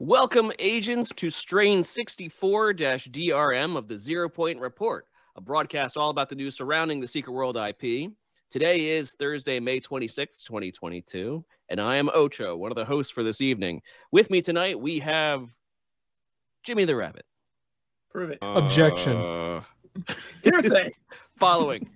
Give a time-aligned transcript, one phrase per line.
[0.00, 6.28] Welcome, agents, to Strain 64 DRM of the Zero Point Report, a broadcast all about
[6.28, 8.12] the news surrounding the Secret World IP.
[8.48, 13.24] Today is Thursday, May 26th, 2022, and I am Ocho, one of the hosts for
[13.24, 13.82] this evening.
[14.12, 15.48] With me tonight, we have
[16.62, 17.26] Jimmy the Rabbit.
[18.12, 18.38] Prove it.
[18.40, 19.16] Objection.
[19.16, 19.62] Uh,
[20.44, 20.92] Hearsay.
[21.40, 21.90] following.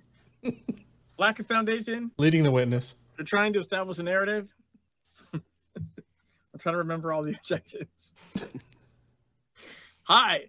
[1.17, 2.11] Lack of foundation.
[2.17, 2.95] Leading the witness.
[3.15, 4.49] They're trying to establish a narrative.
[6.53, 8.13] I'm trying to remember all the objections.
[10.03, 10.45] Hi.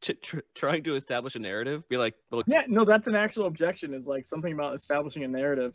[0.00, 1.88] Tr- tr- trying to establish a narrative.
[1.88, 3.94] Be like, look, Yeah, no, that's an actual objection.
[3.94, 5.74] Is like something about establishing a narrative.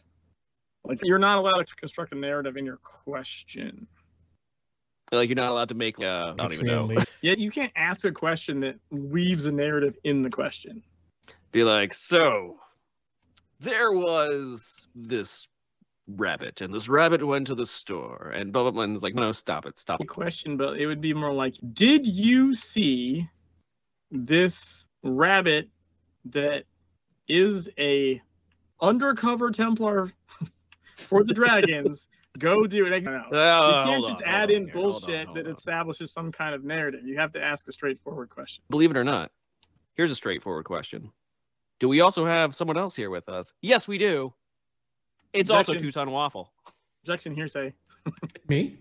[0.85, 3.87] Like you're not allowed to construct a narrative in your question.
[5.11, 5.99] like you're not allowed to make.
[5.99, 7.03] Uh, I don't even know.
[7.21, 10.83] Yeah, you can't ask a question that weaves a narrative in the question.
[11.53, 12.57] Be like, so
[13.59, 15.47] there was this
[16.07, 18.83] rabbit, and this rabbit went to the store, and blah blah blah.
[18.83, 20.07] And it's like, no, stop it, stop it.
[20.07, 23.27] question, but it would be more like, did you see
[24.11, 25.69] this rabbit
[26.25, 26.65] that
[27.27, 28.21] is a
[28.81, 30.11] undercover Templar
[30.97, 33.03] for the dragons go do it?
[33.03, 33.23] No.
[33.31, 35.55] Oh, you can't just on, add in here, hold on, bullshit hold that on.
[35.55, 37.01] establishes some kind of narrative.
[37.05, 38.63] You have to ask a straightforward question.
[38.69, 39.31] Believe it or not,
[39.95, 41.11] here's a straightforward question:
[41.79, 43.53] Do we also have someone else here with us?
[43.61, 44.33] Yes, we do.
[45.33, 45.87] It's also Objection.
[45.87, 46.51] Two Ton Waffle.
[47.03, 47.73] Objection hearsay.
[48.47, 48.77] Me?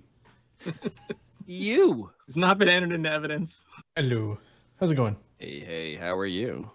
[1.47, 2.11] You.
[2.29, 3.63] It's not been entered into evidence.
[3.97, 4.39] Hello.
[4.79, 5.17] How's it going?
[5.39, 6.71] Hey, hey, how are you?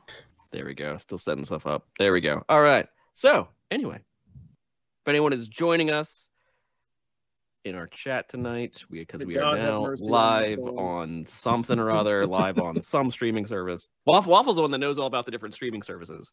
[0.52, 0.98] There we go.
[0.98, 1.86] Still setting stuff up.
[2.00, 2.44] There we go.
[2.50, 2.88] All right.
[3.14, 6.28] So, anyway, if anyone is joining us
[7.66, 11.80] in our chat tonight, we because May we are now mercy on live on something
[11.80, 13.90] or other, live on some streaming service.
[14.06, 16.32] Waffle Waffle's the one that knows all about the different streaming services.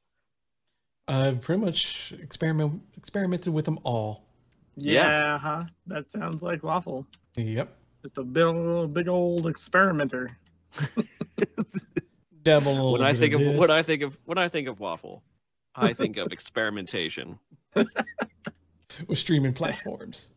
[1.06, 4.24] I've pretty much experiment experimented with them all.
[4.76, 5.02] Yeah.
[5.02, 5.64] Yeah, huh?
[5.86, 7.06] That sounds like waffle.
[7.36, 7.76] Yep.
[8.02, 10.36] Just a big, big old experimenter.
[12.42, 13.58] Dabble a little When I think of this.
[13.58, 15.22] when I think of when I think of waffle,
[15.74, 17.38] I think of experimentation.
[17.74, 20.28] with streaming platforms.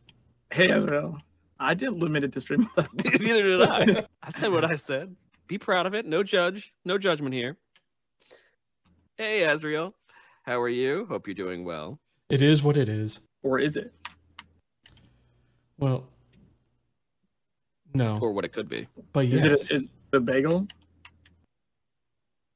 [0.50, 1.18] Hey, Ezreal.
[1.60, 2.68] I didn't limit it to stream.
[3.20, 4.06] Neither did I.
[4.22, 5.14] I said what I said.
[5.48, 6.06] Be proud of it.
[6.06, 6.72] No judge.
[6.84, 7.56] No judgment here.
[9.16, 9.92] Hey, Azriel.
[10.48, 11.04] How are you?
[11.10, 11.98] Hope you're doing well.
[12.30, 13.20] It is what it is.
[13.42, 13.92] or is it?
[15.78, 16.04] Well,
[17.92, 18.88] no, Or what it could be.
[19.12, 20.66] but Is yes, it is it a bagel?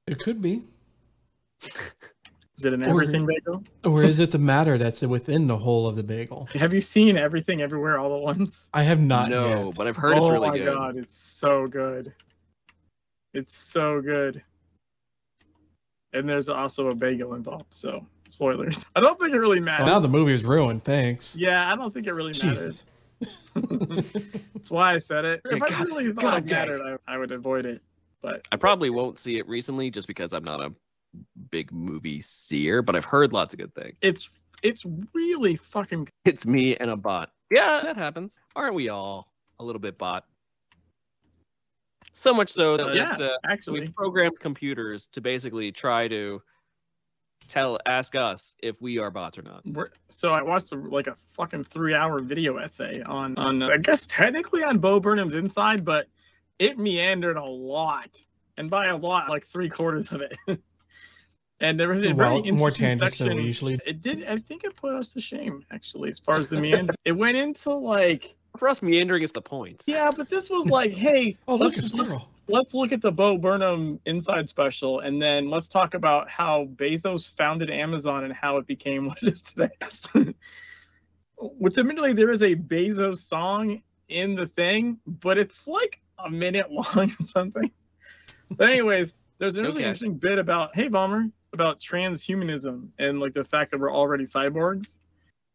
[0.07, 0.63] it could be.
[2.57, 3.63] Is it an Or- everything bagel?
[3.85, 6.49] Or is it the matter that's within the whole of the bagel?
[6.55, 8.71] Have you seen everything everywhere all at once?
[8.73, 9.77] I have not no, yet.
[9.77, 10.69] but I've heard it's oh really good.
[10.69, 10.95] oh my good.
[10.95, 12.15] god, it's so good.
[13.35, 14.43] It's so good.
[16.13, 18.85] And there's also a bagel involved, so spoilers.
[18.97, 19.87] I don't think it really matters.
[19.87, 20.85] Well, now the movie is ruined.
[20.85, 21.35] Thanks.
[21.37, 22.61] Yeah, I don't think it really matters.
[22.61, 22.93] Jesus.
[23.55, 25.41] That's why I said it.
[25.49, 27.81] Yeah, If I God- really thought God it mattered, I, I would avoid it.
[28.21, 30.73] But I probably won't see it recently just because I'm not a
[31.51, 33.97] big movie seer, but I've heard lots of good things.
[34.01, 34.31] it's
[34.63, 37.31] it's really fucking It's me and a bot.
[37.51, 38.33] Yeah, that happens.
[38.55, 40.25] Aren't we all a little bit bot?
[42.13, 43.81] So much so that yeah, uh, actually.
[43.81, 46.43] we've programmed computers to basically try to
[47.49, 49.63] tell ask us if we are bots or not.
[49.65, 53.79] We're, so I watched a, like a fucking three-hour video essay on on uh, I
[53.79, 56.07] guess technically on Bo Burnham's Inside, but
[56.59, 58.23] it meandered a lot,
[58.57, 60.37] and by a lot, like three quarters of it.
[61.61, 63.29] and there was a very Well, interesting more tangents section.
[63.29, 63.79] than we usually.
[63.87, 64.25] It did.
[64.27, 66.95] I think it put us to shame, actually, as far as the meander.
[67.05, 69.83] it went into like, For us, meandering is the point.
[69.87, 72.29] yeah, but this was like, hey, Oh, look, a let's- let's- squirrel.
[72.49, 77.31] let's look at the Bo Burnham Inside special, and then let's talk about how Bezos
[77.37, 79.71] founded Amazon and how it became what it is today.
[81.39, 86.71] Which admittedly, there is a Bezos song in the thing, but it's like a minute
[86.71, 87.71] long or something.
[88.51, 89.85] But anyways, there's a really Okay.
[89.85, 94.99] interesting bit about hey Bomber about transhumanism and like the fact that we're already cyborgs,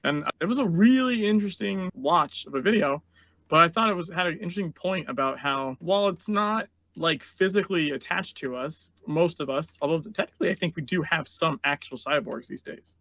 [0.08, 3.04] and it was a really interesting watch of a video.
[3.50, 7.24] But I thought it was had an interesting point about how while it's not like
[7.24, 11.60] physically attached to us, most of us, although technically I think we do have some
[11.64, 12.98] actual cyborgs these days,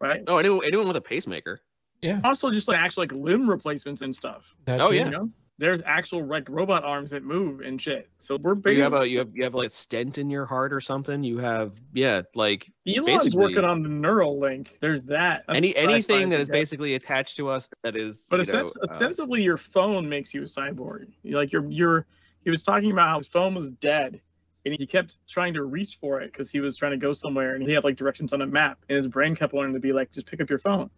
[0.00, 0.22] right?
[0.26, 1.60] Oh, anyone, anyone with a pacemaker.
[2.02, 2.20] Yeah.
[2.24, 4.56] Also, just like actual like limb replacements and stuff.
[4.66, 4.96] That Oh, too.
[4.96, 5.04] yeah.
[5.06, 8.08] You know, there's actual like robot arms that move and shit.
[8.18, 10.46] So we're basically, You have a you have you have like a stent in your
[10.46, 11.24] heart or something.
[11.24, 14.78] You have yeah, like Elon's basically- working on the Neuralink.
[14.80, 15.44] There's that.
[15.46, 18.28] That's any anything that is basically attached to us that is.
[18.30, 21.08] But you know, uh, ostensibly, your phone makes you a cyborg.
[21.24, 22.06] Like your your
[22.44, 24.20] he was talking about how his phone was dead,
[24.64, 27.56] and he kept trying to reach for it because he was trying to go somewhere,
[27.56, 29.92] and he had like directions on a map, and his brain kept wanting to be
[29.92, 30.88] like, just pick up your phone,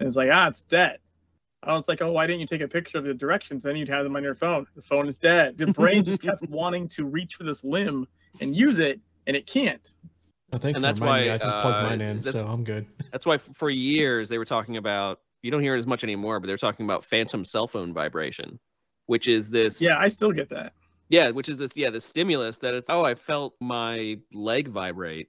[0.00, 0.98] and it's like ah, it's dead.
[1.64, 3.62] I was like, oh, why didn't you take a picture of the directions?
[3.62, 4.66] Then you'd have them on your phone.
[4.74, 5.58] The phone is dead.
[5.58, 8.06] The brain just kept wanting to reach for this limb
[8.40, 9.92] and use it, and it can't.
[10.52, 12.86] I think And that's why, I just plugged uh, mine in, so I'm good.
[13.12, 15.20] That's why for years they were talking about.
[15.42, 18.60] You don't hear it as much anymore, but they're talking about phantom cell phone vibration,
[19.06, 19.80] which is this.
[19.80, 20.74] Yeah, I still get that.
[21.08, 21.74] Yeah, which is this.
[21.74, 22.90] Yeah, the stimulus that it's.
[22.90, 25.28] Oh, I felt my leg vibrate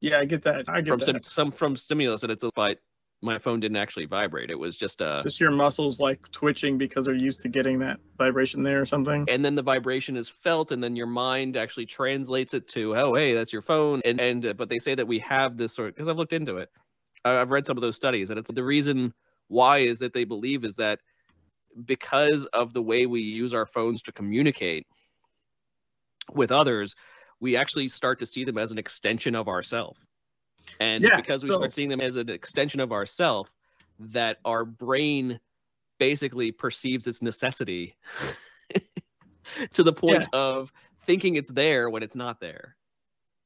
[0.00, 0.68] Yeah, I get that.
[0.68, 1.04] I get from that.
[1.06, 2.78] some, some from stimulus, and it's but
[3.24, 4.50] my phone didn't actually vibrate.
[4.50, 5.22] It was just uh.
[5.22, 9.24] just your muscles like twitching because they're used to getting that vibration there or something.
[9.28, 13.14] and then the vibration is felt and then your mind actually translates it to oh
[13.14, 15.94] hey that's your phone and and uh, but they say that we have this sort
[15.94, 16.70] because i've looked into it
[17.24, 19.12] i've read some of those studies and it's the reason
[19.48, 21.00] why is that they believe is that
[21.84, 24.86] because of the way we use our phones to communicate
[26.32, 26.94] with others
[27.40, 30.04] we actually start to see them as an extension of ourself
[30.80, 33.50] and Yeah, because we so- start seeing them as an extension of ourself
[33.98, 35.38] that our brain
[35.98, 37.96] basically perceives its necessity
[39.72, 40.72] to the point of
[41.02, 42.76] thinking it's there when it's not there.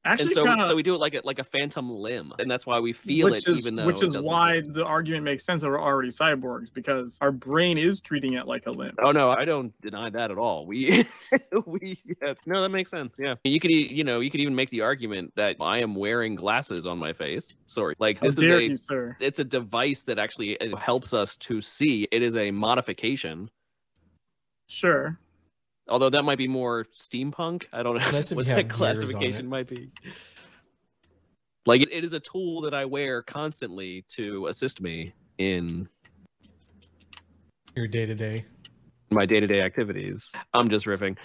[0.05, 2.49] Actually, and so kinda, so we do it like a like a phantom limb, and
[2.49, 4.73] that's why we feel it is, even though which is why exist.
[4.73, 8.65] the argument makes sense that we're already cyborgs because our brain is treating it like
[8.65, 8.95] a limb.
[8.99, 10.65] Oh no, I don't deny that at all.
[10.65, 11.05] We
[11.65, 13.15] we yeah, no, that makes sense.
[13.19, 16.35] Yeah, you could you know you could even make the argument that I am wearing
[16.35, 17.57] glasses on my face.
[17.67, 19.17] Sorry, like this is a you, sir?
[19.19, 22.07] it's a device that actually uh, helps us to see.
[22.09, 23.49] It is a modification.
[24.67, 25.19] Sure.
[25.89, 27.65] Although that might be more steampunk.
[27.73, 29.89] I don't know Unless what that have gears on classification might be.
[31.65, 35.87] Like it, it is a tool that I wear constantly to assist me in
[37.75, 38.45] Your day to day.
[39.11, 40.31] my day-to-day activities.
[40.53, 41.17] I'm just riffing.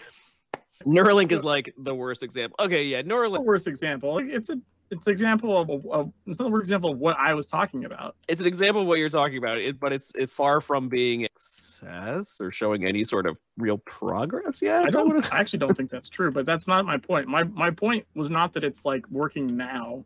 [0.87, 2.57] Neuralink is like the worst example.
[2.61, 3.45] Okay, yeah, The Neuralink.
[3.45, 4.19] worst example.
[4.19, 4.57] It's a
[4.95, 7.85] it's an example of, of it's not a worst example of what I was talking
[7.85, 8.17] about.
[8.29, 11.27] It's an example of what you're talking about, it, but it's it far from being
[11.37, 14.87] success or showing any sort of real progress yet.
[14.87, 17.29] I don't I actually don't think that's true, but that's not my point.
[17.29, 20.05] My my point was not that it's like working now.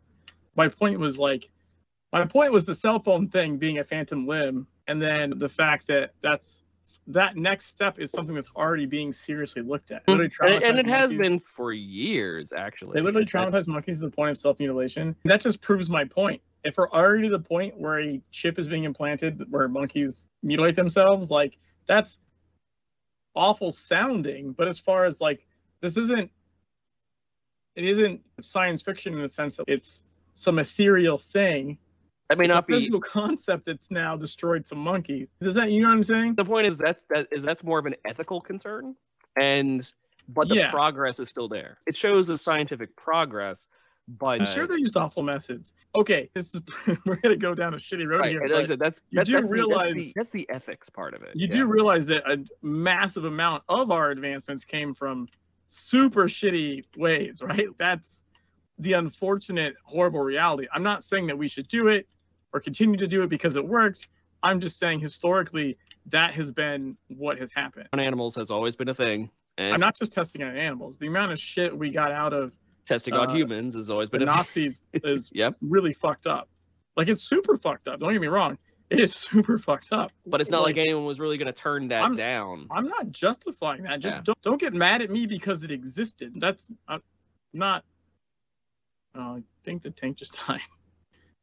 [0.55, 1.49] My point was like
[2.11, 5.87] my point was the cell phone thing being a phantom limb and then the fact
[5.87, 6.63] that that's
[7.07, 10.03] that next step is something that's already being seriously looked at.
[10.55, 11.29] And, and it has monkeys.
[11.29, 12.93] been for years, actually.
[12.95, 15.15] They literally traumatize monkeys to the point of self mutilation.
[15.25, 16.41] That just proves my point.
[16.63, 20.75] If we're already to the point where a chip is being implanted where monkeys mutilate
[20.75, 22.17] themselves, like that's
[23.35, 24.53] awful sounding.
[24.53, 25.45] But as far as like
[25.81, 26.31] this isn't
[27.75, 30.03] it isn't science fiction in the sense that it's
[30.33, 31.77] some ethereal thing.
[32.29, 35.31] That may It's a not be physical concept that's now destroyed some monkeys.
[35.41, 36.35] Does that you know what I'm saying?
[36.35, 38.95] the point is that's that is that's more of an ethical concern
[39.35, 39.91] and
[40.27, 40.69] but the Yeah.
[40.71, 43.67] progress is still there it shows the scientific progress
[44.17, 45.71] but I'm sure they used awful methods.
[45.93, 46.61] Okay, this is
[47.05, 48.41] we're gonna go down a shitty road right, here.
[48.47, 51.21] like that's you that's, do that's, the, that's, realize- the, that's the ethics part of
[51.23, 51.55] it you yeah.
[51.57, 55.27] do realize that a massive amount of our advancements came from
[55.71, 57.67] super shitty ways, right?
[57.77, 58.23] That's
[58.79, 60.67] the unfortunate, horrible reality.
[60.73, 62.07] I'm not saying that we should do it
[62.53, 64.07] or continue to do it because it works.
[64.43, 67.89] I'm just saying historically that has been what has happened.
[67.93, 70.97] on animals has always been a thing and I'm not just testing on animals.
[70.97, 72.53] The amount of shit we got out of
[72.85, 74.37] testing on uh, humans has always the been a thing.
[74.37, 76.47] Nazis is yep really fucked up.
[76.95, 77.99] Like it's super fucked up.
[77.99, 78.57] Don't get me wrong.
[78.89, 80.11] It is super fucked up.
[80.25, 83.11] but it's not like, anyone was really going to turn that I'm- down I'm not
[83.11, 83.99] justifying that.
[83.99, 84.21] Just Yeah.
[84.23, 86.33] don't, don't get mad at me because it existed.
[86.37, 87.03] That's I'm
[87.53, 87.83] not.
[89.15, 90.61] Oh, I think the tank just died.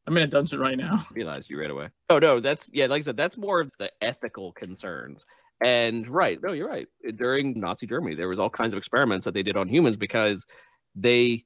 [0.06, 1.06] I'm in a dungeon right now.
[1.12, 1.88] realized you right away.
[2.10, 5.24] Oh no, that's yeah, like I said, that's more of the ethical concerns.
[5.64, 6.86] And right, no, you're right.
[7.16, 10.46] During Nazi Germany, there was all kinds of experiments that they did on humans because
[10.94, 11.44] they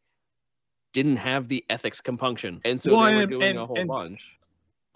[0.93, 3.85] didn't have the ethics compunction, and so Well, they were and- doing and- a whole
[3.87, 4.37] bunch.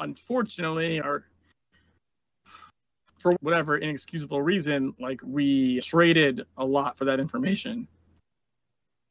[0.01, 1.25] Unfortunately, or
[3.21, 7.87] for whatever inexcusable reason, like we traded a lot for that information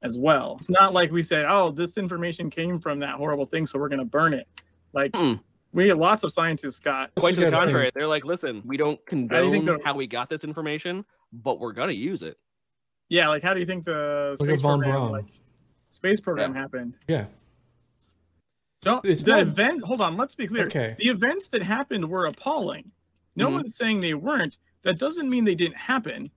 [0.03, 0.57] as well.
[0.59, 3.89] It's not like we said, "Oh, this information came from that horrible thing, so we're
[3.89, 4.47] going to burn it."
[4.93, 5.39] Like Mm.
[5.71, 8.99] we lots of scientists got Quite to the gotta contrary, they're like, "Listen, we don't
[9.09, 12.37] How do condone think how we got this information, but we're gonna use it."
[13.09, 13.27] yeah.
[13.27, 15.25] Like, how do you think the space von program, like,
[15.89, 16.95] space program happened?
[17.07, 17.25] Yeah.
[18.81, 19.83] Don't It's the not- event.
[19.83, 20.65] Hold on, let's be clear.
[20.65, 20.95] Okay.
[20.99, 22.91] The events that happened were appalling.
[23.35, 23.53] No Mhm.
[23.53, 24.57] one's saying they weren't.
[24.83, 26.29] That doesn't mean they didn't happen.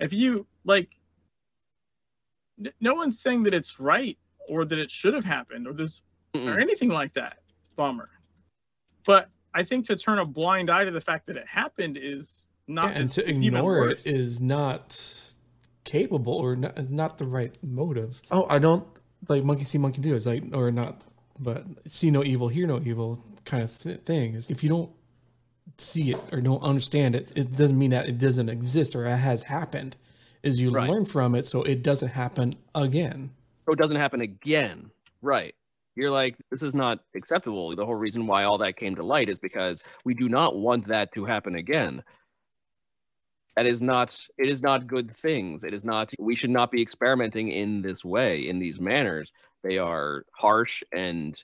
[0.00, 0.92] If you like, n-
[2.80, 6.02] no one's saying that it's right or that it should have happened or this
[6.34, 6.60] or Mm-mm.
[6.60, 7.38] anything like that.
[7.76, 8.10] Bummer.
[9.04, 12.48] But I think to turn a blind eye to the fact that it happened is
[12.68, 12.90] not.
[12.90, 15.32] Yeah, and is, to is ignore it is not
[15.84, 18.20] capable or not, not the right motive.
[18.30, 18.86] Oh, I don't
[19.28, 20.14] like monkey see, monkey do.
[20.14, 21.02] It's like or not,
[21.38, 24.34] but see no evil, hear no evil kind of th- thing.
[24.34, 24.90] Is if you don't
[25.78, 29.16] see it or don't understand it, it doesn't mean that it doesn't exist or it
[29.16, 29.96] has happened.
[30.42, 30.88] Is you Right.
[30.88, 33.30] learn from it so it doesn't happen again.
[33.66, 34.90] So it doesn't happen again.
[35.20, 35.54] Right.
[35.94, 37.76] You're like, this is not acceptable.
[37.76, 40.88] The whole reason why all that came to light is because we do not want
[40.88, 42.02] that to happen again.
[43.56, 45.62] That is not, it is not good things.
[45.62, 49.30] It is not, we should not be experimenting in this way, in these manners.
[49.62, 51.40] They are harsh and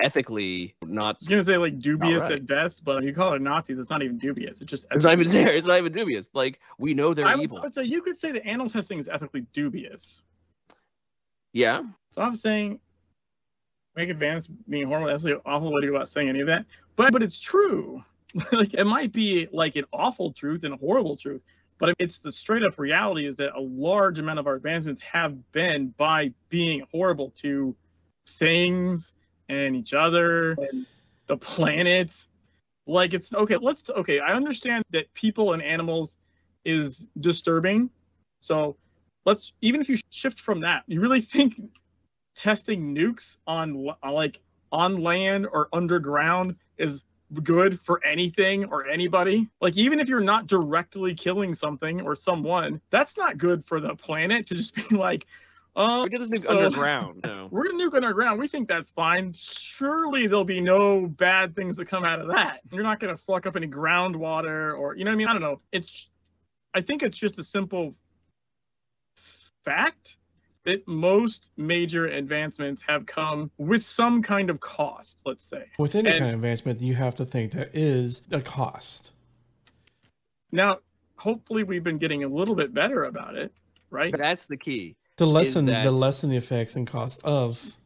[0.00, 2.40] ethically not, I was gonna say like dubious Alright.
[2.40, 4.60] at best, but if you call it Nazis, it's not even dubious.
[4.60, 5.54] It's just it's not even there.
[5.54, 6.28] It's not even dubious.
[6.34, 7.58] Like, we know they're I would, evil.
[7.58, 10.22] I would say you could say the animal testing is ethically dubious.
[11.52, 11.82] Yeah.
[12.10, 12.80] So I'm saying
[13.96, 15.08] make advance being horrible.
[15.08, 16.66] That's an awful way to go about saying any of that.
[16.96, 18.02] But but it's true.
[18.52, 21.42] like it might be like an awful truth and a horrible truth,
[21.78, 25.52] but it's the straight up reality is that a large amount of our advancements have
[25.52, 27.76] been by being horrible to
[28.26, 29.12] things
[29.48, 30.86] and each other and
[31.26, 32.26] the planet.
[32.86, 36.18] Like it's okay, let's okay, I understand that people and animals
[36.64, 37.90] is disturbing.
[38.40, 38.76] So
[39.24, 41.60] let's even if you shift from that, you really think
[42.34, 44.40] testing nukes on like
[44.72, 47.04] on land or underground is
[47.42, 49.48] good for anything or anybody?
[49.60, 53.94] Like even if you're not directly killing something or someone, that's not good for the
[53.94, 55.26] planet to just be like,
[55.76, 57.20] oh, We did this nuke So- underground.
[57.24, 57.48] No.
[57.52, 58.38] we're gonna nuke underground.
[58.40, 59.32] We think that's fine.
[59.34, 62.60] Surely there'll be no bad things that come out of that.
[62.72, 65.28] You're not gonna fuck up any groundwater or you know what I mean.
[65.28, 65.60] I don't know.
[65.72, 66.10] It's,
[66.74, 67.94] I think it's just a simple
[69.64, 70.16] fact
[70.64, 75.20] that most major advancements have come with some kind of cost.
[75.26, 75.66] Let's say.
[75.78, 79.12] With any And- kind of advancement, you have to think there is a cost.
[80.52, 80.78] Now,
[81.16, 83.52] hopefully, we've been getting a little bit better about it,
[83.90, 84.14] right?
[84.16, 84.96] That's the key.
[85.18, 87.76] To lessen that- the lessen the effects and cost of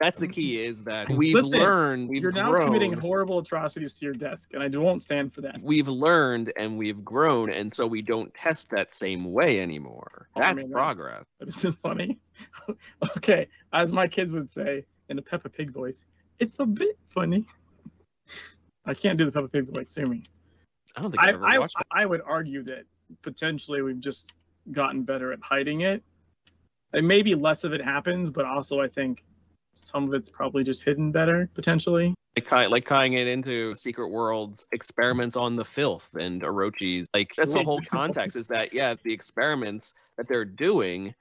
[0.00, 3.96] That's the key is that we've Listen, learned, we've You're now grown, committing horrible atrocities
[4.00, 5.60] to your desk, and I won't stand for that.
[5.62, 10.28] we've learned and we've grown, and so we don't test that same way anymore.
[10.34, 11.24] Oh, I That's mean, progress.
[11.38, 12.18] But isn't funny?
[13.16, 16.04] okay, as my kids would say in a Peppa Pig voice,
[16.40, 17.46] it's a bit funny.
[18.84, 20.24] I can't do the Peppa Pig voice, sue me.
[20.96, 21.86] I don't think I, I've ever I, watched it.
[21.92, 22.82] I would argue that
[23.22, 24.32] potentially we've just
[24.72, 26.02] gotten better at hiding it.
[26.92, 29.24] And maybe less of it happens, but also I think
[29.74, 32.14] some of it's probably just hidden better, potentially.
[32.36, 37.06] Like, like tying it into Secret World's experiments on the filth and Orochi's.
[37.14, 38.36] Like that's the whole context.
[38.36, 41.14] Is that yeah, the experiments that they're doing.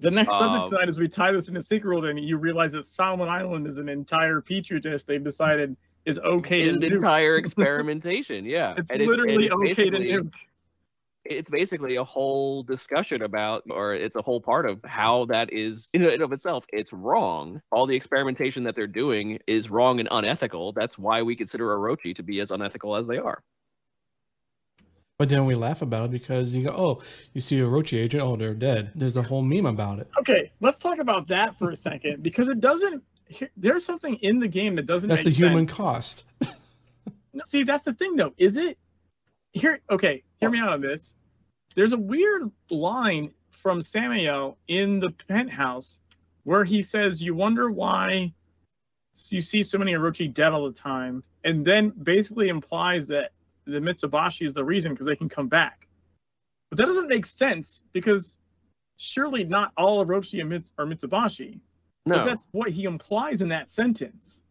[0.00, 2.72] The next Um, subject tonight is we tie this into Secret World and you realize
[2.72, 6.86] that Solomon Island is an entire petri dish they've decided is okay Is do.
[6.86, 8.74] entire experimentation, yeah.
[8.76, 10.34] It's And literally it's okay to nuke.
[11.24, 15.88] It's basically a whole discussion about or it's a whole part of how that is
[15.94, 20.08] in and of itself it's wrong all the experimentation that they're doing is wrong and
[20.12, 23.42] unethical that's why we consider orochi to be as unethical as they are
[25.18, 27.02] but then we laugh about it because you go, oh,
[27.34, 28.90] you see a Orochi agent, oh, they're dead.
[28.96, 30.10] There's a whole meme about it.
[30.18, 33.00] Okay, let's talk about that for a second because it doesn't.
[33.28, 35.08] here- There's something in the game that doesn't.
[35.08, 35.76] That's the make human sense.
[35.76, 36.24] cost.
[37.32, 38.32] No, see, that's the thing though.
[38.38, 38.76] Is it
[39.52, 39.80] here?
[39.90, 41.14] Okay, hear me out on this.
[41.74, 45.98] There's a weird line from Samuel in the penthouse
[46.44, 48.32] where he says, "You wonder why
[49.30, 53.32] you see so many Orochi dead all the time," and then basically implies that
[53.64, 55.88] the Mitsubashi is the reason because they can come back.
[56.70, 58.38] But that doesn't make sense because
[58.96, 61.60] surely not all Orochi are, Mits- are Mitsubashi.
[62.06, 64.42] But no that's what he implies in that sentence.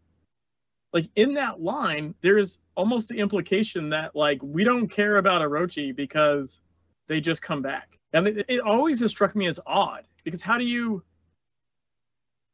[0.93, 5.95] Like in that line, there's almost the implication that like we don't care about Orochi
[5.95, 6.59] because
[7.07, 7.97] they just come back.
[8.13, 11.03] And it, it always has struck me as odd because how do you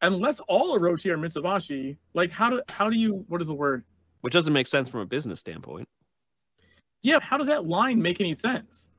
[0.01, 3.83] unless all Orochi are Mitsubashi, like how do how do you what is the word?
[4.21, 5.87] which doesn't make sense from a business standpoint
[7.03, 8.89] Yeah, how does that line make any sense?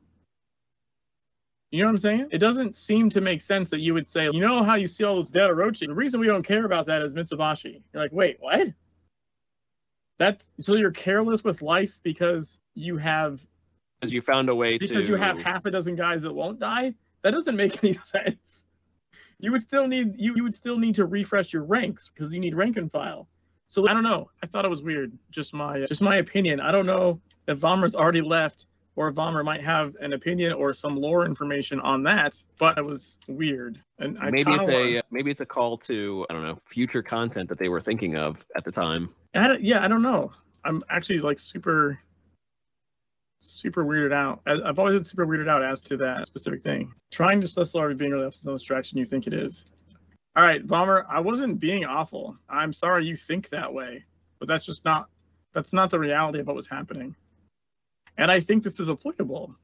[1.70, 2.28] You know what I'm saying?
[2.32, 5.04] It doesn't seem to make sense that you would say, you know how you see
[5.04, 5.86] all those dead Orochi?
[5.86, 7.80] The reason we don't care about that is Mitsubashi.
[7.92, 8.68] You're like, wait, what?
[10.20, 13.40] That's so you're careless with life because you have
[13.98, 16.34] because you found a way to because to you have half a dozen guys that
[16.34, 16.92] won't die?
[17.22, 18.64] That doesn't make any sense.
[19.38, 22.38] You would still need you, you would still need to refresh your ranks because you
[22.38, 23.28] need rank and file.
[23.66, 24.30] So I don't know.
[24.42, 25.10] I thought it was weird.
[25.30, 26.60] Just my just my opinion.
[26.60, 28.66] I don't know if Vomer's already left
[29.00, 33.18] or Vomer might have an opinion or some lore information on that, but it was
[33.28, 33.82] weird.
[33.98, 37.02] And I maybe it's a uh, maybe it's a call to i don't know future
[37.02, 40.32] content that they were thinking of at the time I yeah, I don't know.
[40.64, 41.98] I'm actually like super,
[43.38, 44.40] super weirded out.
[44.46, 46.92] I've always been super weirded out as to that specific thing.
[47.10, 49.64] Trying to stress already being really no distraction you think it is.
[50.36, 52.36] All right, Bomber, I wasn't being awful.
[52.48, 54.04] I'm sorry you think that way,
[54.38, 55.08] but that's just not
[55.54, 57.14] That's not the reality of what was happening.
[58.20, 59.56] And I think this is applicable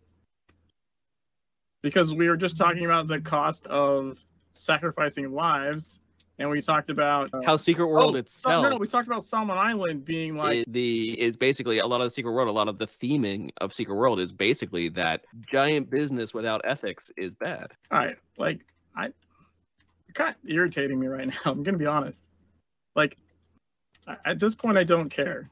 [1.82, 4.18] because we were just talking about the cost of
[4.52, 6.00] sacrificing lives,
[6.38, 9.24] and we talked about uh, How Secret World oh, itself No, no, we talked about
[9.24, 12.48] Solomon Island being like the is basically a lot of the Secret World.
[12.48, 17.10] A lot of the theming of Secret World is basically that giant business without ethics
[17.18, 17.72] is bad.
[17.90, 18.62] All right, like
[18.96, 19.10] I,
[20.14, 21.52] kind of irritating me right now.
[21.52, 22.22] I'm gonna be honest.
[22.94, 23.18] Like,
[24.24, 25.50] at this point, I don't care.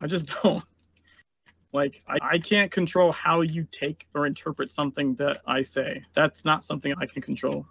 [0.00, 0.62] I just don't.
[1.76, 6.02] Like, I, I can't control how you take or interpret something that I say.
[6.14, 7.66] That's not something I can control.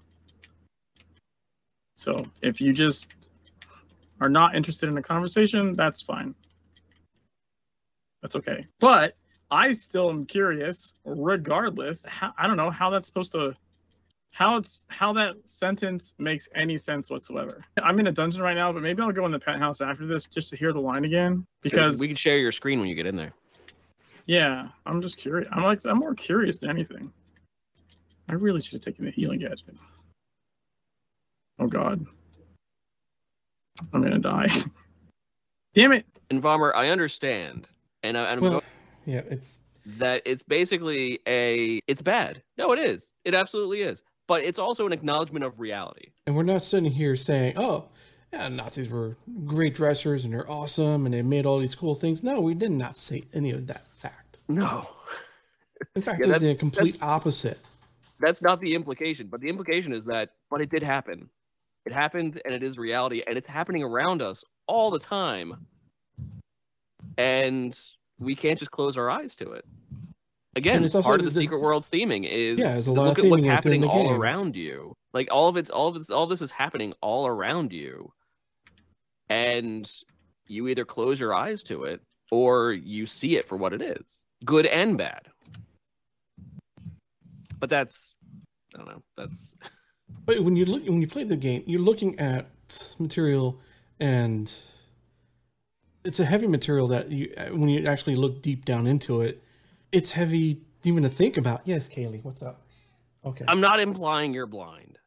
[1.98, 3.08] So if you just
[4.22, 6.36] are not interested in a conversation, that's fine.
[8.22, 8.68] That's okay.
[8.80, 9.16] But
[9.50, 12.06] I still am curious, regardless.
[12.06, 13.56] How, I don't know how that's supposed to
[14.30, 17.66] how it's how that sentence makes any sense whatsoever.
[17.82, 20.28] I'm in a dungeon right now, but maybe I'll go in the penthouse after this
[20.28, 23.08] just to hear the line again because we can share your screen when you get
[23.08, 23.34] in there.
[24.26, 25.48] Yeah, I'm just curious.
[25.52, 27.12] I'm like I'm more curious than anything.
[28.30, 29.76] I really should have taken the healing gadget.
[31.60, 32.06] Oh god.
[33.94, 34.48] I'm gonna die.
[35.74, 36.06] Damn it.
[36.32, 37.68] And Vomer, I understand,
[38.02, 38.64] and, uh, I, I'm Well, going
[39.06, 42.42] yeah, it's that it's basically a it's bad.
[42.58, 43.12] No, it is.
[43.26, 44.02] It absolutely is.
[44.28, 46.10] But it's also an acknowledgement of reality.
[46.26, 47.90] and we're not sitting here saying, "Oh,
[48.34, 52.24] yeah, Nazis were great dressers and they're awesome and they made all these cool things."
[52.24, 53.95] No, we did not say any of that fact.
[54.48, 54.88] No,
[55.96, 57.60] In fact, Yeah, it was the complete opposite.
[58.20, 59.28] that's not the implication.
[59.28, 61.30] But the implication is that, but it did happen.
[61.86, 65.68] It happened, and it is reality, and it's happening around us all the time.
[67.18, 67.78] And
[68.20, 69.66] we can't just close our eyes to it.
[70.56, 72.92] Again, And it's also part of the the- Secret World's theming is Yeah, there's a
[72.94, 74.14] lot look of at what's happening all game.
[74.22, 74.96] around you.
[75.14, 78.12] Like all of it's all of this all this is happening all around you.
[79.30, 79.90] And
[80.48, 84.22] you either close your eyes to it or you see it for what it is.
[84.46, 85.22] Good and bad.
[87.60, 88.14] But that's
[88.74, 89.02] I don't know.
[89.18, 89.56] That's
[90.26, 92.50] But when you look when you play the game, you're looking at
[93.00, 93.60] material
[94.00, 94.52] and
[96.04, 99.44] it's a heavy material that you when you actually look deep down into it,
[99.92, 101.62] it's heavy even to think about.
[101.66, 102.62] Yes, Kaylee, what's up?
[103.26, 103.46] Okay.
[103.48, 105.00] I'm not implying you're blind.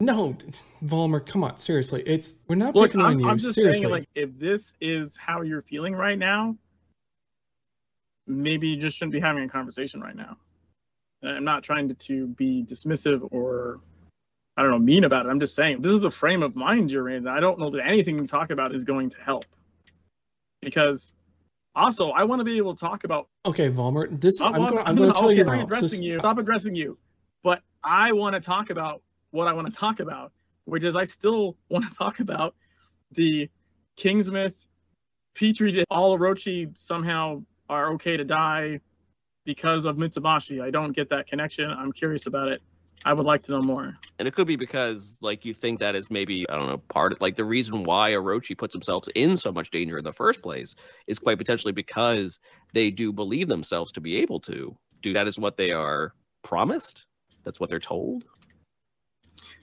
[0.00, 2.02] no, it's- Volmer, come on, seriously.
[2.04, 3.28] It's we're not Look, picking on I'm, you.
[3.28, 3.82] I'm just seriously.
[3.82, 6.56] saying, like, if this is how you're feeling right now,
[8.36, 10.36] maybe you just shouldn't be having a conversation right now.
[11.22, 13.80] And I'm not trying to, to be dismissive or,
[14.56, 15.28] I don't know, mean about it.
[15.28, 17.28] I'm just saying this is the frame of mind you're in.
[17.28, 19.44] I don't know that anything you talk about is going to help.
[20.60, 21.12] Because
[21.74, 23.28] also, I want to be able to talk about.
[23.46, 25.62] okay, Volmer, this I'm, I'm, going, I'm going to tell okay, you now.
[25.62, 26.18] addressing Sis- you.
[26.18, 26.98] Stop addressing you.
[27.42, 30.32] But I want to talk about what I want to talk about,
[30.64, 32.54] which is I still want to talk about
[33.12, 33.48] the
[33.96, 34.54] Kingsmith,
[35.34, 38.80] Petri, all Orochi somehow are okay to die
[39.44, 40.62] because of Mitsubashi.
[40.62, 41.70] I don't get that connection.
[41.70, 42.62] I'm curious about it.
[43.04, 43.96] I would like to know more.
[44.18, 47.12] And it could be because like you think that is maybe, I don't know, part
[47.12, 50.40] of like the reason why Orochi puts themselves in so much danger in the first
[50.40, 50.76] place
[51.08, 52.38] is quite potentially because
[52.74, 57.06] they do believe themselves to be able to do that is what they are promised.
[57.42, 58.24] That's what they're told.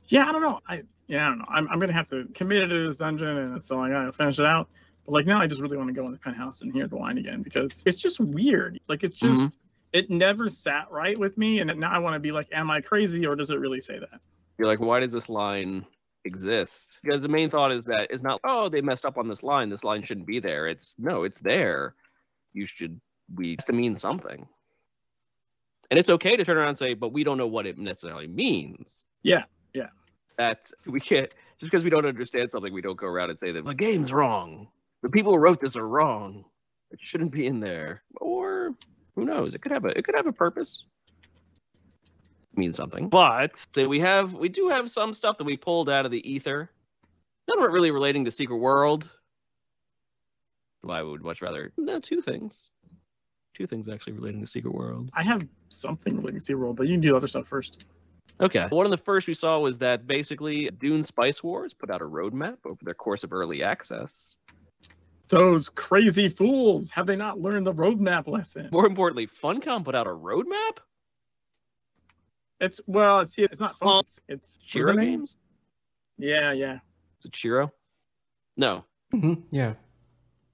[0.08, 0.60] Yeah, I don't know.
[0.68, 1.46] I yeah, I don't know.
[1.48, 4.40] I'm, I'm gonna have to commit it to this dungeon, and so I gotta finish
[4.40, 4.70] it out.
[5.10, 6.96] But like now, I just really want to go in the penthouse and hear the
[6.96, 8.80] line again because it's just weird.
[8.88, 9.58] Like it's just Mhm.
[9.92, 12.80] it never sat right with me, and now I want to be like, am I
[12.80, 14.22] crazy or does it really say that?
[14.60, 15.84] You're like, why does this line
[16.26, 17.00] exist?
[17.02, 19.72] Because the main thought is that it's not, oh, they messed up on this line.
[19.72, 20.68] This line shouldn't be there.
[20.68, 21.96] It's no, it's there.
[22.54, 23.02] You should
[23.34, 24.48] we to mean something.
[25.90, 28.28] And it's okay to turn around and say, but we don't know what it necessarily
[28.28, 29.02] means.
[29.24, 29.88] Yeah, yeah.
[30.38, 33.52] That we can't just because we don't understand something, we don't go around and say
[33.52, 34.68] that the game's wrong.
[35.02, 36.46] The people who wrote this are wrong.
[36.92, 38.04] It shouldn't be in there.
[38.20, 38.76] Or
[39.16, 39.54] who knows?
[39.54, 40.84] It could have a it could have a purpose.
[42.56, 43.10] Mean something.
[43.10, 46.30] But so we have we do have some stuff that we pulled out of the
[46.30, 46.70] ether.
[47.48, 49.10] None of it really relating to Secret World.
[50.84, 52.68] Well, I would much rather no two things.
[53.56, 55.10] Two things actually relating to Secret World.
[55.14, 57.84] I have something related to Secret SeaWorld, but you can do other stuff first.
[58.42, 58.68] Okay.
[58.70, 62.06] One of the first we saw was that basically Dune Spice Wars put out a
[62.06, 64.38] roadmap over their course of early access.
[65.30, 66.90] Those crazy fools!
[66.90, 68.68] Have they not learned the roadmap lesson?
[68.72, 70.78] More importantly, Funcom put out a roadmap?
[72.60, 73.88] It's well, it's it's not fun.
[73.88, 75.20] Well, It's, it's what's Shiro their name?
[75.20, 75.38] games?
[76.18, 76.74] Yeah, yeah.
[77.20, 77.72] Is it Shiro?
[78.58, 78.84] No.
[79.14, 79.74] Mhm, Yeah,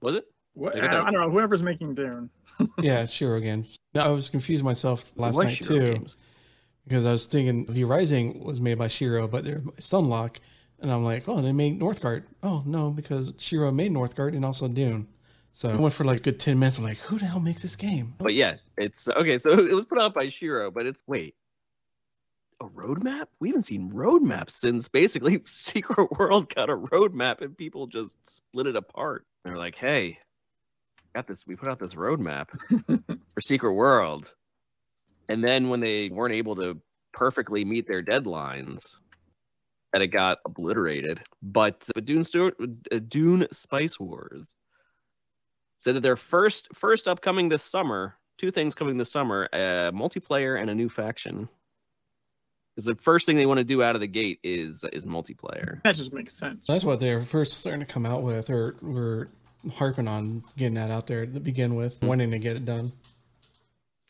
[0.00, 0.24] Was it?
[0.54, 1.30] What, They I, don't, I don't know.
[1.30, 2.30] Whoever's making Dune.
[2.80, 3.36] yeah, sure.
[3.36, 6.16] Again, no, I was confusing myself last night Shiro too Games.
[6.86, 10.36] because I was thinking V Rising was made by Shiro, but they're Stunlock,
[10.80, 12.24] And I'm like, oh, they made Northgard.
[12.42, 15.08] Oh no, because Shiro made Northgard and also Dune.
[15.52, 16.76] So I went for like a good ten minutes.
[16.76, 18.14] I'm like, who the hell makes this game?
[18.18, 19.38] But yeah, it's okay.
[19.38, 21.34] So it was put out by Shiro, but it's wait,
[22.60, 23.26] a roadmap?
[23.40, 28.66] We haven't seen roadmaps since basically Secret World got a roadmap and people just split
[28.66, 29.26] it apart.
[29.44, 30.18] They're like, hey,
[31.14, 31.46] got this.
[31.46, 32.48] We put out this roadmap
[33.34, 34.34] for Secret World,
[35.28, 36.78] and then when they weren't able to
[37.12, 38.90] perfectly meet their deadlines,
[39.96, 41.22] that it got obliterated.
[41.42, 42.54] But, but Dune Stewart,
[42.92, 44.58] uh, Dune Spice Wars
[45.78, 50.60] said that their first first upcoming this summer, two things coming this summer, a multiplayer
[50.60, 51.48] and a new faction.
[52.74, 55.82] Because the first thing they want to do out of the gate is is multiplayer.
[55.82, 56.66] That just makes sense.
[56.66, 59.28] That's what they're first starting to come out with, or we're
[59.76, 62.06] harping on getting that out there to begin with, Hmm.
[62.08, 62.92] wanting to get it done.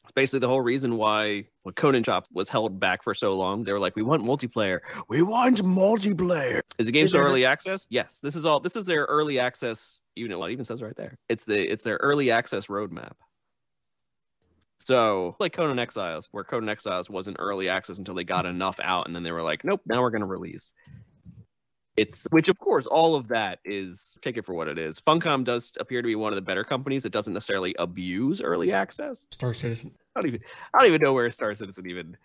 [0.06, 3.64] It's basically the whole reason why when Conan Shop was held back for so long.
[3.64, 4.78] They were like, "We want multiplayer.
[5.08, 7.88] We want multiplayer." Is the game still early access?
[7.90, 8.20] Yes.
[8.20, 8.60] This is all.
[8.60, 9.98] This is their early access.
[10.14, 11.18] Even well, it even says right there.
[11.28, 13.14] It's the it's their early access roadmap.
[14.78, 19.08] So like Conan Exiles, where Conan Exiles wasn't early access until they got enough out,
[19.08, 20.72] and then they were like, "Nope, now we're going to release."
[21.96, 25.00] It's which of course all of that is take it for what it is.
[25.00, 28.72] Funcom does appear to be one of the better companies that doesn't necessarily abuse early
[28.72, 29.26] access.
[29.30, 30.40] Star Citizen, I don't even
[30.74, 32.16] I don't even know where Star Citizen even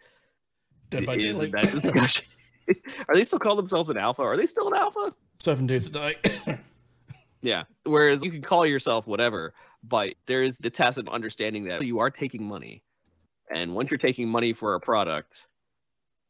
[0.89, 2.25] Dead by is in that discussion.
[3.07, 4.21] Are they still call themselves an alpha?
[4.21, 5.13] Are they still an alpha?
[5.39, 6.15] Seven Days to Die.
[7.41, 7.63] Yeah.
[7.85, 9.53] Whereas you can call yourself whatever,
[9.83, 12.83] but there is the tacit understanding that you are taking money.
[13.53, 15.47] And once you're taking money for a product,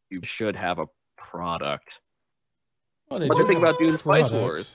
[0.09, 0.85] you should have a
[1.17, 1.99] product.
[3.11, 4.31] Well, they But the thing about Dune Spice.
[4.31, 4.73] Wars-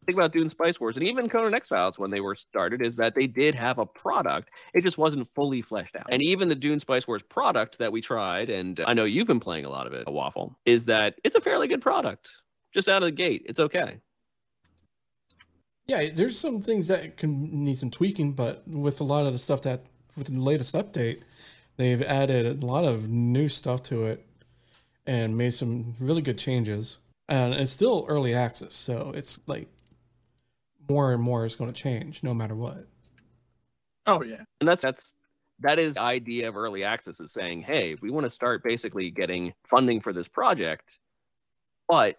[0.00, 2.96] The thing about Dune Spice Wars and even Conan Exiles when they were started is
[2.96, 4.48] that they did have a product.
[4.72, 6.06] It just wasn't fully fleshed out.
[6.08, 9.38] And even the Dune Spice Wars product that we tried, and I know you've been
[9.38, 12.30] playing a lot of it, Waffle, is that it's a fairly good product.
[12.72, 13.98] Just out of the gate, it's okay.
[15.86, 19.38] Yeah, there's some things that can need some tweaking, but with a lot of the
[19.38, 19.84] stuff that
[20.16, 21.20] with the latest update,
[21.76, 24.26] they've added a lot of new stuff to it
[25.06, 26.98] and made some really good changes.
[27.32, 29.66] And it's still early access, so it's like
[30.86, 32.86] more and more is going to change no matter what.
[34.06, 34.42] Oh yeah.
[34.60, 35.14] and that's that's
[35.60, 39.10] that is the idea of early access is saying hey we want to start basically
[39.10, 40.98] getting funding for this project
[41.88, 42.16] but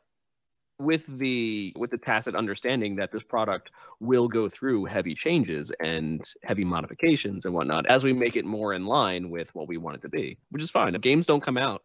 [0.79, 6.23] with the with the tacit understanding that this product will go through heavy changes and
[6.41, 9.97] heavy modifications and whatnot as we make it more in line with what we want
[9.97, 11.83] it to be which is fine If games don't come out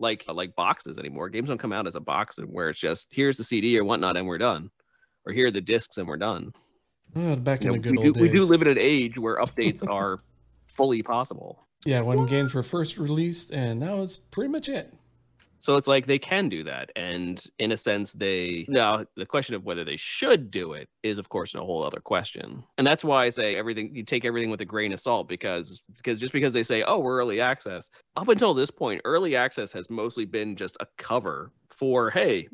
[0.00, 3.06] like like boxes anymore games don't come out as a box and where it's just
[3.10, 4.70] here's the cd or whatnot and we're done
[5.26, 6.52] or here are the discs and we're done
[7.14, 8.22] Uh, back you in know, the good we, do, old days.
[8.22, 10.18] we do live in an age where updates are
[10.66, 11.66] fully possible.
[11.84, 14.94] yeah, when games were first released, and now it's pretty much it.
[15.60, 16.90] So it's like they can do that.
[16.96, 21.18] And in a sense, they now the question of whether they should do it is
[21.18, 22.64] of course a whole other question.
[22.78, 25.82] And that's why I say everything you take everything with a grain of salt because
[25.98, 29.70] because just because they say, oh, we're early access, up until this point, early access
[29.72, 32.48] has mostly been just a cover for hey,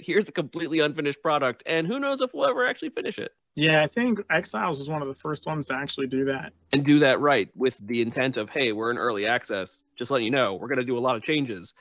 [0.00, 3.32] here's a completely unfinished product, and who knows if we'll ever actually finish it.
[3.54, 6.52] Yeah, I think Exiles was one of the first ones to actually do that.
[6.72, 10.24] and do that right with the intent of hey we're in early access just letting
[10.24, 11.74] you know we're going to do a lot of changes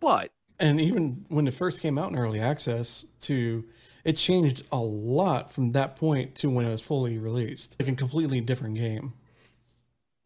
[0.00, 3.64] but And even when it first came out in early access, to
[4.04, 7.76] it changed a lot from that point to when it was fully released.
[7.78, 9.12] Like a completely different game.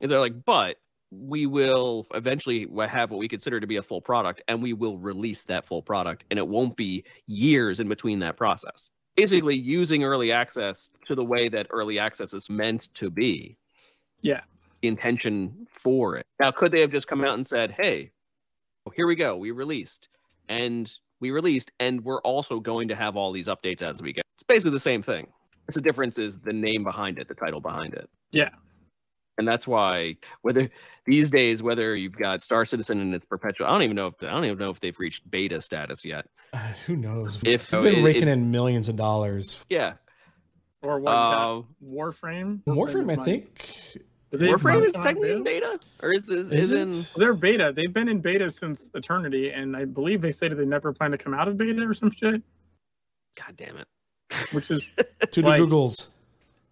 [0.01, 0.77] And they're like but
[1.11, 4.97] we will eventually have what we consider to be a full product and we will
[4.97, 10.05] release that full product and it won't be years in between that process basically using
[10.05, 13.59] early access to the way that early access is meant to be
[14.23, 14.41] Yeah.
[14.83, 18.11] The intention for it now could they have just come out and said hey
[18.95, 20.09] here we go we released
[20.49, 24.21] and we released and we're also going to have all these updates as we go
[24.35, 25.27] it's basically the same thing
[25.69, 28.51] it's the difference is the name behind it the title behind it Yeah.
[29.39, 30.69] and that's why whether
[31.07, 34.15] these days whether you've got star citizen and its perpetual i don't even know if
[34.23, 37.39] i don't even know if they've reached beta status yet Uh, who knows?
[37.45, 39.65] If- We've been it- raking it- in millions of dollars.
[39.71, 39.93] yeah
[40.83, 41.13] Or what?
[41.13, 41.39] is that?
[41.39, 41.63] uh,
[41.97, 42.65] Warframe.
[42.65, 43.63] Warframe, I think.
[43.93, 45.79] Did they warframe is technically in beta?
[45.79, 47.13] beta or is is, Is is in it?
[47.17, 47.73] They're beta.
[47.75, 51.11] They've been in beta since eternity, and I believe they say that they never plan
[51.11, 52.43] to come out of beta or some shit,
[53.37, 53.87] god damn it
[54.53, 54.91] which is
[55.31, 56.07] To the Googles.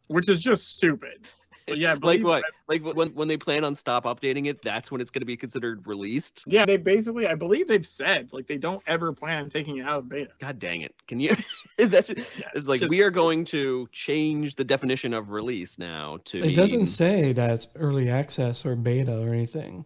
[0.09, 1.27] which is just stupid.
[1.70, 5.00] But yeah, like what like when when they plan on stop updating it that's when
[5.00, 8.56] it's going to be considered released Yeah, they basically, I believe they've said like they
[8.59, 10.30] don't ever plan on taking it out of beta.
[10.40, 11.37] god dang it can you
[11.78, 16.18] that's Yeah, it's like just- we are going to change the definition of release now
[16.24, 19.85] to It doesn't say that it's early access or beta or anything.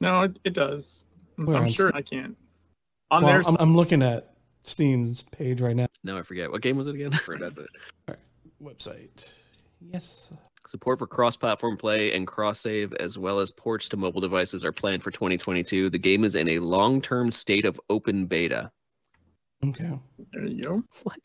[0.00, 1.04] No, it, it does.
[1.36, 2.36] Well, I'm I'm sure st- I can't.
[3.10, 5.86] On Well, their I'm, I'm looking at Steam's page right now.
[6.04, 7.10] Now I forget what game was it again.
[7.40, 7.66] That's it.
[8.62, 9.30] Website.
[9.92, 10.32] Yes.
[10.66, 15.02] Support for cross-platform play and cross-save, as well as ports to mobile devices, are planned
[15.02, 15.90] for 2022.
[15.90, 18.70] The game is in a long-term state of open beta.
[19.64, 19.98] Okay.
[20.32, 20.82] there you go.
[21.02, 21.18] What?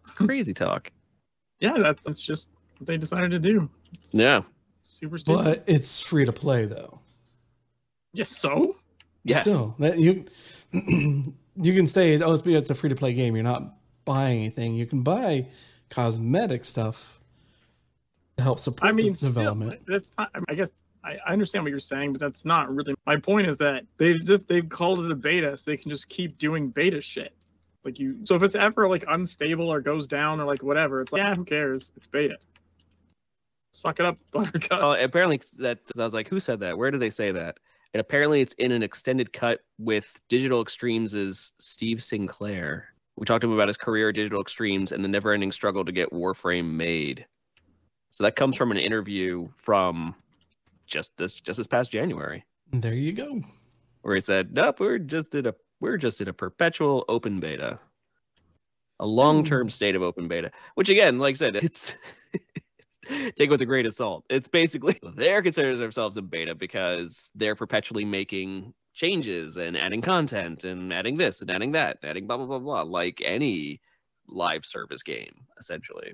[0.00, 0.90] It's crazy talk.
[1.60, 3.68] Yeah, that's that's just what they decided to do.
[4.00, 4.42] It's Yeah.
[4.82, 5.44] super stupid.
[5.44, 7.00] But it's free to play though.
[8.12, 8.76] yes, so
[9.24, 9.42] Yeah.
[9.42, 10.24] Still, that you
[10.72, 13.36] you can say, oh, it's it's a free to play game.
[13.36, 14.74] You're not buying anything.
[14.74, 15.46] You can buy
[15.88, 17.20] cosmetic stuff
[18.42, 19.80] to help support I mean, the still, development.
[19.86, 20.72] that's not, I guess
[21.04, 23.48] I, I understand what you're saying, but that's not really my point.
[23.48, 26.68] Is that they've just they've called it a beta, so they can just keep doing
[26.68, 27.34] beta shit.
[27.84, 31.12] Like you, so if it's ever like unstable or goes down or like whatever, it's
[31.12, 31.90] like yeah, who cares?
[31.96, 32.36] It's beta.
[33.72, 34.80] Suck it up, Buttercup.
[34.80, 36.76] Well, apparently that I was like, who said that?
[36.76, 37.58] Where did they say that?
[37.94, 42.86] And apparently it's in an extended cut with Digital Extremes' Steve Sinclair.
[43.16, 45.92] We talked to him about his career at Digital Extremes and the never-ending struggle to
[45.92, 47.26] get Warframe made.
[48.12, 50.14] So that comes from an interview from
[50.86, 53.40] just this just this past January, There you go.
[54.02, 57.80] where he said, "Nope, we're just in a we're just in a perpetual open beta,
[59.00, 59.70] a long-term hmm.
[59.70, 61.96] state of open beta." Which again, like I said, it's
[63.08, 64.26] take it with a grain of salt.
[64.28, 70.64] It's basically they're considering themselves in beta because they're perpetually making changes and adding content
[70.64, 73.80] and adding this and adding that, adding blah blah blah blah, like any
[74.28, 76.12] live service game, essentially.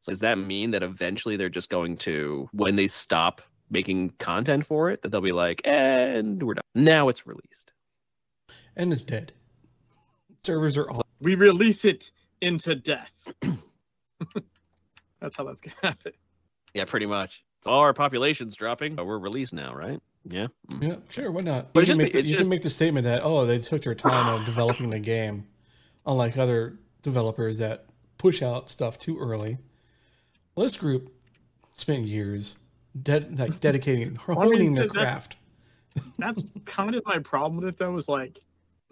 [0.00, 4.64] So does that mean that eventually they're just going to, when they stop making content
[4.64, 6.62] for it, that they'll be like, and we're done.
[6.74, 7.72] Now it's released.
[8.76, 9.32] And it's dead.
[10.44, 11.02] Servers are all.
[11.20, 13.12] We release it into death.
[15.20, 16.12] that's how that's gonna happen.
[16.74, 17.44] Yeah, pretty much.
[17.64, 19.98] So all our population's dropping, but we're released now, right?
[20.24, 20.46] Yeah.
[20.70, 20.82] Mm.
[20.82, 21.32] Yeah, sure.
[21.32, 21.72] Why not?
[21.72, 23.58] But you can, just- make, the- you just- can make the statement that oh, they
[23.58, 25.48] took their time of developing the game,
[26.06, 29.58] unlike other developers that push out stuff too early.
[30.58, 31.14] Well, this group
[31.70, 32.56] spent years
[33.00, 35.36] de- like dedicating, Well, I mean, honing their that's- craft.
[36.18, 38.40] That's kind of my problem with it though, is like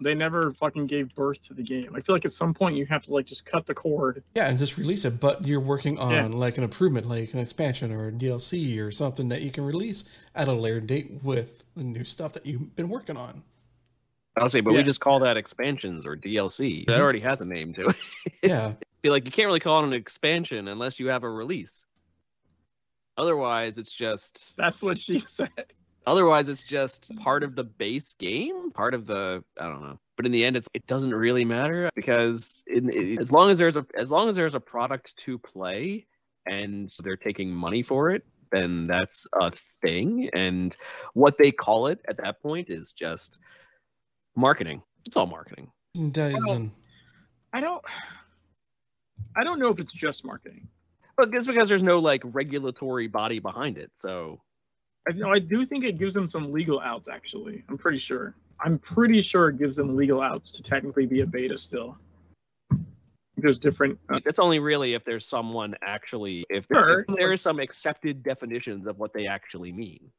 [0.01, 1.93] they never fucking gave birth to the game.
[1.93, 4.23] I feel like at some point you have to like just cut the cord.
[4.33, 5.19] Yeah, and just release it.
[5.19, 6.27] But you're working on Yeah.
[6.27, 10.05] like an improvement, like an expansion or a DLC or something that you can release
[10.35, 13.43] at a later date with the new stuff that you've been working on.
[14.37, 16.85] I'll say, but we just call that expansions or DLC.
[16.85, 17.01] That mm-hmm.
[17.01, 17.95] already has a name to it.
[18.41, 18.73] Yeah,
[19.07, 21.85] feel like you can't really call it an expansion unless you have a release.
[23.17, 25.49] Otherwise, it's just That's what she said.
[26.05, 29.97] otherwise it's just part of the base game, part of the I don't know.
[30.17, 33.57] But in the end, it's it doesn't really matter because in, it, as long as
[33.57, 36.05] there's a as long as there's a product to play
[36.45, 40.29] and they're taking money for it, then that's a thing.
[40.35, 40.75] And
[41.13, 43.39] what they call it at that point is just
[44.35, 44.81] marketing.
[45.05, 45.71] It's all marketing.
[46.11, 46.73] Dyson.
[47.53, 47.81] I don't
[49.37, 50.67] I don't know if it's just marketing.
[51.15, 53.91] But it's because there's no like regulatory body behind it.
[53.93, 54.41] So
[55.07, 57.63] I know I do think it gives them some legal outs actually.
[57.69, 58.35] I'm pretty sure.
[58.59, 61.97] I'm pretty sure it gives them legal outs to technically be a beta still.
[63.37, 67.05] There's different uh, That's only really if there's someone actually if, Sure.
[67.07, 70.09] if there is some accepted definitions of what they actually mean.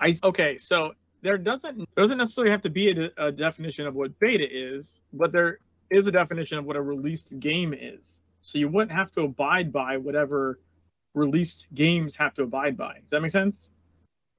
[0.00, 3.94] I okay, so there doesn't there doesn't necessarily have to be a, a definition of
[3.94, 8.20] what beta is, but there is a definition of what a released game is.
[8.42, 10.60] So you wouldn't have to abide by whatever
[11.14, 12.94] released games have to abide by.
[13.00, 13.70] Does that make sense?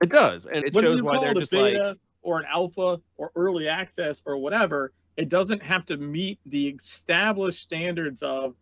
[0.01, 3.01] It does, and it Whether shows why they're a just beta like or an alpha
[3.17, 8.55] or early access or whatever, it doesn't have to meet the established standards of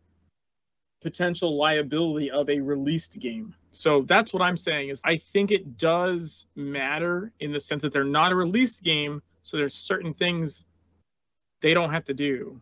[1.01, 3.53] potential liability of a released game.
[3.71, 7.91] So that's what I'm saying is I think it does matter in the sense that
[7.91, 10.65] they're not a released game, so there's certain things
[11.61, 12.59] they don't have to do.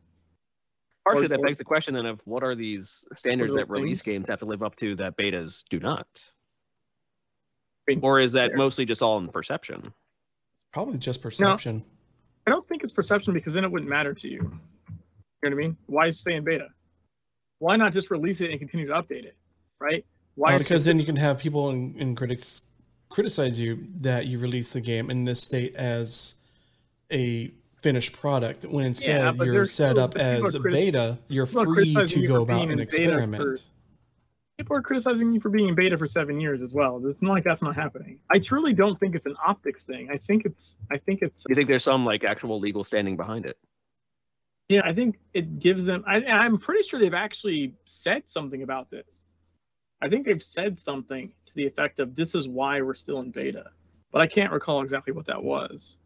[1.03, 4.01] Partially or- that or- begs the question then of what are these standards that release
[4.01, 4.13] things?
[4.13, 6.07] games have to live up to that betas do not,
[7.87, 8.57] I mean, or is that fair.
[8.57, 9.93] mostly just all in perception?
[10.71, 11.83] Probably just perception.
[12.47, 14.33] I don't think it's perception because then it wouldn't matter to you.
[15.43, 15.77] You know what I mean?
[15.85, 16.69] Why stay in beta?
[17.59, 19.35] Why not just release it and continue to update it?
[19.79, 20.05] Right?
[20.35, 22.61] Why Uh, because then you can have people and, and critics
[23.09, 26.35] criticize you that you release the game in this state as
[27.11, 27.53] a
[27.83, 31.19] finished product when instead Yeah, you're set still- up as a beta.
[31.27, 33.63] You're free to go about being and in for- experiment.
[34.57, 37.05] people are criticizing you for being in beta for seven years as well.
[37.07, 38.19] It's not like that's not happening.
[38.31, 40.09] I truly don't think it's an optics thing.
[40.09, 43.45] I think it's I think it's you think there's some like actual legal standing behind
[43.45, 43.57] it?
[44.69, 48.89] yeah, I think it gives them I I'm pretty sure they've actually said something about
[48.89, 49.25] this.
[50.01, 53.31] I think they've said something to the effect of this is why we're still in
[53.31, 53.65] beta.
[54.11, 55.97] But I can't recall exactly what that was.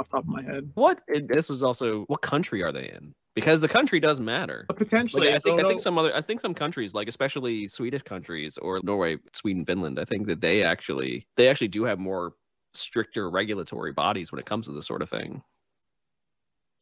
[0.00, 0.70] Off top of my head.
[0.74, 1.00] What?
[1.08, 3.12] it- This is also what country are they in?
[3.34, 4.64] Because the country does matter.
[4.66, 7.06] But potentially, Like, I think I don't think some other I think some countries like
[7.08, 10.00] especially Swedish countries or Norway, Sweden, Finland.
[10.00, 12.32] I think that they actually they actually do have more
[12.74, 15.42] stricter regulatory bodies when it comes to this sort of thing.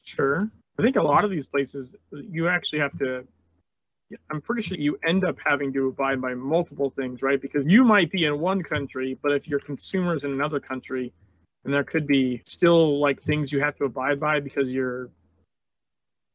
[0.03, 0.49] Sure.
[0.79, 3.27] I think a lot of these places, you actually have to.
[4.31, 7.41] I'm pretty sure you end up having to abide by multiple things, right?
[7.41, 11.13] Because you might be in one country, but if your consumer's in another country,
[11.69, 15.11] then there could be still like things you have to abide by because you're.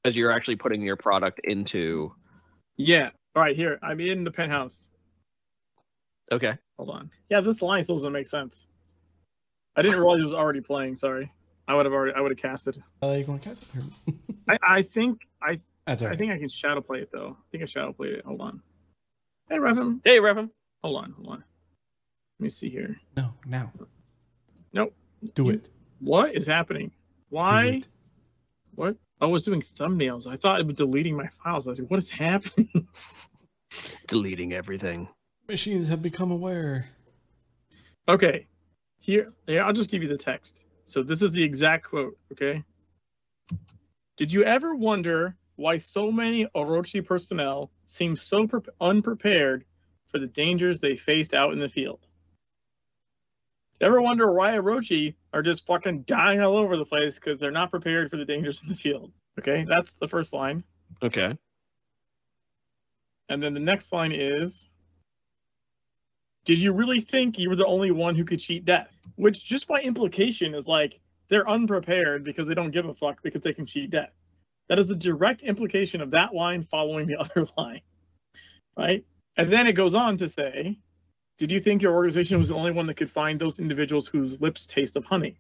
[0.06, 2.13] As you're actually putting your product into
[2.78, 3.10] Yeah.
[3.36, 3.56] All right.
[3.56, 4.89] Here, I'm in the penthouse.
[6.32, 6.56] okay.
[6.78, 7.10] Hold on.
[7.30, 8.67] Yeah, this line still doesn't make sense.
[9.76, 10.96] I didn't realize it was already playing.
[10.96, 11.32] Sorry.
[11.67, 12.13] I would have already.
[12.15, 12.84] I would have casted.
[13.02, 14.15] Uh, you going to cast it here?
[14.50, 17.38] I, I think I That's all I think I can shadow play it though.
[17.39, 18.26] I think I shadow played it.
[18.26, 18.62] Hold on.
[19.50, 20.02] Hey, Revim.
[20.04, 20.50] Hey, Revim.
[20.84, 21.12] Hold on.
[21.13, 21.43] Hold on.
[22.39, 23.00] Let me see here.
[23.15, 23.72] No, now.
[24.74, 24.93] Nope.
[25.34, 25.70] Do it.
[26.00, 26.92] What is happening?
[27.30, 27.82] Why?
[28.76, 28.96] What?
[29.22, 30.28] I was doing thumbnails.
[30.28, 31.66] I thought it was deleting my files.
[31.66, 32.70] I was like, what is happening?
[34.08, 35.08] Deleting everything.
[35.48, 36.88] Machines have become aware.
[38.08, 38.48] okay.
[39.00, 39.34] Here.
[39.48, 40.64] Yeah, I'll just give you the text.
[40.86, 42.18] So this is the exact quote.
[42.32, 42.64] Okay.
[44.18, 49.66] Did you ever wonder why so many Orochi personnel seem so pre- unprepared
[50.08, 52.06] for the dangers they faced out in the field?
[53.84, 57.69] Ever wonder why Orochi are just fucking dying all over the place because they're not
[57.69, 59.12] prepared for the dangers in the field?
[59.38, 60.63] Okay, that's the first line.
[61.02, 61.38] Okay.
[63.28, 64.69] And then the next line is
[66.46, 68.89] Did you really think you were the only one who could cheat death?
[69.15, 73.41] Which, just by implication, is like they're unprepared because they don't give a fuck because
[73.41, 74.13] they can cheat death.
[74.69, 77.82] That is a direct implication of that line following the other line.
[78.78, 79.04] Right?
[79.36, 80.80] And then it goes on to say
[81.38, 84.39] Did you think your organization was the only one that could find those individuals whose
[84.39, 85.38] lips taste of honey?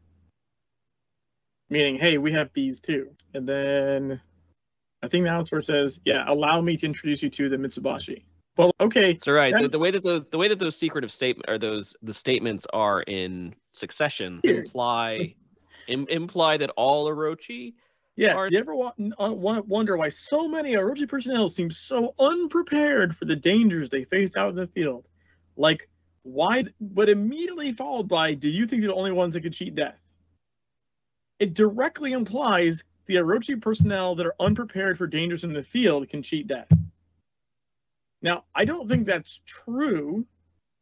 [1.69, 3.11] Meaning, hey, we have these too.
[3.33, 4.21] And then
[5.01, 7.57] I think now it's where it says, yeah, allow me to introduce you to the
[7.57, 8.23] Mitsubachi.
[8.57, 11.49] Well, okay, So right, the, the way that the the way that those secretive statement
[11.49, 14.59] or those the statements are in succession Here.
[14.59, 15.33] imply
[15.87, 17.73] Im, imply that all Orochi
[18.15, 18.35] yeah.
[18.35, 23.17] Are- Do you ever uh, wa- wonder why so many Orochi personnel seem so unprepared
[23.17, 25.07] for the dangers they faced out in the field?
[25.55, 25.89] Like,
[26.23, 26.65] why?
[26.79, 29.99] But immediately followed by, do you think they're the only ones that could cheat death?
[31.39, 36.23] It directly implies the Orochi personnel that are unprepared for dangers in the field can
[36.23, 36.71] cheat death.
[38.21, 40.25] Now, I don't think that's true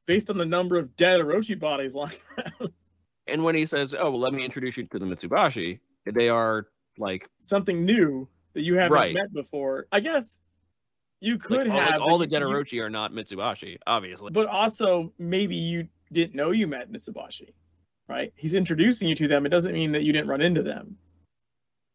[0.05, 2.73] based on the number of dead Orochi bodies lying around.
[3.27, 6.67] and when he says, "Oh, well, let me introduce you to the Mitsubachi," they are
[6.97, 9.13] like Something new that you haven't Right.
[9.15, 9.87] met before.
[9.91, 10.39] I guess
[11.21, 12.27] you could like, all, like, have all the
[12.73, 14.31] you- are not Mitsubachi, obviously.
[14.31, 17.51] but also maybe you didn't know you met Mitsubachi,
[18.09, 18.33] right?
[18.35, 19.45] He's introducing you to them.
[19.45, 20.97] It doesn't mean that you didn't run into them.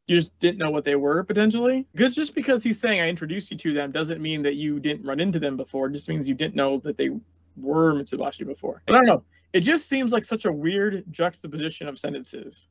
[0.07, 1.85] You just didn't know what they were potentially.
[1.93, 5.05] Because just because he's saying I introduced you to them doesn't mean that you didn't
[5.05, 5.89] run into them before.
[5.89, 7.11] It just means you didn't know that they
[7.57, 8.83] were Mitsubachi before.
[8.87, 9.25] I don't know.
[9.53, 12.69] It just seems like such a weird juxtaposition of sentences.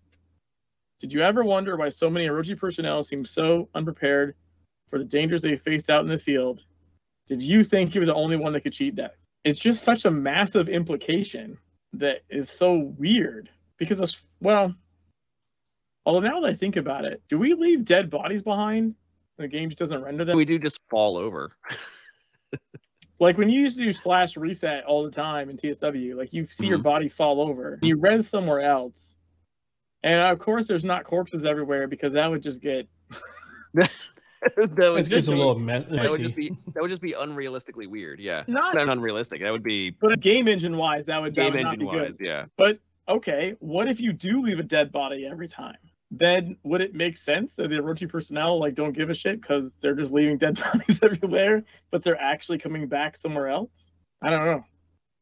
[1.02, 4.36] Did you ever wonder why so many Orochi personnel seem so unprepared
[4.90, 6.62] for the dangers they faced out in the field?
[7.28, 9.16] Did you think you were the only one that could cheat death?
[9.44, 11.58] It's just such a massive implication
[11.94, 14.74] that is so weird because of well
[16.06, 18.96] although now that I think about it, do we leave dead bodies behind?
[19.38, 20.38] The game just doesn't render them.
[20.38, 21.56] we do just fall over.
[23.18, 26.48] Like when you used to do slash reset all the time in TSW, like you
[26.48, 26.84] see your Mhm.
[26.84, 29.16] body fall over, you res somewhere else,
[30.04, 32.90] and of course there's not corpses everywhere because that would just get
[34.58, 35.86] that would It's just just a be- little mess.
[35.90, 38.20] that would just be that would just be unrealistically weird.
[38.20, 38.76] Yeah, not.
[38.76, 39.42] not unrealistic.
[39.42, 41.92] That would be But game engine wise, that would, that game would not engine be
[41.92, 42.08] good.
[42.10, 42.18] wise.
[42.20, 42.46] Yeah.
[42.58, 45.78] But okay, what if you do leave a dead body every time?
[46.12, 49.76] Then would it make sense that the Orochi personnel like don't give a shit because
[49.82, 53.90] they're just leaving dead bodies everywhere, but they're actually coming back somewhere else?
[54.22, 54.64] I don't know.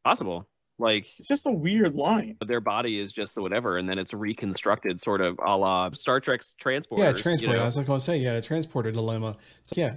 [0.03, 0.45] Possible.
[0.79, 2.35] Like It's just a weird line.
[2.45, 6.55] their body is just whatever, and then it's reconstructed, sort of a la Star Trek's
[6.61, 6.97] transporters.
[6.97, 7.55] yeah, you transporter.
[7.57, 7.61] know?
[7.61, 9.37] I was going to say, yeah, transporter dilemma.
[9.63, 9.95] So, yeah,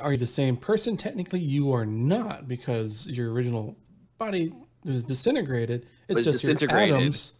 [0.00, 0.96] are you the same person?
[0.96, 3.76] Technically, you are not because your original
[4.18, 4.52] body
[4.84, 5.86] was disintegrated.
[6.08, 6.94] It's Was just your disintegrated.
[6.96, 7.34] atoms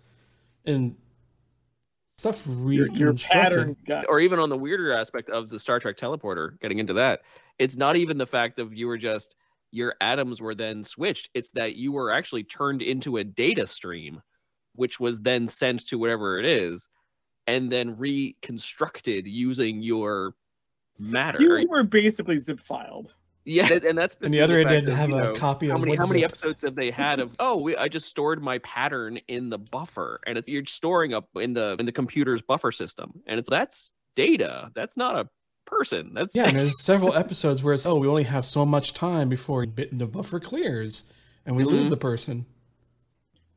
[0.67, 0.95] and
[2.19, 2.57] stuff Your,
[2.87, 2.99] reconstructed.
[2.99, 6.79] your pattern got or even on the weirder aspect of the Star Trek teleporter, getting
[6.79, 7.21] into that,
[7.59, 9.37] it's not even the fact of you were just
[9.77, 11.29] your atoms were then switched.
[11.35, 14.23] It's that you were actually turned into a data stream,
[14.75, 16.89] which was then sent to whatever it is,
[17.47, 20.35] and then reconstructed using your
[20.99, 21.41] matter.
[21.41, 23.13] you were basically zip filed.
[23.45, 25.21] Yeah, that- and that's And the other fact end had to of, have you a
[25.21, 27.37] know, copy How of many how many episodes have they had of?
[27.39, 31.29] Oh, we, I just stored my pattern in the buffer, and it's you're storing up
[31.37, 34.71] in the in the computer's buffer system, and it's that's data.
[34.75, 35.29] That's not a
[35.67, 36.13] person.
[36.15, 39.29] That's Yeah, and there's several episodes where it's oh, we only have so much time
[39.29, 41.05] before bit the buffer clears,
[41.45, 41.91] and we lose Mhm.
[41.91, 42.47] the person.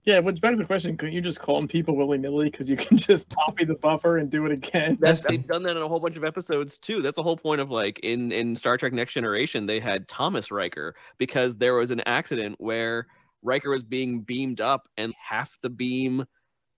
[0.05, 2.97] Yeah, which begs the question: Couldn't you just clone people willy nilly because you can
[2.97, 4.97] just copy the buffer and do it again?
[4.99, 7.01] That's That's- they've done that in a whole bunch of episodes too.
[7.01, 10.51] That's the whole point of like in in Star Trek Next Generation, they had Thomas
[10.51, 13.07] Riker because there was an accident where
[13.43, 16.25] Riker was being beamed up and half the beam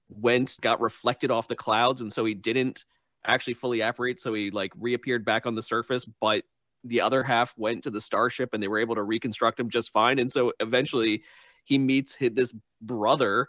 [0.10, 2.84] went got reflected off the clouds and so he didn't
[3.26, 6.44] actually fully apparate so he like reappeared back on the surface but
[6.84, 9.92] the other half went to the starship and they were able to reconstruct him just
[9.92, 11.22] fine and so eventually
[11.64, 13.48] he meets his, this brother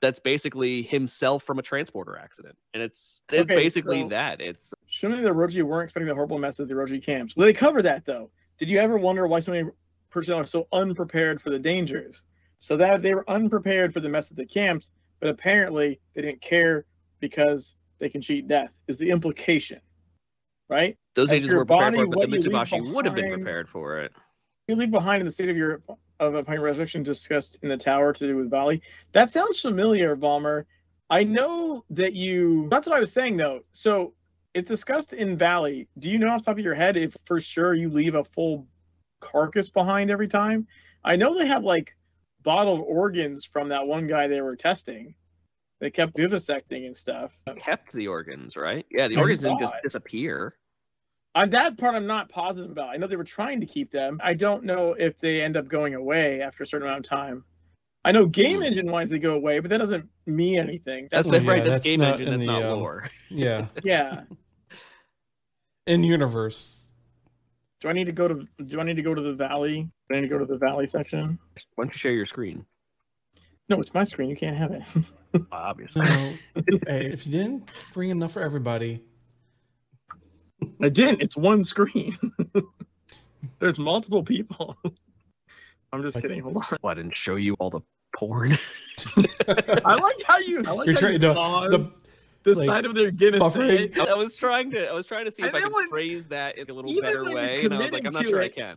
[0.00, 4.74] that's basically himself from a transporter accident and it's it's Okay, basically so- that it's
[4.86, 7.36] Surely the Roji weren't expecting the horrible mess at the Roji camps.
[7.36, 8.30] Well, they cover that though.
[8.58, 9.68] Did you ever wonder why so many
[10.08, 12.24] personnel are so unprepared for the dangers?
[12.58, 14.90] So that they were unprepared for the mess at the camps,
[15.20, 16.86] but apparently they didn't care
[17.20, 18.78] because they can cheat death.
[18.86, 19.80] Is the implication,
[20.68, 20.96] right?
[21.14, 23.68] those As agents were prepared for it, but the leave Mitsubachi would have been prepared
[23.68, 24.12] for it.
[24.68, 25.82] You leave behind in the state of your
[26.20, 28.82] of a upon resurrection discussed in the tower to do with Vali.
[29.12, 30.66] That sounds familiar, Valmer.
[31.10, 32.68] I know that you.
[32.70, 33.60] That's what I was saying though.
[33.72, 34.14] So
[34.54, 35.88] it's discussed in Valley.
[35.98, 38.24] Do you know off the top of your head if for sure you leave a
[38.24, 38.66] full
[39.20, 40.66] carcass behind every time?
[41.04, 41.96] I know they had like
[42.42, 45.14] bottled organs from that one guy they were testing.
[45.80, 47.32] They kept vivisecting and stuff.
[47.58, 48.84] Kept the organs, right?
[48.90, 50.56] Yeah, the I organs didn't just disappear.
[51.34, 52.88] On that part, I'm not positive about.
[52.88, 54.18] I know they were trying to keep them.
[54.22, 57.44] I don't know if they end up going away after a certain amount of time.
[58.04, 58.64] I know game Hmm.
[58.64, 61.08] engine wise they go away, but that doesn't mean anything.
[61.10, 61.64] That's, That's Well, right.
[61.64, 62.30] That's, that's game engine.
[62.30, 63.08] That's the, not um, lore.
[63.28, 64.22] Yeah, yeah.
[65.86, 66.86] in universe.
[67.80, 69.88] Do I need to go to Do I need to go to the valley?
[70.08, 71.38] Do I need to go to the valley section?
[71.76, 72.64] Why don't you share your screen?
[73.68, 74.30] No, it's my screen.
[74.30, 74.82] You can't have it.
[75.52, 76.04] Obviously.
[76.06, 76.12] So,
[76.86, 79.02] hey, if you didn't bring enough for everybody,
[80.82, 81.20] I didn't.
[81.20, 82.16] It's one screen.
[83.60, 84.76] There's multiple people.
[85.92, 86.40] I'm just Like- kidding.
[86.40, 86.64] Hold on.
[86.82, 87.80] Well, I didn't show you all the
[88.16, 88.56] porn.
[89.86, 90.62] I like how you.
[90.66, 91.90] I like you're how trying you to paused,
[92.44, 93.98] the decide like, if they're gonna buffering.
[93.98, 94.88] I was trying to.
[94.88, 96.98] I was trying to see if I then could when- phrase that in a little
[97.00, 98.76] better way, and I was like, I'm not to sure I can.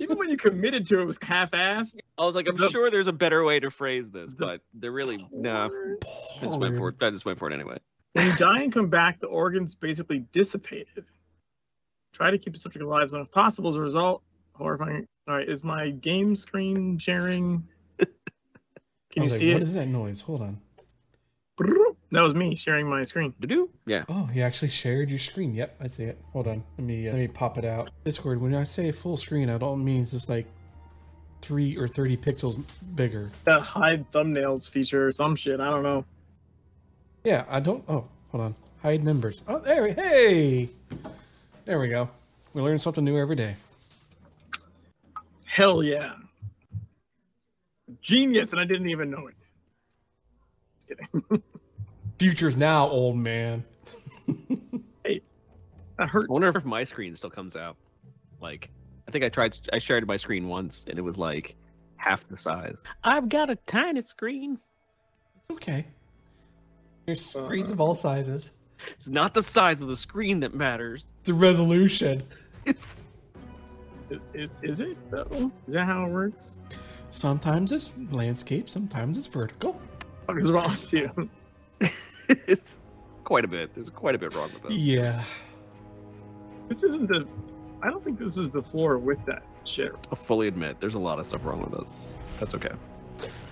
[0.00, 1.98] Even when you committed to it, it was half-assed.
[2.18, 4.60] I was like, I'm The- sure there's a better way to phrase this, The but
[4.74, 5.70] they're really no.
[6.04, 6.96] I just went for it.
[7.02, 7.78] I just went for it anyway.
[8.12, 11.04] When you die and come back, the organs basically dissipated.
[12.12, 13.70] Try to keep the subject alive as long as possible.
[13.70, 14.22] As a result,
[14.52, 15.06] horrifying.
[15.26, 17.66] All right, is my game screen sharing?
[17.98, 19.62] Can you like, see what it?
[19.62, 20.20] is that noise?
[20.20, 20.60] Hold on.
[22.14, 23.34] That was me sharing my screen.
[23.40, 23.68] To do?
[23.86, 24.04] Yeah.
[24.08, 25.52] Oh, you actually shared your screen.
[25.52, 26.16] Yep, I see it.
[26.32, 26.62] Hold on.
[26.78, 27.90] Let me uh, let me pop it out.
[28.04, 28.40] Discord.
[28.40, 30.46] When I say full screen, I don't mean it's just like
[31.42, 32.62] three or thirty pixels
[32.94, 33.32] bigger.
[33.46, 35.58] That hide thumbnails feature or some shit.
[35.58, 36.04] I don't know.
[37.24, 37.82] Yeah, I don't.
[37.88, 38.54] Oh, hold on.
[38.80, 39.42] Hide members.
[39.48, 39.82] Oh, there.
[39.82, 40.70] we- Hey,
[41.64, 42.08] there we go.
[42.52, 43.56] We learn something new every day.
[45.46, 46.12] Hell yeah.
[48.00, 49.34] Genius, and I didn't even know it.
[50.86, 51.42] Kidding.
[52.18, 53.64] Future's now, old man.
[55.98, 56.26] That hurts.
[56.28, 57.76] I wonder if my screen still comes out.
[58.40, 58.70] Like,
[59.06, 59.58] I think I tried.
[59.72, 61.56] I shared my screen once, and it was like
[61.96, 62.82] half the size.
[63.04, 64.58] I've got a tiny screen.
[65.48, 65.86] It's okay.
[67.06, 67.46] There's uh-huh.
[67.46, 68.52] screens of all sizes.
[68.88, 71.08] It's not the size of the screen that matters.
[71.20, 72.22] It's the resolution.
[72.66, 73.04] It's
[74.10, 75.50] Is, is, is it though?
[75.66, 76.58] Is that how it works?
[77.10, 78.68] Sometimes it's landscape.
[78.68, 79.80] Sometimes it's vertical.
[80.26, 81.30] What is wrong with you?
[82.28, 82.76] it's
[83.24, 83.74] quite a bit.
[83.74, 84.72] There's quite a bit wrong with this.
[84.72, 85.22] Yeah.
[86.68, 87.26] This isn't the.
[87.82, 89.92] I don't think this is the floor with that shit.
[90.10, 91.92] I'll fully admit there's a lot of stuff wrong with this.
[92.38, 92.72] That's okay.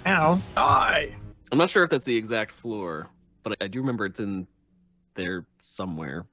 [0.06, 0.40] Ow!
[0.54, 1.14] Die.
[1.50, 3.10] I'm not sure if that's the exact floor,
[3.42, 4.46] but I do remember it's in
[5.14, 6.26] there somewhere.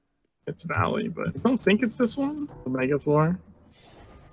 [0.46, 2.48] It's Valley, but I don't think it's this one.
[2.64, 3.38] The mega floor.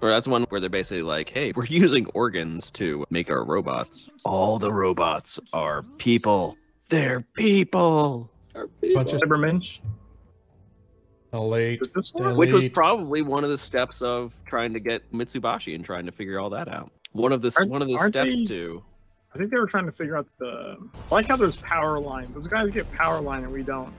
[0.01, 4.09] Or that's one where they're basically like, hey, we're using organs to make our robots.
[4.23, 6.57] All the robots are people.
[6.89, 8.31] They're people.
[8.55, 9.03] Are people.
[9.03, 9.79] Bunch of- Cybermensch.
[11.33, 11.81] late.
[11.81, 12.35] Is it this one?
[12.35, 16.11] Which was probably one of the steps of trying to get Mitsubachi and trying to
[16.11, 16.91] figure all that out.
[17.11, 18.83] One of the Aren't- one of the steps they- to
[19.35, 20.77] I think they were trying to figure out the.
[21.11, 22.31] I like how there's power line.
[22.33, 23.93] Those guys get power line and we don't.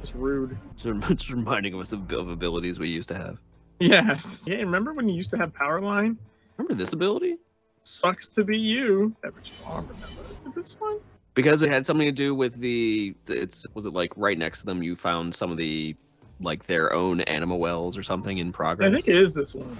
[0.00, 0.56] Just rude.
[0.76, 3.38] just reminding us of, of abilities we used to have.
[3.80, 4.44] Yes.
[4.46, 4.56] Yeah.
[4.58, 6.16] Remember when you used to have power line?
[6.56, 7.36] Remember this ability?
[7.82, 9.14] Sucks to be you.
[9.24, 9.88] Average farm.
[9.90, 10.98] Oh, remember Is it this one?
[11.38, 14.66] Because it had something to do with the it's was it like right next to
[14.66, 15.94] them you found some of the
[16.40, 19.76] like their own animal wells or something in progress I think it is this one.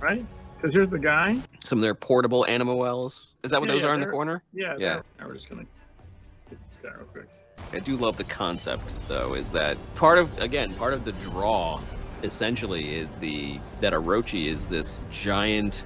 [0.00, 0.26] right?
[0.56, 1.38] Because here's the guy.
[1.64, 3.30] Some of their portable animal wells.
[3.44, 4.42] Is that what Yeah, those yeah, are in the corner?
[4.52, 4.74] Yeah.
[4.76, 5.02] Yeah.
[5.20, 5.66] Now we're just gonna
[6.50, 7.28] get this guy real quick.
[7.72, 11.80] I do love the concept though, is that part of again, part of the draw
[12.24, 15.84] essentially is the that Orochi is this giant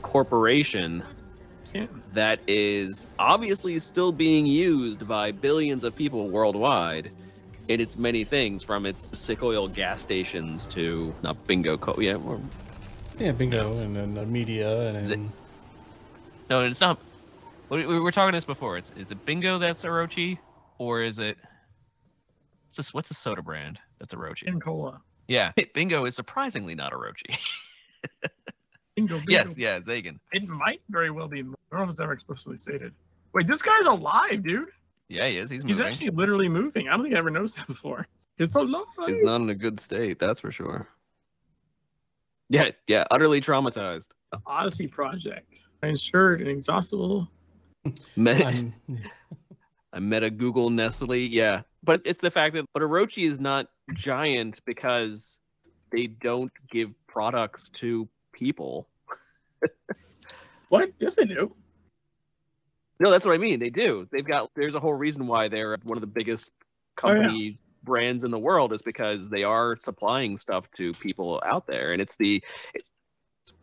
[0.00, 1.02] corporation
[1.74, 1.86] Yeah.
[2.12, 7.10] That is obviously still being used by billions of people worldwide
[7.68, 12.14] in its many things, from its sick oil gas stations to not bingo co yeah,
[12.16, 12.42] or,
[13.18, 15.20] Yeah, bingo, and then the media, and Is it-
[16.50, 17.00] no, it's not.
[17.70, 18.76] We we were talking this before.
[18.76, 20.38] It's is it bingo that's Orochi,
[20.78, 21.38] or is it?
[22.68, 24.44] What's this, what's a soda brand that's Orochi?
[24.48, 25.00] In cola.
[25.28, 27.38] Yeah, bingo is surprisingly not Orochi.
[28.96, 29.32] Bingo, bingo.
[29.32, 30.18] yes, yeah, Zagan.
[30.32, 31.40] It might very well be.
[31.40, 32.92] I don't know if it's ever explicitly stated.
[33.32, 34.68] Wait, this guy's alive, dude.
[35.08, 35.48] Yeah, he is.
[35.50, 36.88] He's He's actually literally moving.
[36.88, 38.06] I don't think I ever noticed that before.
[38.38, 38.84] He's alive.
[39.06, 40.18] He's not in a good state.
[40.18, 40.88] That's for sure.
[42.48, 44.08] Yeah, yeah, utterly traumatized.
[44.30, 45.64] The Odyssey Project.
[45.82, 47.28] I ensured inexhaustible.
[48.16, 48.74] Met, I'm-
[49.94, 51.16] I met a Google Nestle.
[51.18, 55.36] Yeah, but it's the fact that but Orochi is not giant because
[55.90, 58.88] they don't give products to people.
[60.68, 60.90] What?
[60.98, 61.54] Yes, they do.
[62.98, 63.60] No, that's what I mean.
[63.60, 64.08] They do.
[64.10, 64.50] They've got.
[64.56, 66.50] There's a whole reason why they're one of the biggest
[67.02, 67.22] Oh, yeah.
[67.22, 71.92] company brands in the world is because they are supplying stuff to people out there,
[71.92, 72.42] and it's the
[72.74, 72.92] It's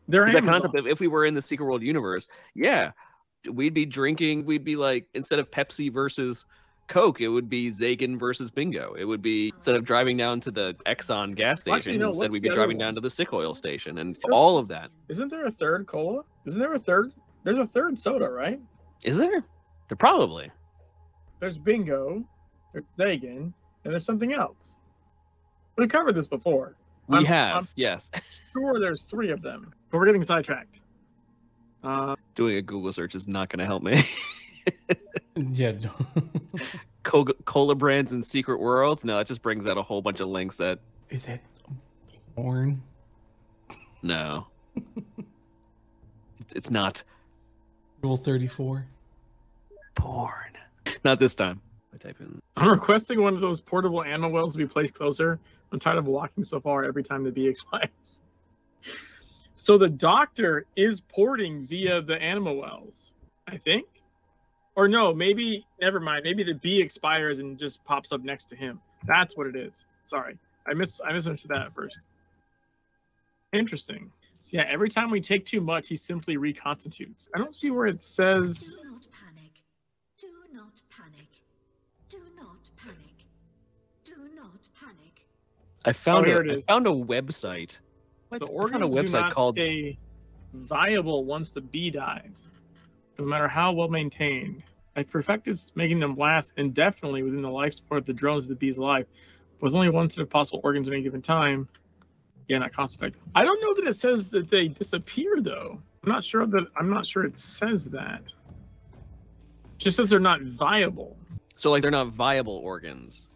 [0.07, 0.45] that Amazon.
[0.47, 2.91] concept of if we were in the Secret World universe, yeah,
[3.49, 4.45] we'd be drinking.
[4.45, 6.45] We'd be like instead of Pepsi versus
[6.89, 8.93] Coke, it would be Zagan versus Bingo.
[8.95, 12.31] It would be instead of driving down to the Exxon gas station, actually, no, instead
[12.31, 12.87] we'd be driving one?
[12.87, 14.89] down to the Sick Oil station, and all of that.
[15.07, 16.23] Isn't there a third cola?
[16.45, 17.13] Isn't there a third?
[17.43, 18.59] There's a third soda, right?
[19.05, 19.43] Is there?
[19.87, 20.51] There probably.
[21.39, 22.23] There's Bingo,
[22.73, 24.77] there's Zagan, and there's something else.
[25.77, 26.75] We covered this before.
[27.07, 28.11] We I'm- have I'm- yes.
[28.51, 30.81] Sure, there's three of them, but we're getting sidetracked.
[31.83, 34.03] Uh, Doing a Google search is not going to help me.
[35.35, 35.73] yeah.
[37.03, 39.03] Co- Cola brands in Secret World?
[39.03, 40.79] No, it just brings out a whole bunch of links that
[41.09, 41.41] Is it
[42.35, 42.81] porn?
[44.01, 44.47] no.
[44.75, 45.25] It's-
[46.55, 47.03] it's not
[48.01, 48.85] Rule 34?
[49.95, 50.35] porn.
[51.03, 51.61] Not this time.
[51.93, 55.39] I type in I'm requesting one of those portable animal wells to be placed closer.
[55.71, 58.21] I'm tired of walking so far every time the bee expires.
[59.55, 63.13] So the doctor is porting via the animal wells,
[63.47, 63.87] I think.
[64.79, 66.23] Or no, maybe never mind.
[66.23, 68.79] Maybe the bee expires and just pops up next to him.
[69.05, 69.85] That's what it is.
[70.05, 70.39] Sorry.
[70.65, 72.07] I miss I misunderstood that at first.
[73.51, 74.09] Interesting.
[74.41, 77.27] So yeah, every time we take too much, he simply reconstitutes.
[77.35, 79.51] I don't see where it says Do not panic.
[80.17, 81.27] Do not panic.
[82.07, 83.25] Do not panic.
[84.05, 85.25] Do not panic.
[85.83, 87.79] I found oh, here a, it I found a website.
[88.29, 88.39] What?
[88.39, 89.97] the I found organs a do website not called stay
[90.53, 92.47] viable once the bee dies,
[93.19, 94.63] no matter how well maintained.
[94.95, 98.55] I perfected making them last indefinitely within the life support of the drones of the
[98.55, 99.05] bees alive,
[99.61, 101.67] with only one set of possible organs at any given time.
[102.47, 103.21] Yeah, not cost effective.
[103.35, 105.79] I don't know that it says that they disappear though.
[106.03, 108.23] I'm not sure that I'm not sure it says that.
[109.77, 111.17] Just says they're not viable.
[111.55, 113.27] so like they're not viable organs,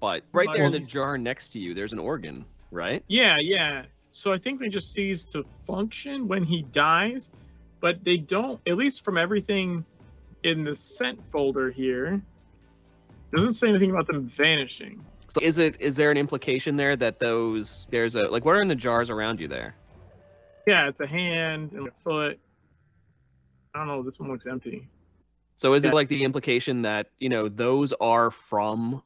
[0.00, 3.04] but right there in the jar next to you, there's an organ, right?
[3.08, 3.84] Yeah, yeah.
[4.10, 7.30] So I think they just cease to function when he dies,
[7.80, 8.60] but they don't.
[8.66, 9.84] At least from everything
[10.42, 12.20] in the sent folder here,
[13.34, 15.04] doesn't say anything about them vanishing.
[15.30, 18.62] So is it is there an implication there that those there's a like what are
[18.62, 19.76] in the jars around you there?
[20.66, 22.38] Yeah, it's a hand and a foot.
[23.74, 24.02] I don't know.
[24.02, 24.88] This one looks empty.
[25.56, 25.90] So is Yeah.
[25.90, 29.02] it like the implication that you know those are from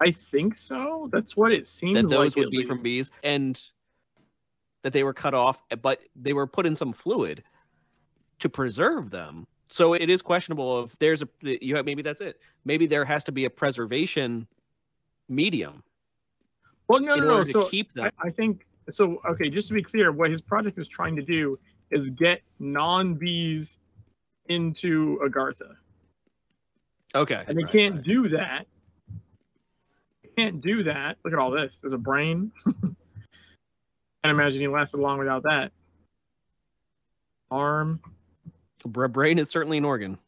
[0.00, 1.08] I think so.
[1.10, 2.44] That's what it seems that those like.
[2.44, 3.60] would be from bees and
[4.86, 7.42] that they were cut off, but they were put in some fluid
[8.38, 9.44] to preserve them.
[9.66, 12.38] So it is questionable if there's a you have maybe that's it.
[12.64, 14.46] Maybe there has to be a preservation
[15.28, 15.82] medium
[16.86, 17.42] Well, no, no, no.
[17.42, 18.12] So keep them.
[18.22, 19.20] I, I think so.
[19.28, 21.58] Okay, just to be clear, what his project is trying to do
[21.90, 23.78] is get non-bees
[24.48, 25.74] into Agartha.
[27.12, 28.04] okay, and they right, can't right.
[28.04, 28.66] do that.
[30.22, 31.16] They can't do that.
[31.24, 31.78] Look at all this.
[31.78, 32.52] There's a brain.
[34.26, 35.70] Can't imagine he lasted long without that.
[37.48, 38.00] Arm.
[38.84, 40.18] Bra- brain is certainly an organ.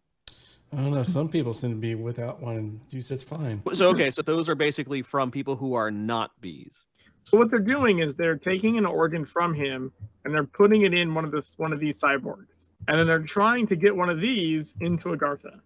[0.73, 1.03] I don't know.
[1.03, 3.61] Some people seem to be without one, and you said it's fine.
[3.73, 6.85] So okay, so those are basically from people who are not bees.
[7.25, 9.91] So what they're doing is they're taking an organ from him
[10.25, 13.19] and they're putting it in one of this one of these cyborgs, and then they're
[13.19, 15.59] trying to get one of these into Agartha.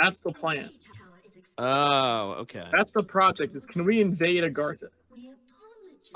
[0.00, 0.70] That's the plan.
[1.58, 2.66] Oh, okay.
[2.72, 3.54] That's the project.
[3.54, 4.88] Is can we invade Agartha?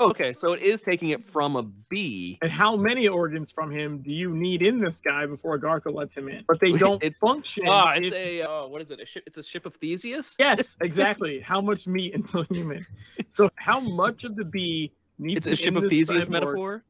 [0.01, 2.39] Okay, so it is taking it from a bee.
[2.41, 6.17] And how many organs from him do you need in this guy before Garco lets
[6.17, 6.43] him in?
[6.49, 7.69] But they don't It function.
[7.69, 9.01] Oh, uh, it's if, a uh, what is it?
[9.01, 10.37] A ship, it's a ship of Theseus.
[10.39, 11.41] Yes, exactly.
[11.41, 12.87] how much meat until human?
[13.29, 15.47] So how much of the bee needs?
[15.47, 16.83] It's a ship of Theseus metaphor.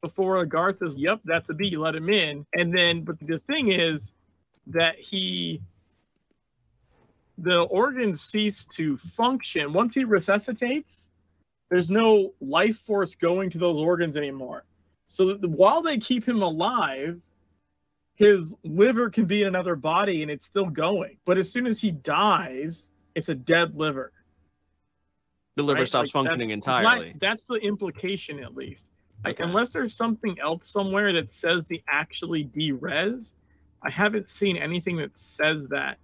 [0.00, 1.76] Before Garth is, yep, that's a bee.
[1.76, 4.12] Let him in, and then but the thing is
[4.68, 5.60] that he
[7.36, 11.10] the organs cease to function once he resuscitates
[11.70, 14.64] there's no life force going to those organs anymore.
[15.06, 17.20] So the, while they keep him alive,
[18.14, 21.18] his liver can be in another body and it's still going.
[21.24, 24.12] But as soon as he dies, it's a dead liver.
[25.56, 25.88] The liver right?
[25.88, 27.14] stops like functioning that's, entirely.
[27.18, 28.90] That's the implication, at least.
[29.24, 33.32] Like, unless there's something else somewhere that says the actually derez,
[33.82, 35.98] I haven't seen anything that says that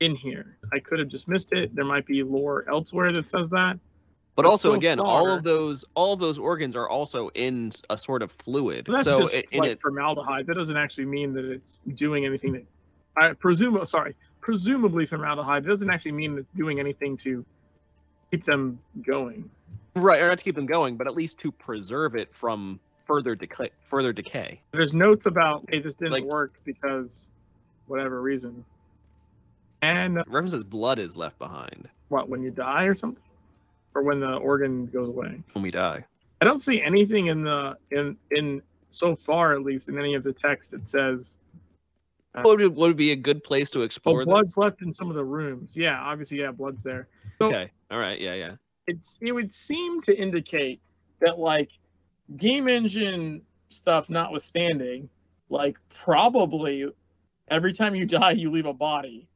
[0.00, 0.56] in here.
[0.72, 1.74] I could have just missed it.
[1.74, 3.78] There might be lore elsewhere that says that.
[4.36, 5.06] But also, so again, far.
[5.06, 8.86] all of those all of those organs are also in a sort of fluid.
[8.88, 10.46] That's so just like formaldehyde.
[10.46, 12.52] That doesn't actually mean that it's doing anything.
[12.52, 12.64] That
[13.16, 13.76] I presume.
[13.76, 17.44] Oh, sorry, presumably formaldehyde doesn't actually mean it's doing anything to
[18.32, 19.48] keep them going.
[19.94, 23.36] Right, or not to keep them going, but at least to preserve it from further
[23.36, 23.70] decay.
[23.84, 24.60] Further decay.
[24.72, 27.30] There's notes about hey, this didn't like, work because
[27.86, 28.64] whatever reason.
[29.82, 31.88] And uh, references blood is left behind.
[32.08, 33.22] What when you die or something?
[33.94, 35.42] or when the organ goes away.
[35.52, 36.04] When we die.
[36.40, 40.22] I don't see anything in the in in so far at least in any of
[40.22, 41.36] the text that says
[42.34, 44.56] uh, what would, would be a good place to oh, explore oh, blood's this?
[44.56, 48.20] left in some of the rooms yeah obviously yeah blood's there so okay all right
[48.20, 48.52] yeah yeah
[48.86, 50.80] it's it would seem to indicate
[51.20, 51.70] that like
[52.36, 55.08] game engine stuff notwithstanding
[55.48, 56.86] like probably
[57.48, 59.26] every time you die you leave a body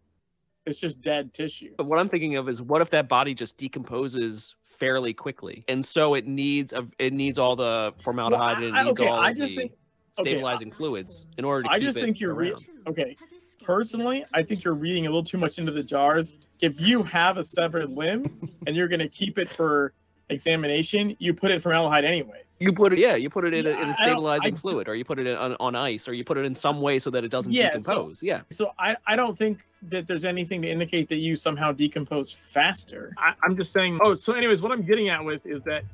[0.69, 1.75] it's just dead tissue.
[1.77, 5.85] But what I'm thinking of is what if that body just decomposes fairly quickly, and
[5.85, 9.09] so it needs a, it needs all the formaldehyde well, I, and it needs okay,
[9.09, 9.73] all I just the think,
[10.13, 11.71] stabilizing okay, fluids in order to.
[11.71, 12.59] I just think you're reading.
[12.87, 13.17] Okay.
[13.63, 16.33] Personally, I think you're reading a little too much into the jars.
[16.63, 19.93] If you have a severed limb and you're going to keep it for
[20.31, 22.45] examination, you put it formaldehyde anyways.
[22.61, 24.59] You put it, yeah, you put it in, yeah, a, in a stabilizing I I,
[24.59, 26.81] fluid, or you put it in, on, on ice, or you put it in some
[26.81, 28.21] way so that it doesn't yeah, decompose.
[28.21, 28.41] So, yeah.
[28.51, 33.15] So I, I don't think that there's anything to indicate that you somehow decompose faster.
[33.17, 34.01] I, I'm just saying.
[34.03, 35.85] Oh, so anyways, what I'm getting at with is that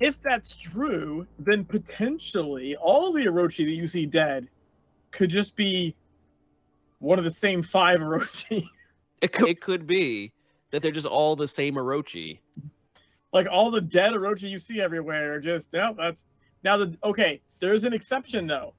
[0.00, 4.48] if that's true, then potentially all the Orochi that you see dead
[5.10, 5.94] could just be
[7.00, 8.66] one of the same five Orochi.
[9.20, 10.32] it could, it could be
[10.70, 12.38] that they're just all the same Orochi.
[13.32, 15.94] Like all the dead Orochi you see everywhere are just no.
[15.96, 16.26] That's
[16.64, 17.40] now the okay.
[17.58, 18.74] There's an exception though.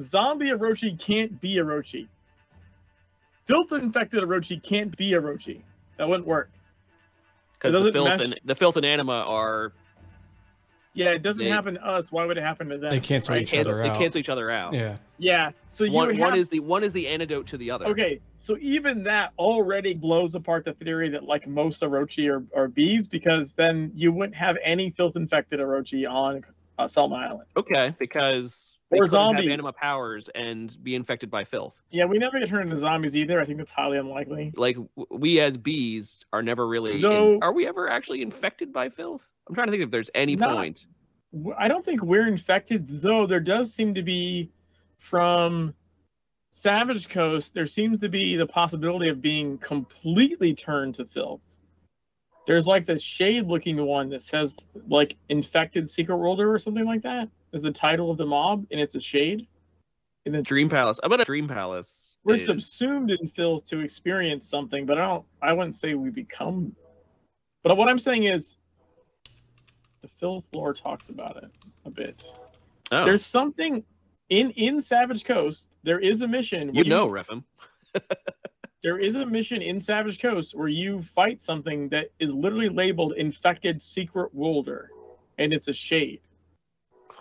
[0.00, 2.08] Zombie Orochi can't be Orochi.
[3.44, 5.62] Filth infected Orochi can't be Orochi.
[5.98, 6.50] That wouldn't work.
[7.54, 8.24] Because the filth mesh...
[8.24, 9.72] and the filth and anima are
[10.94, 12.12] yeah, it doesn't they, happen to us.
[12.12, 12.90] Why would it happen to them?
[12.90, 13.42] They cancel right?
[13.42, 13.94] each cancel, other out.
[13.94, 14.74] They cancel each other out.
[14.74, 14.96] Yeah.
[15.18, 15.52] Yeah.
[15.66, 17.86] So one, have, one is the one is the antidote to the other.
[17.86, 18.20] Okay.
[18.38, 23.08] So even that already blows apart the theory that like most Orochi are, are bees
[23.08, 26.44] because then you wouldn't have any filth infected Orochi on
[26.78, 27.48] uh, Island.
[27.56, 29.44] Okay, because they or zombies.
[29.44, 31.82] have anima powers and be infected by filth.
[31.90, 33.40] Yeah, we never get turned into zombies either.
[33.40, 34.52] I think that's highly unlikely.
[34.54, 34.76] Like
[35.10, 37.00] we as bees are never really.
[37.00, 37.32] No.
[37.32, 39.32] In, are we ever actually infected by filth?
[39.48, 40.86] I'm trying to think if there's any Not, point.
[41.58, 43.26] I don't think we're infected, though.
[43.26, 44.50] There does seem to be
[44.98, 45.72] from
[46.50, 47.54] Savage Coast.
[47.54, 51.40] There seems to be the possibility of being completely turned to filth.
[52.46, 54.56] There's like the shade-looking one that says
[54.88, 58.80] like infected secret worlder or something like that is the title of the mob, and
[58.80, 59.46] it's a shade.
[60.24, 61.00] In the Dream Palace.
[61.02, 62.14] I bet a Dream Palace.
[62.24, 62.44] We're is.
[62.44, 65.24] subsumed in filth to experience something, but I don't.
[65.42, 66.76] I wouldn't say we become.
[67.64, 68.56] But what I'm saying is,
[70.00, 71.50] the filth lore talks about it
[71.84, 72.22] a bit.
[72.92, 73.04] Oh.
[73.04, 73.82] There's something
[74.28, 75.76] in in Savage Coast.
[75.82, 76.72] There is a mission.
[76.72, 77.42] You, you know, Refim.
[78.84, 83.14] there is a mission in Savage Coast where you fight something that is literally labeled
[83.16, 84.90] infected secret worlder,
[85.38, 86.20] and it's a shade.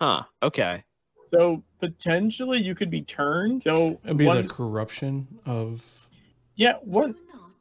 [0.01, 0.23] Huh.
[0.41, 0.83] Okay.
[1.27, 3.61] So potentially you could be turned.
[3.63, 5.85] So It'd be one, the corruption of.
[6.55, 7.15] Yeah, one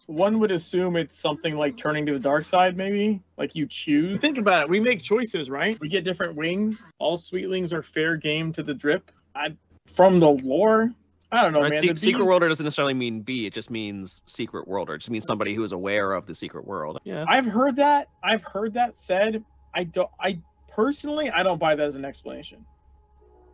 [0.07, 3.20] one would assume it's something like turning to the dark side, maybe.
[3.36, 4.20] Like you choose.
[4.22, 4.68] Think about it.
[4.70, 5.78] We make choices, right?
[5.80, 6.91] We get different wings.
[6.99, 9.12] All sweetlings are fair game to the drip.
[9.34, 9.55] I
[9.86, 10.95] from the lore.
[11.32, 11.82] I don't know, I man.
[11.82, 13.47] Think secret worlder doesn't necessarily mean B.
[13.47, 14.95] It just means secret worlder.
[14.95, 16.99] It just means somebody who is aware of the secret world.
[17.05, 17.26] Yeah.
[17.28, 18.09] I've heard that.
[18.24, 19.45] I've heard that said.
[19.74, 20.11] I don't.
[20.18, 20.41] I
[20.71, 22.64] personally, I don't buy that as an explanation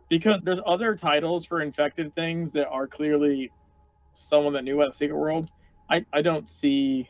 [0.09, 3.51] because there's other titles for infected things that are clearly
[4.15, 5.49] someone that knew about Secret World.
[5.89, 7.09] I, I don't see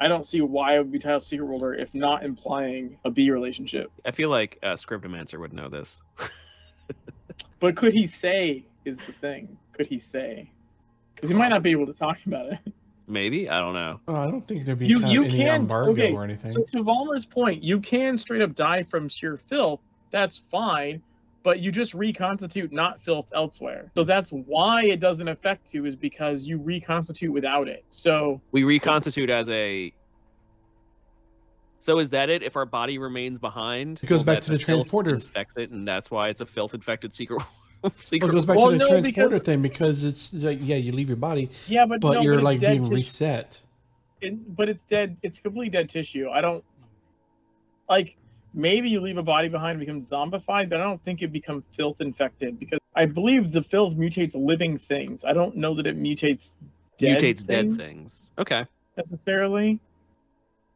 [0.00, 3.30] I don't see why it would be titled Secret World if not implying a B
[3.30, 3.92] relationship.
[4.04, 6.00] I feel like uh, Scriptomancer would know this.
[7.60, 9.56] but could he say is the thing?
[9.72, 10.50] Could he say?
[11.14, 12.58] Because he might not be able to talk about it.
[13.06, 14.00] Maybe I don't know.
[14.08, 16.24] Oh, I don't think there'd be You- kind you of any can- embargo okay, or
[16.24, 16.52] anything.
[16.52, 19.80] So to Valmer's point, you can straight up die from sheer filth.
[20.10, 21.02] That's fine,
[21.42, 23.90] but you just reconstitute not filth elsewhere.
[23.94, 27.84] So that's why it doesn't affect you is because you reconstitute without it.
[27.90, 29.92] So We reconstitute as a.
[31.80, 32.42] So is that it?
[32.42, 35.10] If our body remains behind, It goes back to the transporter.
[35.16, 37.42] infect it, and that's why it's a filth infected secret.
[37.92, 40.76] Well, it goes back Well, to the no, transporter because- thing because it's like yeah,
[40.76, 42.94] you leave your body, yeah, but but no, you're it's like being tissue.
[42.94, 43.60] reset.
[44.20, 45.16] it, but it's dead.
[45.22, 46.28] It's completely dead tissue.
[46.30, 46.64] I don't
[47.88, 48.16] like.
[48.56, 51.64] Maybe you leave a body behind and become zombified, but I don't think it become
[51.72, 55.24] filth infected because I believe the filth mutates living things.
[55.24, 56.54] I don't know that it mutates
[56.96, 58.30] dead mutates things dead things.
[58.38, 58.64] Okay.
[58.96, 59.80] necessarily.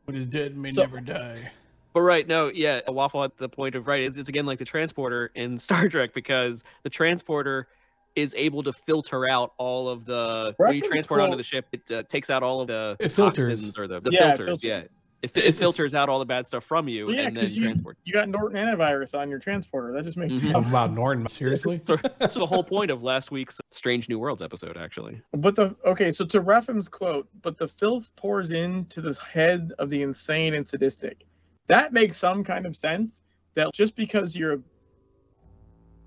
[0.06, 1.52] What is dead may So- never die.
[1.94, 4.02] But right, no, yeah, a waffle at the point of right.
[4.02, 7.68] It's, it's again like the transporter in Star Trek because the transporter
[8.16, 11.66] is able to filter out all of the when you Reference transport onto the ship.
[11.72, 13.76] It uh, takes out all of the It filters.
[13.78, 14.62] or the, the yeah, it filters.
[14.64, 14.82] Yeah,
[15.22, 17.62] it, it filters out all the bad stuff from you Well, yeah, and then you-
[17.62, 17.96] transport.
[18.04, 19.92] You got Norton antivirus on your transporter.
[19.92, 20.52] That just makes Mhm.
[20.52, 20.66] sense.
[20.72, 21.80] Wow, Norton, seriously?
[21.84, 25.20] So that's the whole point of last week's Strange New Worlds episode, actually.
[25.32, 29.90] But the okay, so to Refham's quote, but the filth pours into the head of
[29.90, 31.24] the insane and sadistic.
[31.68, 33.20] That makes some kind of sense.
[33.54, 34.60] That just because you're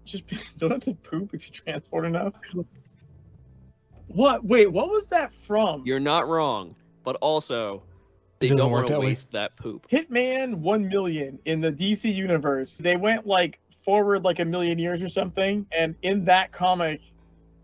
[0.05, 2.33] just be- don't have to poop if you transport enough.
[4.07, 4.43] What?
[4.43, 5.83] Wait, what was that from?
[5.85, 7.83] You're not wrong, but also
[8.39, 9.07] they don't want to that way.
[9.07, 9.87] waste that poop.
[9.89, 12.77] Hitman 1 million in the DC universe.
[12.79, 15.65] They went like forward like a million years or something.
[15.71, 17.01] And in that comic,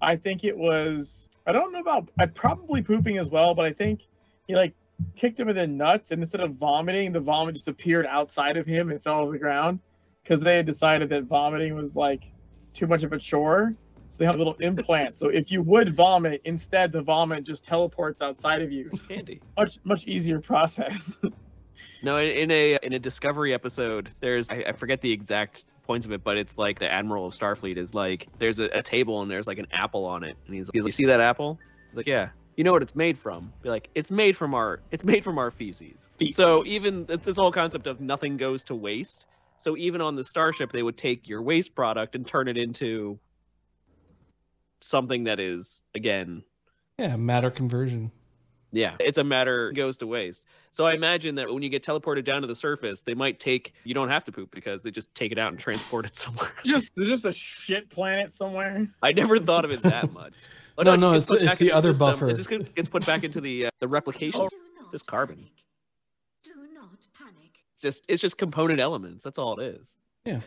[0.01, 3.73] I think it was, I don't know about, I probably pooping as well, but I
[3.73, 4.01] think
[4.47, 4.73] he like
[5.15, 6.11] kicked him in the nuts.
[6.11, 9.37] And instead of vomiting, the vomit just appeared outside of him and fell to the
[9.37, 9.79] ground
[10.23, 12.23] because they had decided that vomiting was like
[12.73, 13.73] too much of a chore.
[14.09, 15.15] So they have a little implant.
[15.15, 18.89] So if you would vomit, instead the vomit just teleports outside of you.
[19.09, 19.41] Handy.
[19.57, 21.15] Much, much easier process.
[22.01, 26.05] No, in, in a in a Discovery episode, there's I, I forget the exact points
[26.05, 29.21] of it, but it's like the Admiral of Starfleet is like there's a, a table
[29.21, 31.59] and there's like an apple on it, and he's, he's like, "You see that apple?"
[31.89, 33.53] He's like, "Yeah." You know what it's made from?
[33.61, 36.07] Be like, it's made from our it's made from our feces.
[36.31, 39.27] So even it's this whole concept of nothing goes to waste.
[39.57, 43.19] So even on the starship, they would take your waste product and turn it into
[44.81, 46.43] something that is again
[46.97, 48.11] Yeah, matter conversion.
[48.71, 50.43] yeah, it's a matter goes to waste.
[50.71, 53.73] So I imagine that when you get teleported down to the surface, they might take
[53.83, 56.51] you don't have to poop because they just take it out and transport it somewhere.
[56.65, 58.87] just just a shit planet somewhere.
[59.03, 60.33] I never thought of it that much.
[60.77, 62.07] Oh, No, it no, it's- it's the other system.
[62.07, 62.29] buffer.
[62.29, 64.41] It just gets- gets put back into the uh, the replication.
[64.41, 64.47] Oh.
[64.49, 65.37] Do not Just carbon.
[65.37, 65.51] panic.
[66.43, 67.63] Do not panic.
[67.73, 69.23] It's just it's just component elements.
[69.23, 69.95] That's all it is.
[70.25, 70.41] Yeah.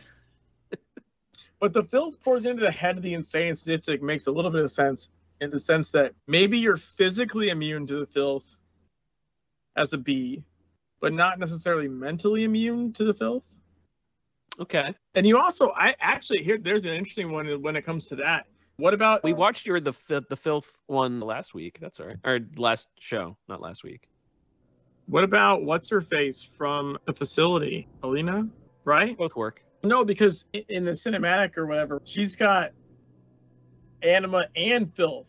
[1.59, 4.63] but the filth pours into the head of the insane statistic makes a little bit
[4.63, 5.09] of sense
[5.41, 8.55] in the sense that maybe you're physically immune to the filth
[9.75, 10.43] as a bee,
[10.99, 13.43] but not necessarily mentally immune to the filth.
[14.59, 14.93] Okay.
[15.15, 18.45] And you also, I actually here there's an interesting one when it comes to that.
[18.81, 19.93] What about We uh, watched your the
[20.27, 21.77] the filth one last week.
[21.79, 22.17] That's all right.
[22.25, 24.09] Or last show, not last week.
[25.05, 28.47] what about what's her face from the facility, Alina?
[28.83, 29.15] Right?
[29.15, 29.63] Both work.
[29.83, 32.71] No, because in the cinematic or whatever, she's got
[34.01, 35.27] anima and filth.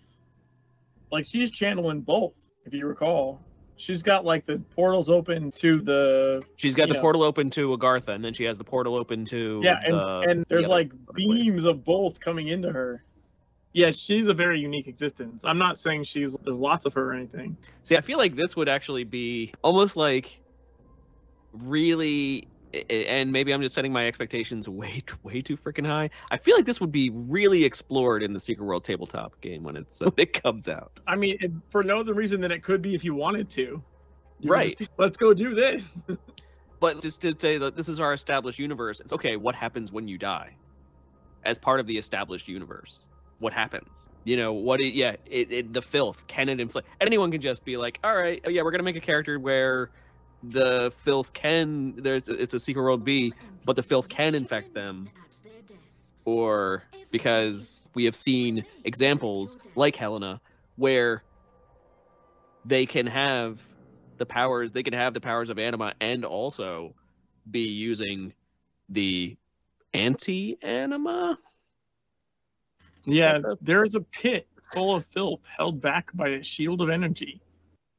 [1.11, 3.39] Like she's channeling both, if you recall.
[3.77, 7.01] She's got like the portals open to the She's got the know.
[7.03, 10.25] portal open to Agartha, and then she has the portal open to yeah, and the-
[10.27, 13.05] and there's other- like beams of both coming into her.
[13.75, 15.45] Yeah, she's a very unique existence.
[15.45, 17.57] I'm not saying she's there's lots of her or anything.
[17.83, 20.39] See, I feel like this would actually be almost like
[21.53, 22.47] really,
[22.91, 26.11] and maybe I'm just setting my expectations way, way too freaking high.
[26.31, 29.77] I feel like this would be really explored in the Secret World tabletop game when
[29.77, 30.93] it's when it comes out.
[31.07, 33.83] I mean, it, for no other reason than it could be if you wanted to.
[34.41, 34.79] You Right.
[34.79, 35.83] just Let's go do this.
[36.81, 39.37] But just to say that this is our established universe, it's okay.
[39.37, 40.57] What happens when you die?
[41.45, 42.99] As part of the established universe,
[43.43, 44.07] what happens?
[44.25, 44.81] You know what?
[44.81, 46.89] It, yeah, it, it, the filth can it inflict?
[47.01, 49.91] Anyone can just be like, all right, oh, yeah, we're gonna make a character where
[50.45, 51.97] the filth can.
[51.97, 53.33] There's it's a secret world B,
[53.65, 55.11] but the filth can infect them,
[56.25, 60.41] or because we have seen examples like Helena
[60.77, 61.25] where
[62.65, 63.63] they can have
[64.19, 66.95] the powers they can have the powers of anima and also
[67.51, 68.33] be using
[68.89, 69.37] the
[69.95, 71.37] anti-anima
[73.05, 77.41] Yeah, there's a pit full of filth held back by a shield of energy.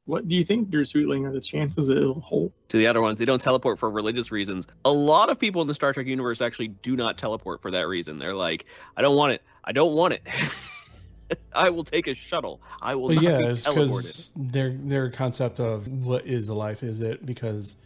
[0.06, 2.52] What do you think, dear Sweetling, are the chances that it'll hold?
[2.68, 4.66] To the other ones, they don't teleport for religious reasons.
[4.84, 7.88] A lot of people in the Star Trek universe actually do not teleport for that
[7.88, 8.18] reason.
[8.18, 8.66] They're like,
[8.98, 9.42] I don't want it.
[9.64, 10.22] I don't want it.
[11.54, 12.60] I will take a shuttle.
[12.82, 16.54] I will But not yeah, be it's because their their concept of what is the
[16.54, 17.76] life is it because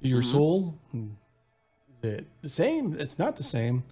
[0.00, 0.24] your Mhm.
[0.24, 0.78] soul
[2.02, 2.96] is it the same?
[2.98, 3.84] It's not the same.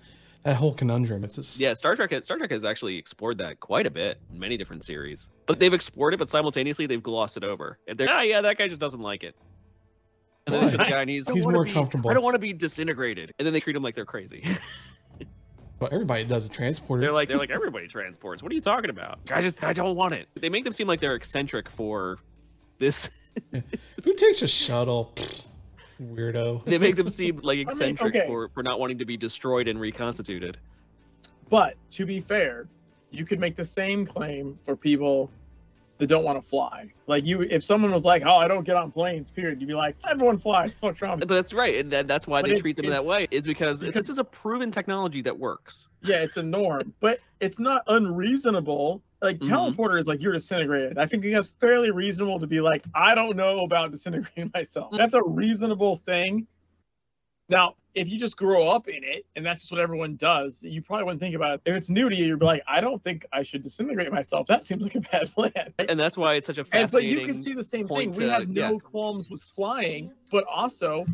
[0.45, 1.23] That whole conundrum.
[1.23, 2.13] It's just Yeah, Star Trek.
[2.25, 5.29] Star Trek has actually explored that quite a bit in many different series.
[5.47, 7.79] But they've explored it, but simultaneously they've glossed it over.
[7.87, 9.37] And they're, ah, yeah, that guy just doesn't like it.
[10.47, 12.11] And then they the guy, and he's, He's more be- comfortable.
[12.11, 13.33] I don't want to be disintegrated.
[13.39, 14.45] And then they treat him like they're crazy.
[15.79, 17.01] But everybody does a transporter.
[17.01, 18.41] they're like, they're like, everybody transports.
[18.41, 19.19] What are you talking about?
[19.33, 20.29] I just, I don't want it.
[20.41, 22.21] They make them seem like they're eccentric for
[22.79, 23.11] this.
[23.53, 25.13] Who takes a shuttle?
[26.07, 26.65] Pfft, Weirdo.
[26.67, 28.27] They make them seem like eccentric okay.
[28.27, 30.59] for for not wanting to be destroyed and reconstituted.
[31.49, 32.67] But to be fair,
[33.11, 35.31] you could make the same claim for people
[35.99, 36.91] that don't want to fly.
[37.07, 39.75] Like you, if someone was like, "Oh, I don't get on planes," period, you'd be
[39.75, 41.19] like, "Everyone flies." What's wrong?
[41.19, 43.29] But that's right, and that, that's why But they treat them that way.
[43.31, 45.87] Is because, it's, because- this is a proven technology that works.
[46.03, 49.03] Yeah, it's a norm, but it's not unreasonable.
[49.23, 49.49] Like Mhm.
[49.77, 50.99] teleporter is like you're disintegrated.
[50.99, 54.93] I think that's fairly reasonable to be like, I don't know about disintegrating myself.
[54.93, 54.99] Mm.
[54.99, 56.47] That's a reasonable thing.
[57.49, 60.81] Now, if you just grow up in it and that's just what everyone does, you
[60.83, 61.61] probably wouldn't think about it.
[61.67, 64.47] If it's new to you, you'd be like, I don't think I should disintegrate myself.
[64.47, 65.53] That seems like a bad plan.
[65.79, 67.11] and that's why it's such a fascinating.
[67.11, 67.89] And but you can see the same thing.
[67.89, 68.79] point We have no yeah.
[68.79, 71.05] qualms with flying, but also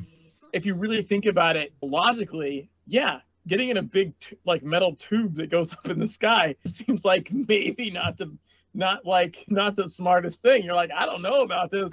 [0.52, 4.94] if you really think about it logically, yeah, getting in a big t- like metal
[4.94, 8.30] tube that goes up in the sky seems like maybe not the
[8.74, 10.62] not like not the smartest thing.
[10.62, 11.90] You're like, I don't know about this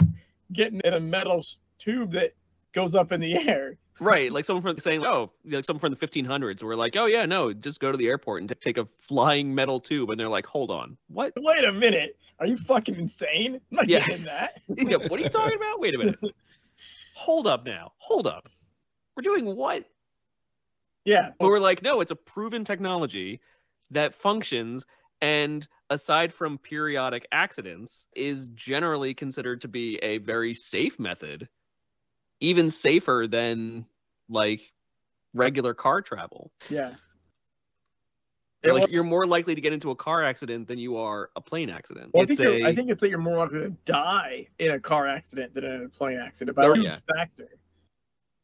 [0.54, 1.44] getting in a metal
[1.80, 2.34] tube that
[2.74, 3.78] goes up in the air.
[4.00, 7.26] right, like someone from saying, oh, like someone from the 1500s, were like, oh yeah,
[7.26, 10.30] no, just go to the airport and t- take a flying metal tube, and they're
[10.30, 11.32] like, hold on, what?
[11.38, 12.18] Wait a minute.
[12.40, 13.56] Are you fucking insane?
[13.56, 14.06] I'm not Yeah.
[14.06, 14.60] getting that.
[14.78, 15.80] Yeah, what are you talking about?
[15.80, 16.20] Wait a minute.
[17.16, 17.94] Hold up now.
[18.00, 18.50] Hold up.
[19.16, 19.86] We're doing what?
[21.06, 21.32] Yeah.
[21.40, 23.40] But we're like, no, it's a proven technology
[23.92, 24.86] that functions
[25.22, 31.48] and aside from periodic accidents is generally considered to be a very safe method
[32.42, 33.86] even safer than
[34.28, 34.74] like
[35.34, 36.96] regular car travel Yeah.
[38.64, 41.42] Like was- you're more likely to get into a car accident than you are a
[41.42, 44.48] plane accident Well, I think, a I think it's that you're more likely to die
[44.58, 46.58] in a car accident than in a plane accident.
[46.58, 46.98] By Oh, a yeah.
[47.16, 47.48] factor.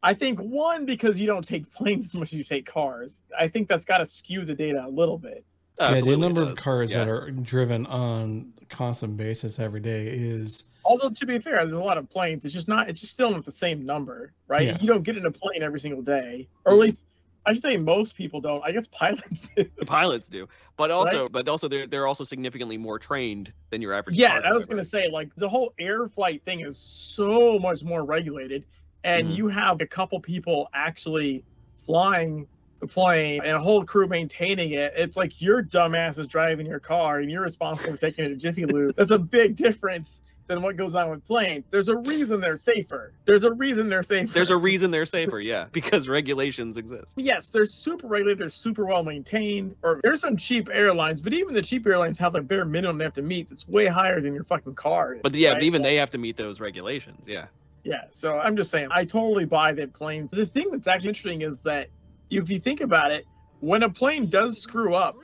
[0.03, 3.21] I think one because you don't take planes as much as you take cars.
[3.37, 5.45] I think that's got to skew the data a little bit.
[5.79, 6.99] yeah, the number of cars Yeah.
[6.99, 11.73] that are driven on a constant basis every day is Although to be fair, there's
[11.73, 12.43] a lot of planes.
[12.43, 12.89] It's just not.
[12.89, 14.65] It's just still not the same number, right?
[14.65, 14.77] Yeah.
[14.81, 16.81] You don't get in a plane every single day, or at mm-hmm.
[16.81, 17.05] least
[17.45, 18.63] I should say most people don't.
[18.63, 19.65] I guess pilots do.
[19.77, 20.47] the pilots do
[20.77, 24.53] but also but also they're they're also significantly more trained than your average Yeah, I
[24.53, 24.77] was driver.
[24.77, 28.65] gonna say like the whole air flight thing is so much more regulated,
[29.03, 29.35] and Mhm.
[29.35, 31.43] you have a couple people actually
[31.85, 32.47] flying
[32.79, 34.93] the plane and a whole crew maintaining it.
[34.95, 38.35] It's like your dumbass is driving your car and you're responsible for taking it to
[38.35, 38.93] Jiffy Lube.
[38.97, 41.63] That's a big difference than what goes on with planes.
[41.71, 43.13] There's a reason they're safer.
[43.25, 44.33] There's a reason they're safer.
[44.33, 48.85] there's a reason they're safer yeah because regulations exist yes, they're super regulated, they're super
[48.85, 49.75] well maintained.
[49.83, 53.03] Or there's some cheap airlines, but even the cheap airlines have a bare minimum they
[53.05, 55.13] have to meet that's way higher than your fucking car.
[55.15, 55.63] is, but yeah but right?
[55.63, 57.45] even they have to meet those regulations yeah
[57.83, 60.29] Yeah, so I'm just saying, I totally buy that plane.
[60.31, 61.89] The thing that's actually interesting is that
[62.29, 63.25] if you think about it,
[63.59, 65.17] when a plane does screw up,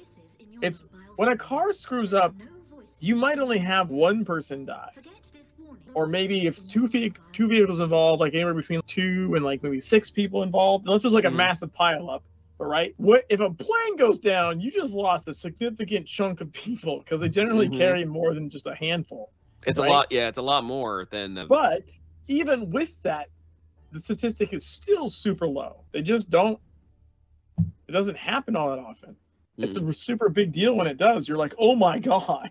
[0.62, 0.86] it's-
[1.18, 2.36] when a car screws up,
[3.00, 4.90] you might only have one person die.
[5.94, 9.80] Or maybe if two ve- two vehicles involved, like anywhere between two and like maybe
[9.80, 11.36] six people involved, unless there's like a Mhm.
[11.36, 12.22] massive pileup.
[12.60, 14.60] All right, what if a plane goes down?
[14.60, 17.78] You just lost a significant chunk of people because they generally Mhm.
[17.78, 19.32] carry more than just a handful.
[19.66, 19.88] it's Right.
[19.88, 21.90] a lot yeah it's a lot more than um, But
[22.28, 23.30] even with that,
[23.92, 25.84] the statistic is still super low.
[25.92, 26.60] They just don't.
[27.88, 29.16] It doesn't happen all that often.
[29.58, 29.90] It's mm.
[29.90, 31.28] a super big deal when it does.
[31.28, 32.50] You're like, oh my god.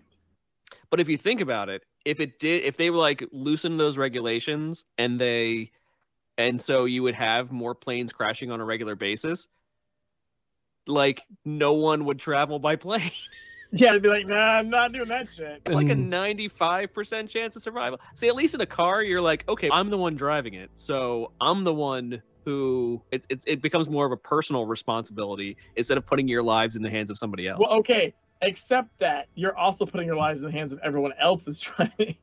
[0.89, 3.97] But if you think about it, if it did, if they were like loosen those
[3.97, 5.71] regulations and they,
[6.37, 9.47] and so you would have more planes crashing on a regular basis,
[10.85, 13.11] like no one would travel by plane.
[13.71, 15.61] Yeah, they'd be like, nah, I'm not doing that shit.
[15.65, 17.99] It's like a 95% chance of survival.
[18.13, 20.71] See, at least in a car, you're like, okay, I'm the one driving it.
[20.75, 25.97] So I'm the one who it, it, it becomes more of a personal responsibility instead
[25.97, 27.59] of putting your lives in the hands of somebody else.
[27.59, 31.59] Well, okay, except that you're also putting your lives in the hands of everyone else's
[31.77, 32.15] driving.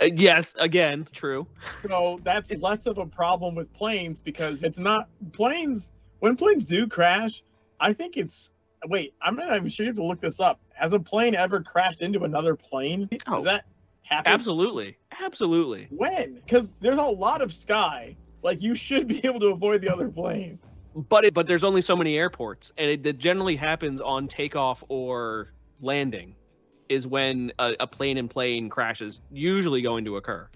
[0.00, 1.46] Uh, yes, again, true.
[1.80, 5.92] So that's less of a problem with planes because it's not planes.
[6.18, 7.42] When planes do crash,
[7.78, 8.50] I think it's.
[8.86, 10.60] Wait, I'm not even sure you have to look this up.
[10.72, 13.08] Has a plane ever crashed into another plane?
[13.26, 13.36] Oh.
[13.36, 13.64] Does that
[14.02, 14.32] happen?
[14.32, 15.86] Absolutely, absolutely.
[15.90, 16.34] When?
[16.34, 18.16] Because there's a lot of sky.
[18.42, 20.58] Like you should be able to avoid the other plane.
[20.94, 24.82] But it, but there's only so many airports, and it, it generally happens on takeoff
[24.88, 26.34] or landing,
[26.88, 30.48] is when a, a plane and plane crashes usually going to occur.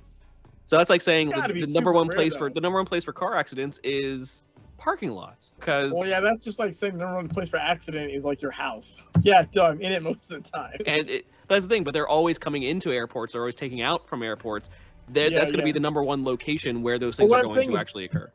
[0.64, 3.04] So that's like saying the, the number one rare, place for the number one place
[3.04, 4.42] for car accidents is
[4.76, 8.12] parking lots because Well, yeah, that's just like saying the number one place for accident
[8.12, 8.98] is like your house.
[9.22, 10.76] Yeah, duh, I'm in it most of the time.
[10.86, 11.82] and it, that's the thing.
[11.82, 13.32] But they're always coming into airports.
[13.32, 14.68] They're always taking out from airports.
[15.14, 17.70] Yeah, that's going to be the number one location where those things what are going
[17.70, 18.30] to actually occur.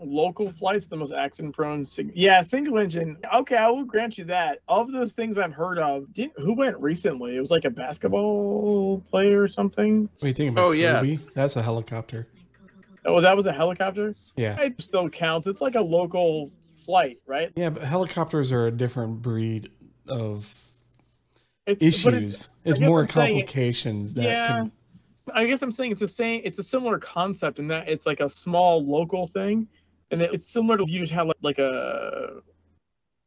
[0.00, 1.84] Local flights are the most accident prone.
[1.84, 3.18] Sing- yeah, single engine.
[3.34, 4.60] Okay, I will grant you that.
[4.68, 7.36] Of the things I've heard of, did, who went recently?
[7.36, 10.02] It was like a basketball player or something.
[10.02, 11.02] What do you think about Oh, yeah.
[11.34, 12.28] That's a helicopter.
[13.08, 14.14] Oh, that was a helicopter.
[14.36, 14.60] Yeah.
[14.60, 15.46] It still counts.
[15.46, 16.50] It's like a local
[16.84, 17.50] flight, right?
[17.56, 19.70] Yeah, but helicopters are a different breed
[20.06, 20.54] of
[21.66, 22.48] It's, issues.
[22.64, 24.48] but It's, more I'm saying complications that Yeah.
[24.48, 24.72] can
[25.34, 26.40] I guess I'm saying it's the same.
[26.44, 29.68] It's a similar concept in that it's like a small local thing,
[30.10, 32.40] and it's similar to if you just have like, like a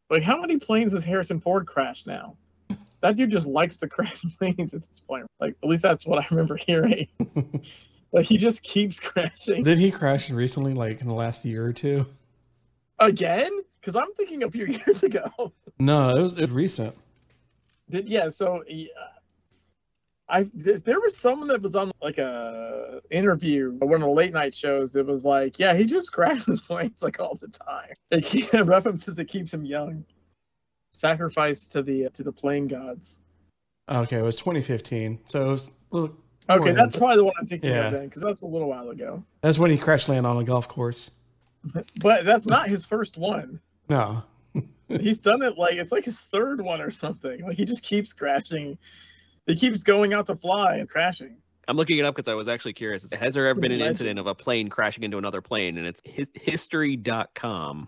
[0.09, 2.35] like how many planes has Harrison Ford crashed now?
[3.01, 5.27] That dude just likes to crash planes at this point.
[5.39, 7.07] Like at least that's what I remember hearing.
[8.11, 11.73] like he just keeps crashing Did he crash recently, like in the last year or
[11.73, 12.05] two?
[12.99, 13.51] again.
[13.79, 15.53] Because I'm thinking a few years ago.
[15.79, 16.95] No, it was, it was recent.
[17.89, 18.29] Did yeah?
[18.29, 19.19] So yeah, uh,
[20.29, 24.33] I th- there was someone that was on like a interview, one of the late
[24.33, 27.93] night shows that was like, yeah, he just crashes planes like all the time.
[28.11, 30.05] It keep, references it keeps him young.
[30.93, 33.17] Sacrifice to the uh, to the plane gods.
[33.89, 35.19] Okay, it was 2015.
[35.27, 36.17] So it was a little,
[36.49, 37.87] Okay, that's probably the one I'm thinking Yeah.
[37.87, 39.23] of then, because that's a little while ago.
[39.41, 41.11] that's when he crash landed on a golf course.
[42.01, 43.59] But that's not his first one.
[43.87, 44.23] No,
[44.87, 47.43] He's done it like it's like his third one or something.
[47.43, 48.77] Like he just keeps crashing.
[49.45, 51.37] He keeps going out to fly and crashing.
[51.67, 53.09] I'm looking it up because I was actually curious.
[53.13, 55.77] Has there ever been an incident of a plane crashing into another plane?
[55.77, 57.87] And it's his, history.com.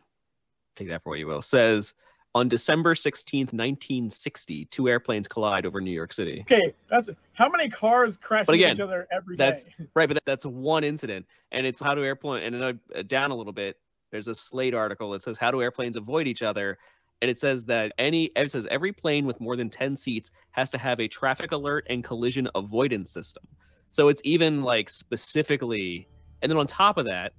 [0.75, 1.41] Take that for what you will.
[1.41, 1.93] Says
[2.35, 6.41] on December 16th, 1960, two airplanes collide over New York City.
[6.41, 9.45] Okay, that's how many cars crash into each other every day.
[9.45, 11.25] that's- Right, but that, that's one incident.
[11.51, 13.77] And it's how do airplane and then uh, down a little bit,
[14.11, 16.77] there's a Slate article that says how do airplanes avoid each other?
[17.21, 20.69] And it says that any it says every plane with more than 10 seats has
[20.71, 23.43] to have a traffic alert and collision avoidance system.
[23.91, 26.07] So it's even like specifically
[26.41, 27.33] and then on top of that,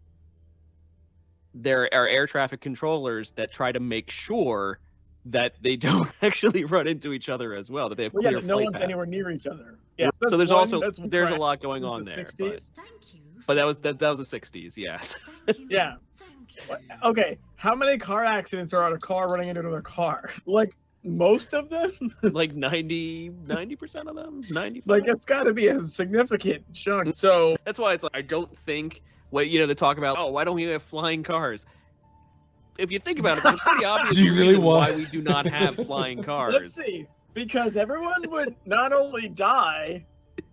[1.54, 4.78] there are air traffic controllers that try to make sure
[5.26, 8.32] that they don't actually run into each other as well, that they have Well, clear
[8.34, 8.82] yeah, that no one's paths.
[8.82, 9.78] anywhere near each other.
[9.96, 10.10] Yeah.
[10.26, 12.24] so that's there's one- also that's one there's a lot going on the there.
[12.24, 12.36] 60s.
[12.38, 13.20] But, Thank you.
[13.46, 15.16] but that was that, that was the 60s, yes.
[15.46, 15.66] Thank you.
[15.70, 15.94] Yeah.
[16.18, 16.96] Thank you.
[17.04, 20.30] Okay, how many car accidents are on a car running into another car?
[20.46, 20.74] Like
[21.06, 21.92] most of them?
[22.22, 27.14] like 90 90% of them 90 like it's got to be a significant chunk.
[27.14, 30.30] So that's why it's like i don't think what you know they talk about oh
[30.30, 31.66] why don't we have flying cars
[32.78, 35.22] if you think about it it's pretty obvious Do you really want- why we do
[35.22, 36.54] not have flying cars.
[36.54, 40.04] let's see, because everyone would not only die,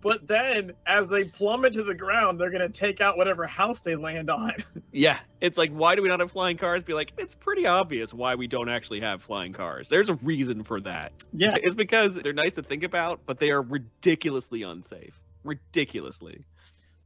[0.01, 3.95] but then as they plummet to the ground, they're gonna take out whatever house they
[3.95, 4.51] land on.
[4.91, 8.13] yeah it's like why do we not have flying cars be like it's pretty obvious
[8.13, 12.15] why we don't actually have flying cars there's a reason for that yeah, it's because
[12.15, 16.43] they're nice to think about but they are ridiculously unsafe ridiculously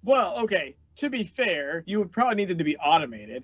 [0.04, 0.76] Well, okay.
[0.98, 3.44] To be fair, you would probably need it to be automated.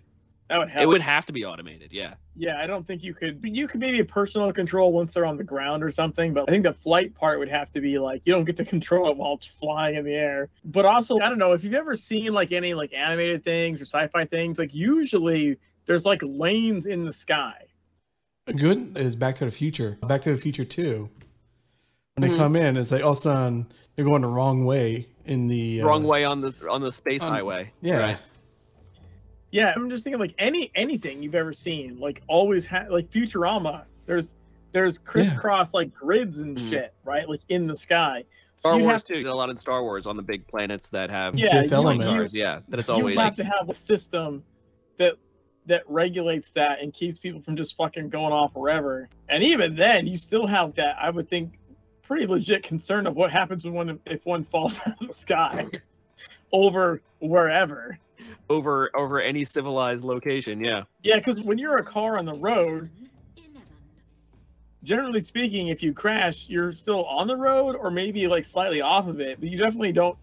[0.50, 0.84] That would help.
[0.84, 3.40] it would have to be automated yeah Yeah, I don't think you could.
[3.42, 6.64] You could maybe personal control once they're on the ground or something, but I think
[6.66, 9.36] the flight part would have to be like you don't get to control it while
[9.36, 10.50] it's flying in the air.
[10.66, 13.86] But also, I don't know if you've ever seen like any like animated things or
[13.86, 14.60] sci-fi things.
[14.60, 17.54] Like usually there's like lanes in the sky.
[18.58, 19.98] good is Back to the Future.
[20.06, 21.10] Back to the Future Two.
[22.16, 22.38] When they Mhm.
[22.38, 25.82] come in, it's like all of a sudden they're going the wrong way in the
[25.82, 28.18] uh, wrong way on the on the space um, highway Yeah, right?
[29.52, 33.86] Yeah, I'm just thinking like any anything you've ever seen, like always had like Futurama.
[34.06, 34.36] There's
[34.72, 36.70] there's crisscross like grids and Mhm.
[36.70, 37.28] shit, right?
[37.28, 38.24] Like in the sky.
[38.60, 39.30] So Star you Wars have too.
[39.30, 42.10] A lot in Star Wars on the big planets that have Yeah, Fifth you- Element.
[42.10, 42.34] you- cars.
[42.34, 44.44] Yeah, that it's always you have like, to have a system
[44.98, 45.16] that
[45.66, 49.10] that regulates that and keeps people from just fucking going off forever.
[49.30, 50.96] And even then, you still have that.
[51.00, 51.60] I would think
[52.12, 55.66] pretty legit concern of what happens when one if one falls out of the sky
[56.52, 57.98] over wherever.
[58.50, 60.62] over over any civilized location.
[60.62, 62.90] Yeah, Yeah, because when you're a car on the road,
[64.84, 69.08] generally speaking, if you crash, you're still on the road or maybe like slightly off
[69.08, 70.18] of it, but you definitely don't.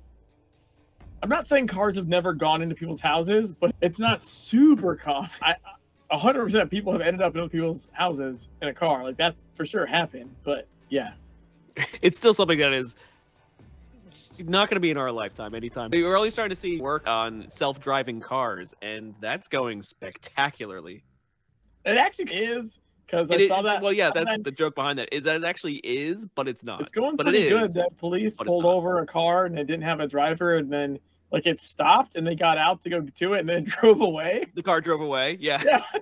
[1.23, 5.31] I'm not saying cars have never gone into people's houses, but it's not super common.
[5.41, 5.55] I,
[6.11, 9.05] a hundred percent of people have ended up in other people's houses in a car.
[9.05, 10.35] Like that's for sure happened.
[10.45, 11.13] But yeah,
[12.03, 12.95] it's still something that is
[14.39, 15.91] Not going to be in our lifetime anytime.
[15.91, 21.03] We're only starting to see work on self-driving cars, and that's going spectacularly.
[21.85, 23.81] It actually is because I It is- saw that.
[23.83, 25.09] well, yeah, that's then the joke behind that.
[25.13, 26.81] Is that it actually is, but it's not.
[26.81, 27.73] It's going but it pretty good.
[27.75, 30.99] That police pulled over a car and it didn't have a driver, and then
[31.33, 34.01] like it stopped, and they got out to go to it, and then it drove
[34.03, 34.45] away.
[34.55, 35.37] The car drove away.
[35.41, 35.61] Yeah.
[35.65, 35.83] Yeah.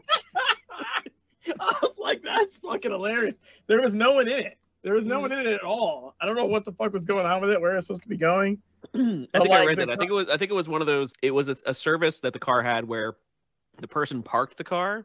[1.60, 3.38] I was like, that's fucking hilarious.
[3.68, 4.58] There was no one in it.
[4.86, 5.22] There was no mm.
[5.22, 6.14] one in it at all.
[6.20, 8.04] I don't know what the fuck was going on with it, where it was supposed
[8.04, 8.62] to be going.
[8.94, 9.90] I think I read the that.
[9.90, 10.28] I think it was.
[10.28, 11.12] I think it was one of those.
[11.22, 13.16] It was a, a service that the car had where
[13.80, 15.04] the person parked the car,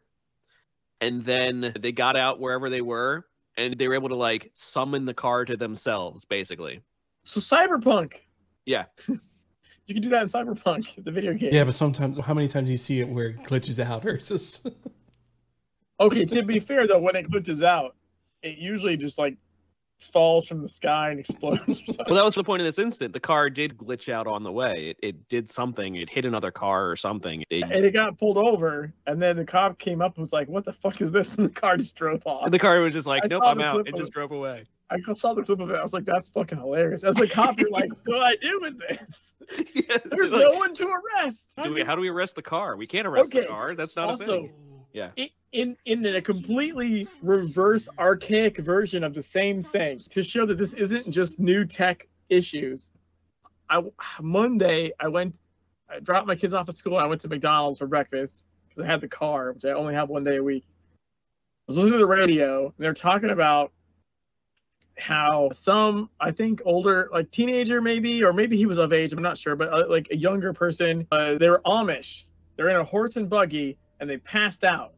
[1.02, 3.26] and then they got out wherever they were,
[3.58, 6.80] and they were able to like summon the car to themselves, basically.
[7.26, 8.14] So Cyberpunk.
[8.68, 8.86] Yeah.
[9.88, 11.50] You can do that in Cyberpunk, the video game.
[11.52, 14.16] Yeah, but sometimes, how many times do you see it where it glitches out or
[14.16, 14.66] just
[16.00, 17.96] Okay, to be fair though, when it glitches out,
[18.42, 19.36] it usually just like
[20.04, 21.82] falls from the sky and explodes.
[22.08, 23.14] Well, that was the point of this instant.
[23.14, 24.90] The car did glitch out on the way.
[24.90, 25.96] It, it did something.
[25.96, 27.44] It hit another car or something.
[27.50, 30.48] It- and it got pulled over, and then the cop came up and was like,
[30.48, 32.52] "What the fuck is this?" And the car just drove off.
[32.52, 33.88] the car was just like, I nope, I'm out.
[33.88, 34.14] It just it.
[34.14, 34.66] drove away.
[34.90, 35.76] I saw the clip of it.
[35.78, 38.60] I was like, "That's fucking hilarious." As the cop, you're like, "What do I do
[38.62, 39.34] with this?
[40.06, 42.76] There's like, no one to arrest." do we, how do we arrest the car?
[42.76, 43.74] We can't arrest the car.
[43.76, 44.54] That's not a also, thing.
[44.94, 45.12] Yeah.
[45.18, 50.58] i- in in a completely reverse archaic version of the same thing to show that
[50.58, 52.90] this isn't just new tech issues.
[53.70, 53.82] I
[54.22, 55.40] monday i went
[55.90, 56.98] i dropped my kids off at school.
[56.98, 60.10] I went to mcdonald's for breakfast because i had the car which i only have
[60.10, 60.64] one day a week.
[60.68, 63.72] I was listening to the radio and they're talking about
[64.98, 69.22] how some i think older like teenager maybe or maybe he was of age i'm
[69.22, 72.24] not sure but uh, like a younger person uh, they were amish.
[72.56, 74.94] They're in a horse and buggy and they passed out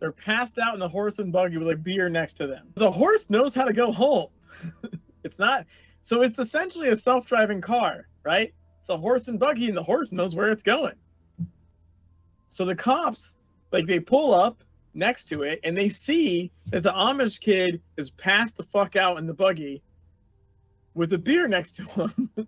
[0.00, 2.68] they're passed out in the horse and buggy with a beer next to them.
[2.74, 4.28] The horse knows how to go home.
[5.24, 5.66] it's not
[6.02, 8.52] so it's essentially a self-driving car, right?
[8.78, 10.94] It's a horse and buggy and the horse knows where it's going.
[12.48, 13.36] So the cops
[13.70, 18.10] like they pull up next to it and they see that the Amish kid is
[18.10, 19.82] passed the fuck out in the buggy
[20.94, 22.30] with a beer next to him.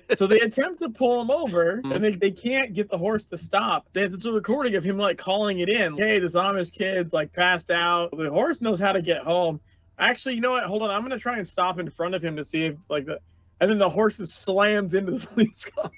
[0.14, 2.02] so they attempt to pull him over and mm-hmm.
[2.02, 3.86] they, they can't get the horse to stop.
[3.92, 5.96] They have a recording of him like calling it in.
[5.96, 8.16] Hey, this Amish kid's like passed out.
[8.16, 9.60] The horse knows how to get home.
[9.98, 10.64] Actually, you know what?
[10.64, 10.90] Hold on.
[10.90, 13.18] I'm gonna try and stop in front of him to see if like the
[13.60, 15.90] and then the horse just slams into the police car.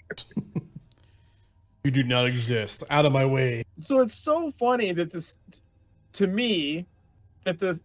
[1.84, 2.82] you do not exist.
[2.90, 3.64] Out of my way.
[3.80, 5.38] So it's so funny that this
[6.14, 6.86] to me
[7.44, 7.80] that this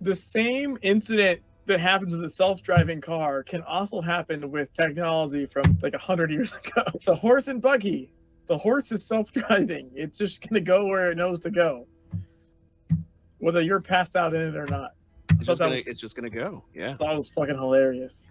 [0.00, 5.62] the same incident that happens with a self-driving car can also happen with technology from
[5.82, 6.82] like a hundred years ago.
[6.94, 8.12] It's a horse and buggy.
[8.46, 9.90] The horse is self-driving.
[9.94, 11.86] It's just gonna go where it knows to go,
[13.38, 14.92] whether you're passed out in it or not.
[15.38, 16.64] It's just, gonna, was- it's just gonna go.
[16.74, 16.96] Yeah.
[16.98, 18.26] That was fucking hilarious.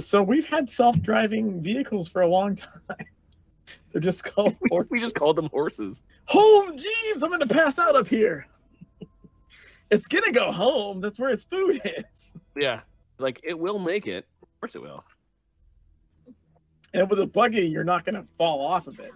[0.00, 2.80] So we've had self-driving vehicles for a long time.
[3.92, 4.88] They're just called horses.
[4.90, 6.02] We just called them horses.
[6.26, 7.22] Home, Jeeves!
[7.22, 8.46] I'm gonna pass out up here.
[9.90, 11.00] It's gonna go home.
[11.00, 12.32] That's where its food is.
[12.56, 12.80] Yeah.
[13.18, 14.26] Like it will make it.
[14.42, 15.04] Of course it will.
[16.94, 19.10] And with a buggy, you're not gonna fall off of it.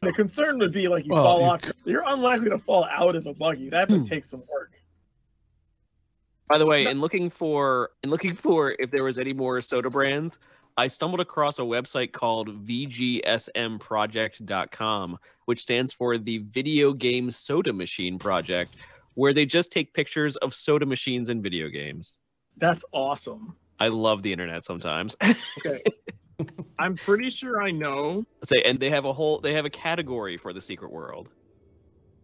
[0.00, 1.60] The concern would be like you Well, fall you off.
[1.84, 3.68] You're unlikely to fall out of a buggy.
[3.70, 4.06] That would Hmm.
[4.06, 4.72] take some work.
[6.48, 9.88] By the way, in looking for in looking for if there was any more soda
[9.90, 10.38] brands,
[10.76, 18.18] I stumbled across a website called VGSMproject.com, which stands for the Video Game Soda Machine
[18.18, 18.76] Project,
[19.14, 22.18] where they just take pictures of soda machines in video games.
[22.56, 23.56] That's awesome.
[23.78, 25.16] I love the internet sometimes.
[25.58, 25.82] Okay.
[26.78, 28.24] I'm pretty sure I know.
[28.44, 31.28] Say, and they have a whole they have a category for the secret world.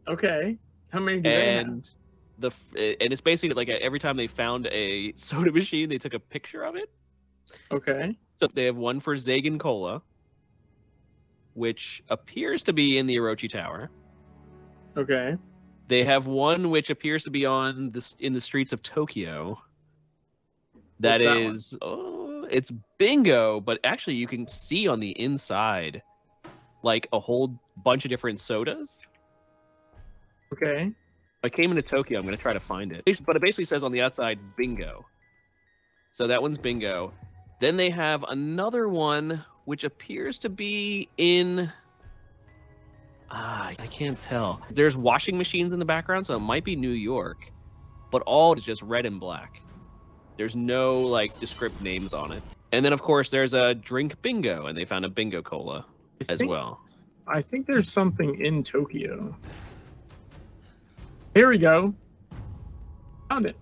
[0.06, 0.58] Okay.
[0.90, 1.66] How many do they have?
[1.66, 1.90] and
[2.38, 6.20] The and it's basically like every time they found a soda machine, they took a
[6.20, 6.90] picture of it.
[7.70, 8.16] Okay.
[8.34, 10.02] So they have one for Zagan Cola,
[11.54, 13.90] which appears to be in the Orochi Tower.
[14.96, 15.36] Okay.
[15.88, 19.60] They have one which appears to be on this in the streets of Tokyo.
[21.00, 26.02] That What's that oh, it's bingo, but actually you can see on the inside
[26.82, 29.06] like a whole bunch of different sodas.
[30.52, 30.92] Okay.
[31.42, 33.04] I came into Tokyo, I'm gonna try to find it.
[33.24, 35.06] But it basically says on the outside bingo.
[36.12, 37.14] So that one's bingo.
[37.60, 41.72] Then they have another one which appears to be in
[43.30, 44.60] ah, I can't tell.
[44.70, 47.50] There's washing machines in the background, so it might be New York.
[48.10, 49.60] But all is just red and black.
[50.36, 52.42] There's no like descript names on it.
[52.72, 55.84] And then of course there's a drink bingo, and they found a bingo cola
[56.28, 56.80] I as think- well.
[57.26, 59.36] I think there's something in Tokyo.
[61.34, 61.94] Here we go.
[63.28, 63.56] Found it.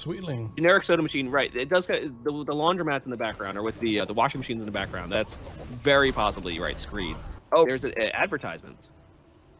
[0.00, 0.52] Sweetling.
[0.56, 1.54] generic soda machine, right?
[1.54, 4.38] It does got the, the laundromats in the background, or with the uh, the washing
[4.40, 5.12] machines in the background.
[5.12, 5.36] That's
[5.82, 6.78] very possibly right.
[6.80, 7.28] Screeds.
[7.52, 8.88] Oh, there's a, a advertisements.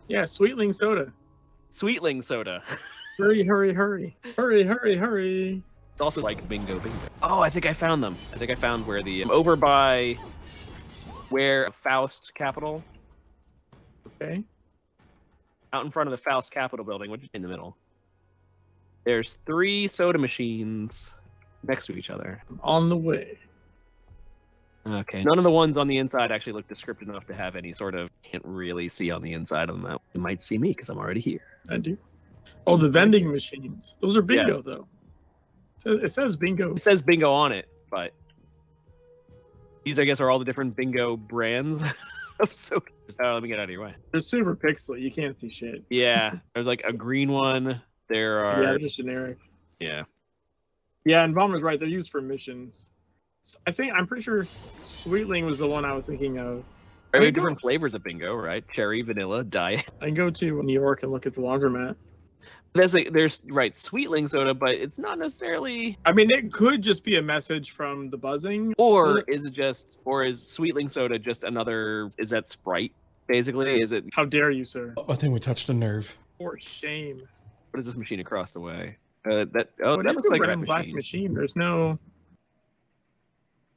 [0.09, 1.12] Yeah, Sweetling soda.
[1.71, 2.62] Sweetling soda.
[3.19, 5.62] Hurry, hurry, hurry, hurry, hurry, hurry.
[5.93, 6.97] It's also like bingo, bingo.
[7.23, 8.17] Oh, I think I found them.
[8.33, 10.15] I think I found where the um, over by
[11.29, 12.83] where Faust Capital,
[14.23, 14.43] Okay.
[15.75, 17.77] out in front of the Faust Capital building, which is in the middle.
[19.05, 21.10] There's three soda machines
[21.66, 22.43] next to each other.
[22.62, 23.39] On the way.
[24.86, 25.22] Okay.
[25.22, 27.94] None of the ones on the inside actually look descriptive enough to have any sort
[27.94, 29.98] of can't really see on the inside of them.
[30.14, 31.43] You might see me because I'm already here.
[31.68, 31.97] I do.
[32.66, 33.97] Oh, the vending machines.
[34.01, 34.62] Those are bingo Yes.
[34.64, 34.86] though.
[35.82, 36.74] So it says bingo.
[36.74, 38.12] It says bingo on it, but
[39.85, 41.82] these I guess are all the different bingo brands
[42.40, 42.85] of soda.
[43.22, 43.94] Oh, let me get out of your way.
[44.12, 45.01] They're super pixely.
[45.01, 45.85] You can't see shit.
[45.90, 47.81] Yeah, there's like a green one.
[48.11, 49.39] There Yeah, are they're just generic.
[49.78, 50.03] yeah.
[51.07, 51.78] Yeah, and Bomber's right.
[51.81, 52.91] They're used for missions.
[53.66, 54.47] I think I'm pretty sure
[54.85, 56.57] Sweetling was the one I was thinking of.
[57.15, 57.24] We Bingo.
[57.27, 58.62] have different flavors of bingo, right?
[58.70, 59.89] Cherry, vanilla, diet.
[60.03, 61.97] I can go to New York and look at the laundromat.
[62.74, 65.99] There's like there's right sweetling soda, but it's not necessarily.
[66.05, 68.74] I mean, it could just be a message from the buzzing.
[68.77, 69.97] Or is it just?
[70.05, 72.11] Or is sweetling soda just another?
[72.19, 72.93] Is that Sprite?
[73.27, 74.05] Basically, is it?
[74.12, 74.95] How dare you, sir?
[75.09, 76.16] I think we touched a nerve.
[76.39, 77.23] For shame.
[77.71, 78.97] What is this machine across the way?
[79.25, 80.95] Uh, that oh, What that is looks a like a that black machine.
[80.97, 81.35] machine?
[81.35, 81.99] There's no.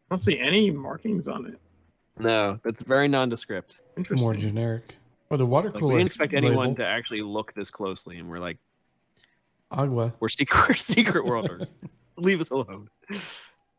[0.10, 1.60] I don't see any markings on it.
[2.20, 3.80] No, that's very nondescript.
[3.98, 4.24] Interesting.
[4.24, 4.96] More generic.
[5.32, 5.94] Oh, the water Like, cooler.
[5.96, 8.58] we didn't expect anyone label, to actually look this closely, and we're like,
[9.72, 10.14] Agua.
[10.20, 11.74] we're secret, we're secret worlders.
[12.18, 12.88] Leave us alone.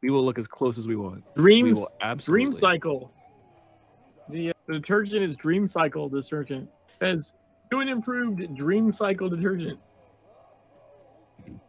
[0.02, 1.22] We will look as close as we want.
[1.36, 1.78] We Dreams.
[1.78, 2.44] will absolutely.
[2.46, 3.12] Dream Cycle.
[4.28, 6.68] The, uh, the detergent is Dream Cycle detergent.
[6.86, 7.34] It says
[7.70, 9.78] new and improved Dream Cycle detergent.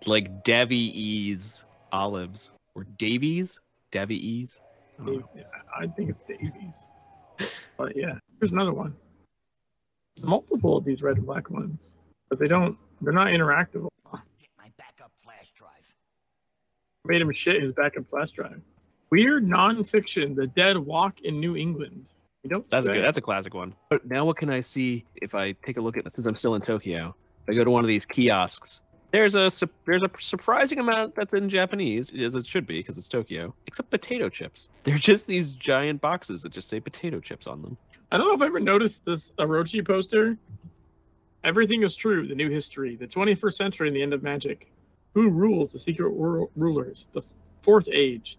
[0.06, 3.60] Like Davy E's olives or Davies,
[3.92, 4.60] Davy E's.
[5.00, 5.26] I don't.
[5.78, 6.88] I I think it's Davies.
[7.78, 8.96] But yeah, here's another one.
[10.16, 11.96] There's multiple of these red and black ones,
[12.30, 12.78] but they don't.
[13.02, 13.88] They're not interactive.
[14.12, 15.72] Get my backup flash drive.
[17.04, 18.62] Made him shit his backup flash drive.
[19.10, 22.06] Weird nonfiction: The Dead Walk in New England.
[22.44, 22.70] You don't.
[22.70, 23.04] That's a good.
[23.04, 23.76] That's a classic one.
[23.90, 26.56] But now, what can I see if I take a look at since I'm still
[26.56, 27.14] in Tokyo?
[27.44, 28.82] If I go to one of these kiosks.
[29.12, 29.50] There's a
[29.86, 33.54] there's a surprising amount that's in Japanese, as it should be because it's Tokyo.
[33.66, 34.70] Except potato chips.
[34.84, 37.78] They're just these giant boxes that just say potato chips on them.
[38.12, 40.38] I don't know if I ever noticed this Orochi poster.
[41.44, 42.28] Everything is true.
[42.28, 44.72] The new history, the 21st century, and the end of magic.
[45.14, 47.08] Who rules the secret rulers?
[47.14, 47.22] The
[47.62, 48.38] fourth age.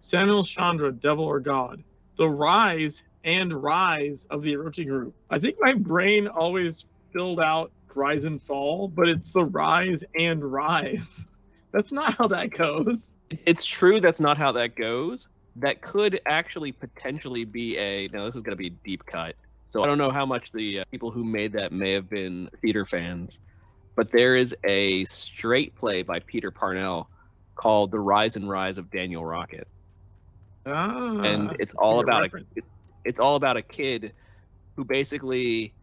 [0.00, 1.82] Samuel Chandra, devil or god.
[2.16, 5.14] The rise and rise of the Orochi group.
[5.30, 10.42] I think my brain always filled out rise and fall, but it's the rise and
[10.42, 11.26] rise.
[11.72, 13.12] That's not how that goes.
[13.44, 15.28] It's true that's not how that goes.
[15.56, 18.08] That could actually potentially be a.
[18.08, 19.34] Now this is going to be a deep cut,
[19.66, 22.48] so I don't know how much the uh, people who made that may have been
[22.62, 23.40] theater fans,
[23.96, 27.10] but there is a straight play by Peter Parnell
[27.54, 29.68] called "The Rise and Rise of Daniel Rocket,"
[30.64, 32.48] Ah, and it's all about a, reference.
[33.04, 34.14] it's all about a kid
[34.74, 35.74] who basically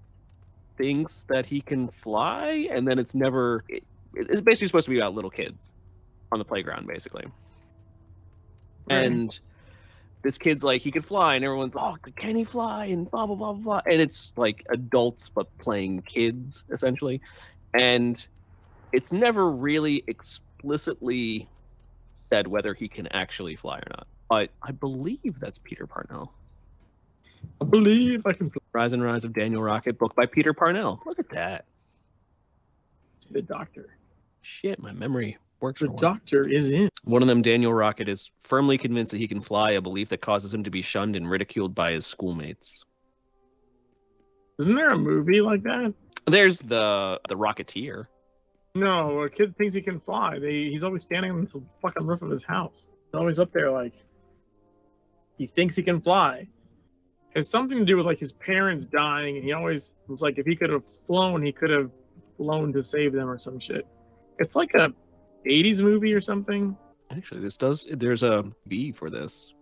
[0.78, 3.64] thinks that he can fly, and then it's never.
[3.70, 3.84] It,
[4.14, 5.74] it's basically supposed to be about little kids
[6.32, 7.26] on the playground, basically.
[8.90, 9.06] Right.
[9.06, 9.40] And
[10.22, 12.86] this kid's like, he can fly, and everyone's, oh, can he fly?
[12.86, 13.82] And blah blah blah blah.
[13.86, 17.22] And it's like adults but playing kids essentially,
[17.78, 18.26] and
[18.92, 21.48] it's never really explicitly
[22.10, 24.08] said whether he can actually fly or not.
[24.30, 26.34] But I believe that's Peter Parnell.
[27.62, 31.02] I believe I can play Rise and Rise of Daniel Rocket, book by Peter Parnell.
[31.06, 31.64] Look at that.
[33.32, 33.98] the doctor.
[34.42, 35.80] Shit, my memory works.
[35.80, 36.90] The doctor is in.
[37.06, 40.20] One of them, Daniel Rocket, is firmly convinced that he can fly, a belief that
[40.20, 42.84] causes him to be shunned and ridiculed by his schoolmates.
[44.60, 45.94] Isn't there a movie like that?
[46.28, 48.08] There's the the Rocketeer.
[48.76, 50.38] No, a kid thinks he can fly.
[50.38, 52.90] They, he's always standing on the fucking roof of his house.
[53.06, 53.94] He's always up there like
[55.38, 56.50] he thinks he can fly.
[57.36, 60.46] It's something to do with like his parents dying, and he always was like if
[60.46, 61.92] he could have flown, he could have
[62.38, 63.86] flown to save them or some shit.
[64.40, 64.94] It's like a
[65.46, 66.76] 80s movie or something.
[67.12, 67.88] Actually, this does.
[67.92, 69.54] There's a V for this.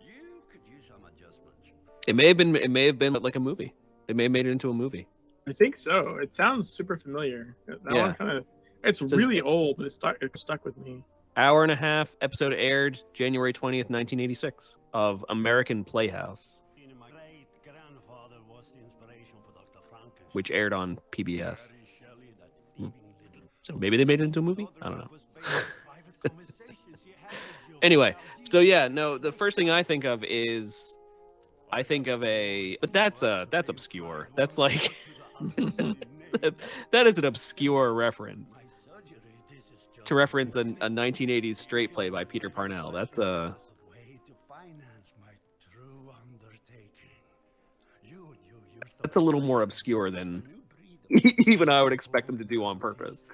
[0.00, 1.70] You could use some adjustments.
[2.06, 2.54] It may have been.
[2.56, 3.74] It may have been like a movie.
[4.06, 5.06] They may have made it into a movie.
[5.48, 6.18] I think so.
[6.20, 7.56] It sounds super familiar.
[7.66, 8.02] That Yeah.
[8.06, 8.44] one kind of
[8.84, 11.02] it's really old, but it stuck it stuck with me.
[11.36, 12.14] Hour and a half.
[12.20, 16.58] Episode aired January twentieth, nineteen eighty six, of American Playhouse,
[20.32, 21.72] which aired on PBS.
[22.76, 22.88] Hmm.
[23.62, 24.68] So maybe they made it into a movie.
[24.82, 25.10] I don't know.
[27.82, 28.14] anyway,
[28.48, 29.18] so yeah, no.
[29.18, 30.96] The first thing I think of is,
[31.72, 34.28] I think of a, but that's a that's obscure.
[34.36, 34.94] That's like,
[36.90, 38.58] that, is an obscure reference
[40.08, 42.90] to reference a, a 1980s straight play by Peter Parnell.
[42.92, 43.54] That's a
[49.02, 50.42] that's a little more obscure than
[51.10, 53.26] even I would expect them to do on purpose.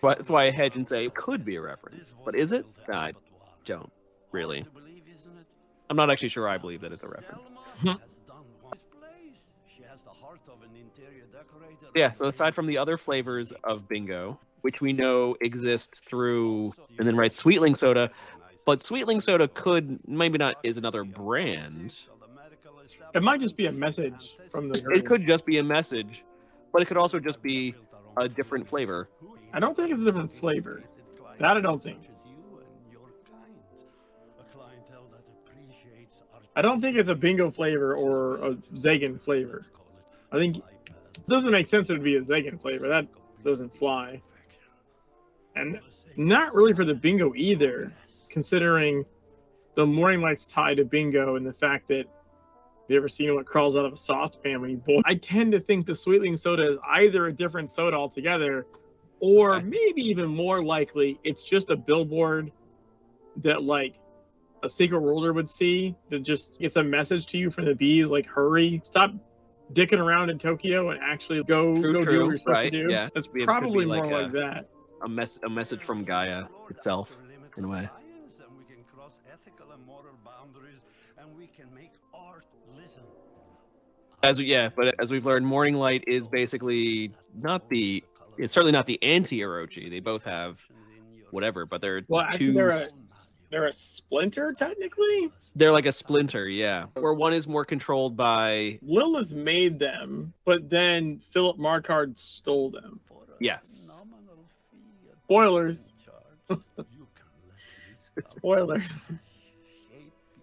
[0.00, 2.14] But that's why I hedge and say it could be a reference.
[2.24, 2.66] But is it?
[2.92, 3.12] I
[3.64, 3.90] don't
[4.32, 4.66] really.
[5.88, 7.50] I'm not actually sure I believe that it's a reference.
[7.80, 7.92] Hmm.
[11.94, 17.06] yeah, so aside from the other flavors of bingo, which we know exist through, and
[17.06, 18.10] then right, Sweetling Soda,
[18.64, 21.94] but Sweetling Soda could, maybe not, is another brand.
[23.16, 24.90] It might just be a message from the.
[24.94, 26.22] It could just be a message,
[26.70, 27.74] but it could also just be
[28.18, 29.08] a different flavor.
[29.54, 30.82] I don't think it's a different flavor.
[31.38, 32.10] That I don't think.
[36.54, 39.64] I don't think it's a bingo flavor or a Zagan flavor.
[40.30, 42.86] I think it doesn't make sense it would be a Zagan flavor.
[42.86, 43.06] That
[43.42, 44.20] doesn't fly.
[45.54, 45.80] And
[46.16, 47.94] not really for the bingo either,
[48.28, 49.06] considering
[49.74, 52.04] the morning lights tie to bingo and the fact that
[52.88, 55.02] you ever seen what crawls out of a saucepan when you boil?
[55.04, 58.66] I tend to think the Sweetling soda is either a different soda altogether,
[59.20, 62.52] or maybe even more likely, it's just a billboard
[63.42, 63.94] that like
[64.62, 68.08] a secret worlder would see that just gets a message to you from the bees
[68.08, 69.12] like hurry stop
[69.74, 72.84] dicking around in tokyo and actually go True, go do what you're supposed right, to
[72.86, 73.08] do yeah.
[73.14, 74.68] that's It could be probably like more a- like that
[75.02, 77.16] A mess, a message from Gaia itself,
[77.58, 77.88] in a way.
[84.22, 88.02] As we, yeah, but as we've learned, Morning Light is basically not the.
[88.38, 89.88] It's certainly not the anti-Orochi.
[89.88, 90.60] They both have
[91.30, 92.52] whatever, but they're well actually two.
[92.52, 92.82] they're a
[93.50, 96.86] they're a splinter technically they're like a splinter, yeah.
[96.94, 103.00] Where one is more controlled by lilith made them but then Philip Marquard stole them
[103.40, 103.90] yes.
[105.24, 105.92] spoilers
[108.20, 109.10] spoilers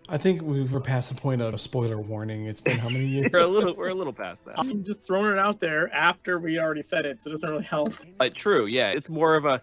[0.09, 2.45] I think we were past the point of a spoiler warning.
[2.45, 3.31] It's been how many years?
[3.33, 4.55] We're a little we're a little past that.
[4.57, 7.63] i'm just throwing it out there after we already said it so it doesn't really
[7.63, 8.89] help Uh, true, yeah.
[8.91, 9.61] It's more of a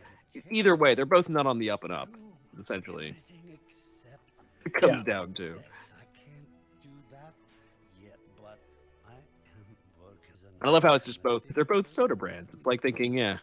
[0.51, 0.95] either way.
[0.95, 2.09] They're both not on the up and up.
[2.59, 3.15] Essentially,
[4.65, 5.45] it comes down to.
[5.45, 7.33] I can't do that
[8.03, 8.59] yet, but
[9.07, 11.47] I can work as an I love how it's just both.
[11.49, 12.55] They're both soda brands.
[12.55, 13.39] It's like thinking, yeah.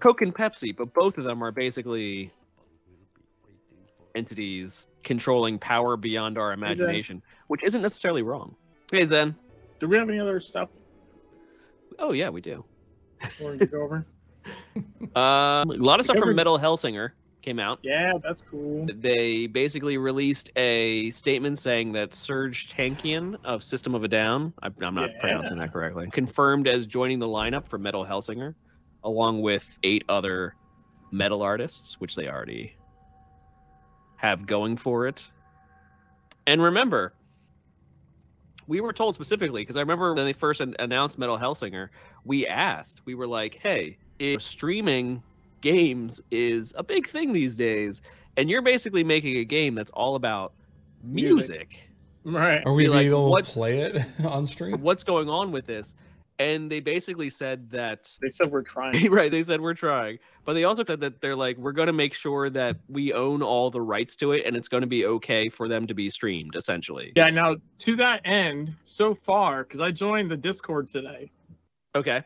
[0.00, 2.92] Coke and Pepsi, but both of them are basically We'll be
[3.44, 8.54] waiting for entities controlling power beyond our imagination, which isn't necessarily wrong.
[8.92, 9.34] Hey Zen.
[9.80, 10.68] do we have any other stuff
[11.98, 12.64] Oh yeah, we do.
[13.40, 14.06] want to go over
[15.16, 17.12] Uh, a lot of stuff from Metal Hellsinger
[17.42, 17.78] came out.
[17.82, 24.04] yeah that's cool They basically released a statement saying that Serj Tankian of System of
[24.04, 25.20] a Down, I, I'm not Yeah.
[25.20, 28.54] pronouncing that correctly, confirmed as joining the lineup for Metal Hellsinger,
[29.04, 30.54] along with eight other
[31.12, 32.74] metal artists, which they already
[34.18, 35.26] have going for it.
[36.46, 37.12] And remember,
[38.66, 41.88] we were told specifically because I remember when they first an- announced Metal Hellsinger,
[42.24, 45.22] we asked, we were like, "Hey, if streaming
[45.62, 48.02] games is a big thing these days,
[48.36, 50.52] and you're basically making a game that's all about
[51.02, 51.90] music, Music.
[52.24, 54.80] right Are we Be like, able what- to play it on stream?
[54.82, 55.94] what's going on with this?"
[56.38, 60.54] And they basically said that they said we're trying right they said we're trying but
[60.54, 63.70] they also said that they're like we're going to make sure that we own all
[63.70, 66.54] the rights to it and it's going to be okay for them to be streamed
[66.54, 71.30] essentially Yeah, now to that end, so far, because I joined the Discord today
[71.94, 72.22] okay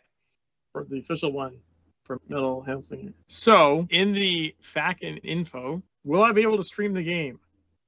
[0.73, 1.57] for the official one
[2.05, 3.13] for Metal Hellsinger.
[3.29, 7.39] So in the FAQ and info, will I be able to stream the game?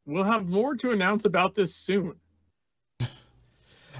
[0.06, 2.14] We'll have more to announce about this soon.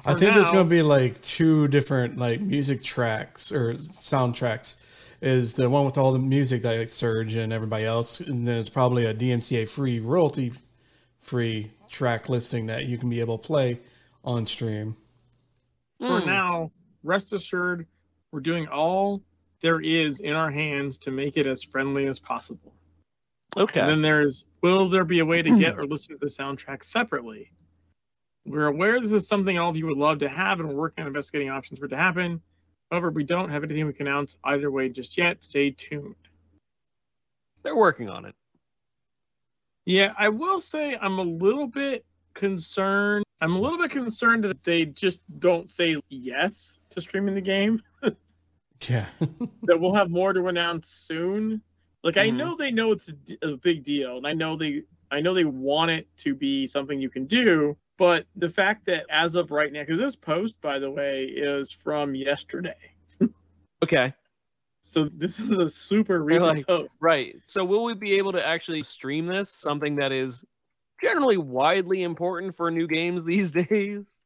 [0.06, 4.76] I For think there's going to be like two different like music tracks or soundtracks.
[5.20, 8.58] Is the one with all the music that like Serj and everybody else, and then
[8.58, 10.52] it's probably a DMCA free, royalty
[11.20, 13.80] free track listing that you can be able to play
[14.22, 14.96] on stream.
[16.00, 16.26] For Hmm.
[16.26, 16.72] now,
[17.02, 17.86] rest assured,
[18.32, 19.22] we're doing all
[19.62, 22.74] there is in our hands to make it as friendly as possible.
[23.56, 26.26] okay And then there's will there be a way to get or listen to the
[26.26, 27.50] soundtrack separately?
[28.46, 31.02] We're aware this is something all of you would love to have, and we're working
[31.02, 32.40] on investigating options for it to happen.
[32.90, 35.42] However, we don't have anything we can announce either way just yet.
[35.42, 36.14] Stay tuned.
[37.62, 38.34] they're working on it
[39.86, 42.04] Yeah, I will say I'm a little bit
[42.34, 43.24] concerned.
[43.40, 47.82] I'm a little bit concerned that they just don't say yes to streaming the game.
[48.88, 49.06] Yeah.
[49.62, 51.62] that we'll have more to announce soon.
[52.02, 52.36] Like I Mhm.
[52.36, 55.32] know they know it's a, d- a big deal, and I know they I know
[55.32, 57.78] they want it to be something you can do.
[57.96, 61.70] But the fact that as of right now, because this post, by the way, is
[61.70, 62.74] from yesterday,
[63.82, 64.14] Okay.
[64.80, 66.98] so this is a super recent like, post.
[67.00, 67.36] Right.
[67.40, 69.50] So will we be able to actually stream this?
[69.50, 70.42] Something that is
[71.02, 74.24] generally widely important for new games these days.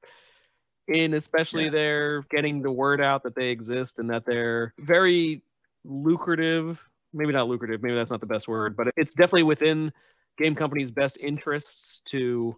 [0.89, 1.71] And especially Yeah.
[1.71, 5.43] they're getting the word out that they exist and that they're very
[5.85, 6.83] lucrative.
[7.13, 9.93] Maybe not lucrative, maybe that's not the best word, but it's definitely within
[10.39, 12.57] game companies' best interests to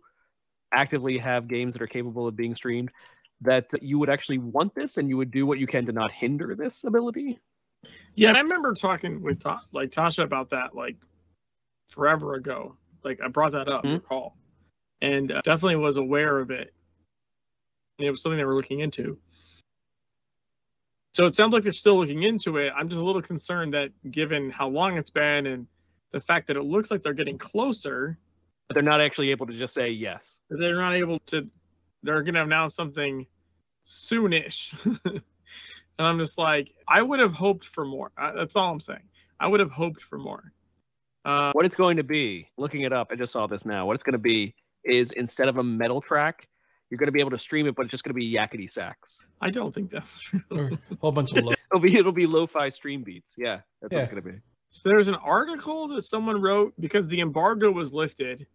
[0.72, 2.90] actively have games that are capable of being streamed.
[3.42, 6.12] That you would actually want this and you would do what you can to not
[6.12, 7.38] hinder this ability.
[8.14, 10.96] Yeah, and I remember talking with Ta- like Tasha about that like
[11.88, 12.76] forever ago.
[13.02, 13.94] Like I brought that up, Mhm.
[13.94, 14.36] recall,
[15.00, 16.74] and uh, definitely was aware of it.
[17.98, 19.18] And it was something they were looking into.
[21.14, 22.72] So it sounds like they're still looking into it.
[22.76, 25.66] I'm just a little concerned that given how long it's been and
[26.12, 28.18] the fact that it looks like they're getting closer,
[28.70, 30.38] But they're not actually able to just say yes.
[30.48, 31.48] they're not able to.
[32.04, 33.26] They're going to announce something
[33.84, 34.74] soonish.
[35.04, 35.20] and
[35.98, 38.12] I'm just like, I would have hoped for more.
[38.16, 39.02] Uh, That's all I'm saying.
[39.40, 40.52] I would have hoped for more.
[41.24, 43.86] Uh, What it's going to be, looking it up, I just saw this now.
[43.86, 46.46] What it's going to be is instead of a metal track,
[46.90, 48.70] you're going to be able to stream it, but it's just going to be yakety
[48.70, 49.18] sax.
[49.40, 50.42] I don't think that's true.
[50.52, 53.34] A whole bunch of lo- It'll be it'll be lo-fi stream beats.
[53.36, 54.38] Yeah, that's what it's going to be.
[54.70, 58.46] So there's an article that someone wrote because the embargo was lifted.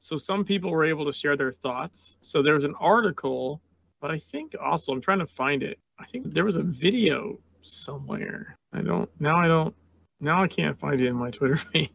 [0.00, 2.16] So some people were able to share their thoughts.
[2.22, 3.60] So there's an article,
[4.00, 5.78] but I think also I'm trying to find it.
[5.98, 8.56] I think there was a video somewhere.
[8.72, 9.74] I don't now I don't
[10.20, 11.90] now I can't find it in my Twitter feed.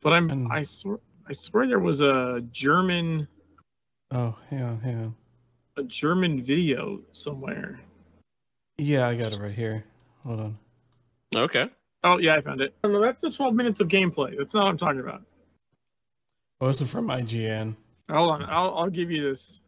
[0.00, 0.98] But I'm And- I swear
[1.28, 3.26] I swear there was a German
[4.12, 5.14] Oh, hang on, hang on.
[5.76, 7.80] a German video somewhere.
[8.78, 9.82] Yeah, I got it right here.
[10.22, 10.58] Hold on.
[11.34, 11.68] Okay.
[12.04, 12.76] Oh yeah, I found it.
[12.84, 14.38] No, that's the 12 minutes of gameplay.
[14.38, 15.22] That's not what I'm talking about.
[16.60, 17.76] Oh, this is from IGN.
[18.10, 19.60] Hold on, I'll I'll give you this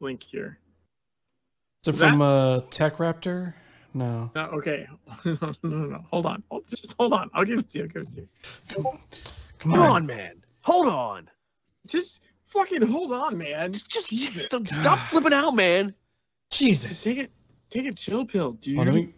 [0.00, 0.58] link here.
[1.84, 3.54] So That- from uh, TechRaptor?
[3.94, 4.30] No.
[4.34, 4.86] No, okay.
[5.24, 6.04] no, no, no, no.
[6.10, 6.42] Hold on.
[6.50, 7.30] Hold, just hold on.
[7.32, 7.84] I'll give it to you.
[7.84, 8.28] I'll give it to you.
[9.58, 9.90] Come Hold on.
[9.90, 10.42] on, man.
[10.62, 11.30] Hold on.
[11.86, 13.72] Just fucking hold on, man.
[13.72, 14.46] Just just Jesus.
[14.68, 15.94] stop flipping out, man.
[16.50, 17.04] Just Jesus.
[17.04, 17.30] take it.
[17.70, 18.78] Take a chill pill, dude.
[18.78, 19.14] Oh, let me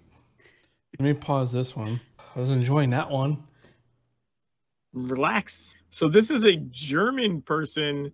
[0.99, 2.01] let me pause this one.
[2.37, 3.43] I was enjoying that one.
[4.95, 5.75] Relax.
[5.91, 8.13] So this is a German person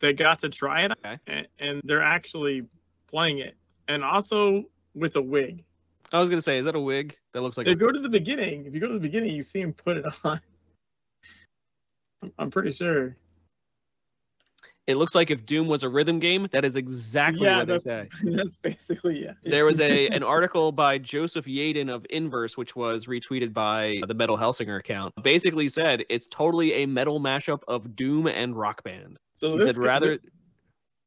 [0.00, 1.46] that got to try it, Okay.
[1.58, 2.66] and, they're actually
[3.06, 3.56] playing it,
[3.88, 4.64] and also
[4.94, 5.64] with a wig.
[6.12, 7.16] I was going to say, is that a wig?
[7.32, 9.34] That looks like If a, go to the beginning, if you go to the beginning,
[9.34, 10.40] you see him put it on.
[12.38, 13.16] I'm pretty sure.
[14.86, 17.78] It looks like if Doom was a rhythm game, that is exactly Yeah, what they
[17.78, 18.08] say.
[18.22, 19.32] that's basically yeah.
[19.42, 24.14] There was a an article by Joseph Yaden of Inverse, which was retweeted by the
[24.14, 25.12] Metal Hellsinger account.
[25.22, 29.18] Basically said it's totally a metal mashup of Doom and Rock Band.
[29.34, 30.18] So He said rather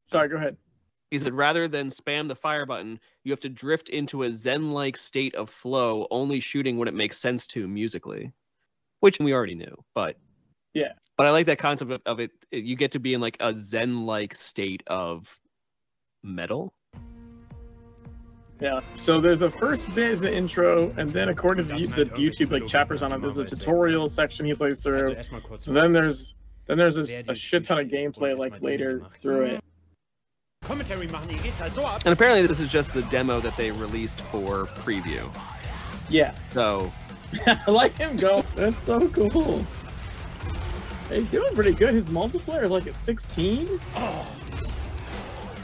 [0.04, 0.56] Sorry, go ahead.
[1.10, 4.96] he said rather than spam the fire button, you have to drift into a zen-like
[4.98, 8.30] state of flow, only shooting when it makes sense to musically,
[9.00, 9.74] which we already knew.
[9.94, 10.16] But
[10.74, 10.92] Yeah.
[11.20, 12.30] But I like that concept of, of it.
[12.50, 15.38] You get to be in like a zen-like state of
[16.22, 16.72] metal.
[18.58, 18.80] Yeah.
[18.94, 22.52] So there's the first bit is the intro, and then according to the, the YouTube
[22.52, 25.14] like chapters on it, there's a tutorial section he plays through.
[25.66, 29.64] And then there's then there's a, a shit ton of gameplay like later through it.
[30.62, 32.00] Commentary machen, hier geht's halt so ab.
[32.06, 35.30] And apparently, this is just the demo that they released for preview.
[36.08, 36.34] Yeah.
[36.54, 36.90] So
[37.46, 38.42] I like him go.
[38.56, 39.66] That's so cool.
[41.10, 41.94] He's doing pretty good.
[41.94, 43.80] His multiplayer is like at 16.
[43.96, 44.26] Oh,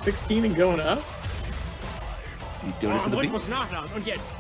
[0.03, 1.03] 16 and going up.
[2.65, 3.31] he's doing it to the beat.
[3.31, 3.95] Rhythmus nachladen.
[3.95, 4.33] Und jetzt.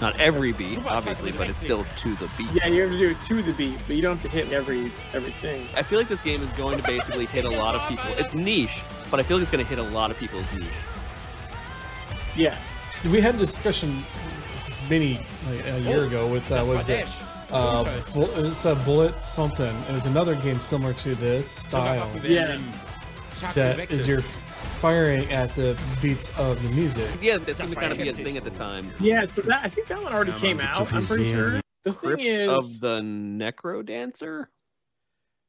[0.00, 2.50] Not every beat, obviously, but it's still to the beat.
[2.54, 4.52] Yeah, you have to do it to the beat, but you don't have to hit
[4.52, 5.66] every everything.
[5.76, 8.08] I feel like this game is going to basically hit a lot of people.
[8.16, 10.68] It's niche, but I feel like it's going to hit a lot of people's niche.
[12.36, 12.58] Yeah.
[13.04, 14.04] We had a discussion
[14.88, 17.08] many like, a year ago with uh, what was it?
[17.52, 19.74] Uh, Bu- it's a bullet something.
[19.88, 22.58] It was another game similar to this style Yeah.
[23.54, 27.10] that is you're firing at the beats of the music.
[27.20, 28.90] Yeah, that seemed to kind of be a thing at the time.
[29.00, 30.92] Yeah, so that I think that one already came out.
[30.92, 31.60] I'm pretty sure.
[31.84, 34.50] The thing Crypt is, of the Necro Dancer.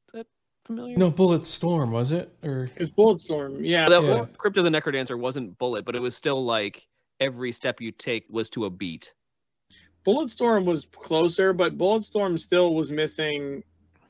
[0.08, 0.28] Is that
[0.66, 0.98] familiar?
[0.98, 2.34] No, Bulletstorm was it?
[2.44, 3.60] Or it's Bulletstorm.
[3.62, 3.90] Yeah.
[3.90, 4.26] That, Yeah.
[4.38, 6.88] Crypt of the NecroDancer wasn't bullet, but it was still like
[7.20, 9.12] every step you take was to a beat.
[10.06, 13.64] Bulletstorm was closer, but Bulletstorm still was missing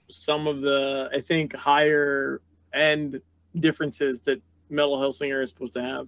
[0.10, 2.42] some of the, I think, higher
[2.74, 3.22] end
[3.60, 6.08] differences that Metal Hellsinger is supposed to have.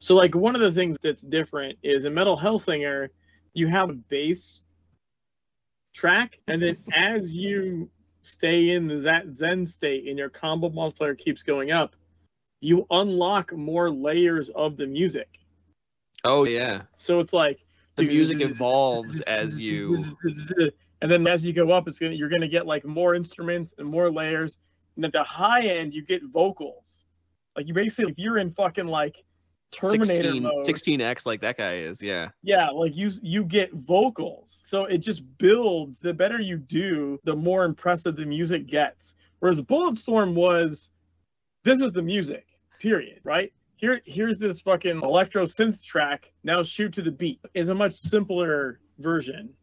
[0.00, 3.08] So like one of the things that's different is in Metal Hellsinger,
[3.52, 4.62] you have a bass
[5.94, 7.90] track, and then as you
[8.22, 11.94] stay in the that Zen state and your combo multiplier keeps going up,
[12.60, 15.38] you unlock more layers of the music.
[16.24, 17.60] Oh yeah, So it's like
[18.00, 20.04] the music evolves as you.
[21.02, 23.88] and then as you go up, it's gonna you're gonna get like more instruments and
[23.88, 24.58] more layers.
[24.96, 27.04] And at the high end, you get vocals.
[27.56, 29.24] Like you basically, if you're in fucking like
[29.72, 32.02] Terminator 16, mode, 16x like that guy is.
[32.02, 32.30] Yeah.
[32.42, 34.62] yeah, like you you get vocals.
[34.66, 36.00] So it just builds.
[36.00, 39.14] The better you do, the more impressive the music gets.
[39.38, 40.90] Whereas Bulletstorm was,
[41.62, 42.46] this is the music.
[42.80, 43.20] Period.
[43.24, 43.52] Right.
[43.80, 46.30] Here, here's this fucking electro synth track.
[46.44, 47.40] Now shoot to the beat.
[47.54, 49.54] Is a much simpler version.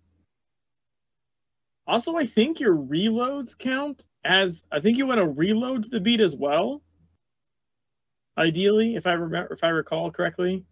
[1.85, 6.19] Also, I think your reloads count as I think you want to reload the beat
[6.19, 6.81] as well.
[8.39, 10.65] Ideally, if I remember, if I recall correctly,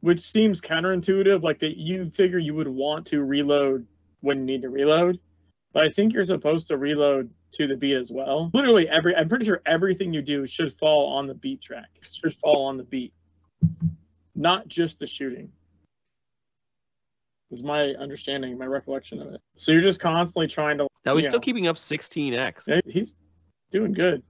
[0.00, 3.86] which seems counterintuitive, like that you figure you would want to reload
[4.22, 5.20] when you need to reload,
[5.74, 8.50] but I think you're supposed to reload to the beat as well.
[8.52, 11.88] Literally every, I'm pretty sure everything you do should fall on the beat track.
[12.00, 13.12] Should fall on the beat,
[14.34, 15.50] not just the shooting
[17.54, 19.40] is my understanding, my recollection of it.
[19.54, 20.88] So you're just constantly trying to.
[21.04, 22.64] Now he's still know, keeping up 16x.
[22.68, 23.16] yeah, He's
[23.70, 24.22] doing good.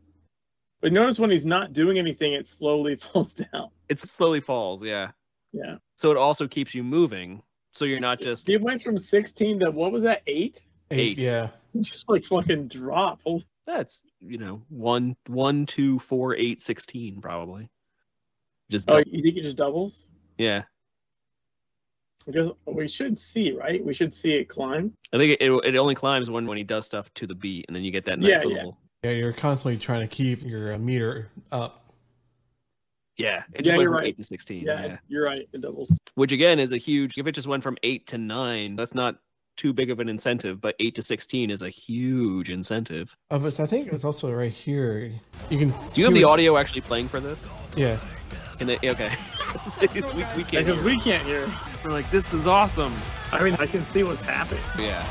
[0.80, 3.70] But notice when he's not doing anything, it slowly falls down.
[3.88, 4.84] It slowly falls.
[4.84, 5.10] Yeah.
[5.52, 5.76] Yeah.
[5.96, 7.42] So it also keeps you moving.
[7.72, 8.46] So you're not just.
[8.46, 10.62] He went from 16 to what was that, eight?
[10.90, 11.18] Eight.
[11.18, 11.50] Yeah.
[11.80, 13.20] Just like fucking drop.
[13.24, 17.68] Holy- That's you know one one two four eight sixteen probably.
[18.70, 20.08] Just Oh, dou- you think it just doubles?
[20.38, 20.62] yeah.
[22.26, 23.84] Because we should see, right?
[23.84, 24.94] We should see it climb.
[25.12, 27.76] I think it, it only climbs when when he does stuff to the beat, and
[27.76, 28.54] then you get that nice Yeah, yeah.
[28.56, 28.78] little.
[29.02, 31.92] Yeah, you're constantly trying to keep your uh, meter up.
[33.18, 34.06] Yeah, it Yeah, went you're from right.
[34.06, 34.64] eight to sixteen.
[34.64, 35.46] Yeah, yeah, you're right.
[35.52, 35.90] It doubles.
[36.14, 37.18] which again is a huge.
[37.18, 39.16] If it just went from eight to nine, that's not
[39.56, 40.60] too big of an incentive.
[40.60, 43.16] But eight to sixteen is a huge incentive.
[43.30, 45.12] Oh, but I think it's also right here.
[45.50, 45.68] You can.
[45.68, 47.44] Do you have the audio actually playing for this?
[47.76, 47.98] Yeah.
[48.58, 48.76] Can they?
[48.76, 49.12] Okay.
[49.80, 49.86] we,
[50.36, 50.50] we can't.
[50.50, 50.84] Because hear.
[50.84, 51.50] we can't hear.
[51.84, 52.92] We're like, this is awesome.
[53.32, 54.62] I mean, I can see what's happening.
[54.78, 55.04] Yeah.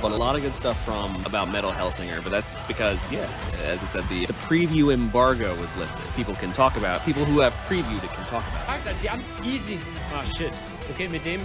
[0.00, 3.28] But a lot of good stuff from about Metal Hellsinger, but that's because, yeah,
[3.64, 6.14] as I said, the, the preview embargo was lifted.
[6.14, 8.66] People can talk about people who have previewed it can talk about it.
[8.66, 9.78] Sagt, als die an easy.
[10.14, 10.52] Ah, shit.
[10.92, 11.40] Okay, mit dem.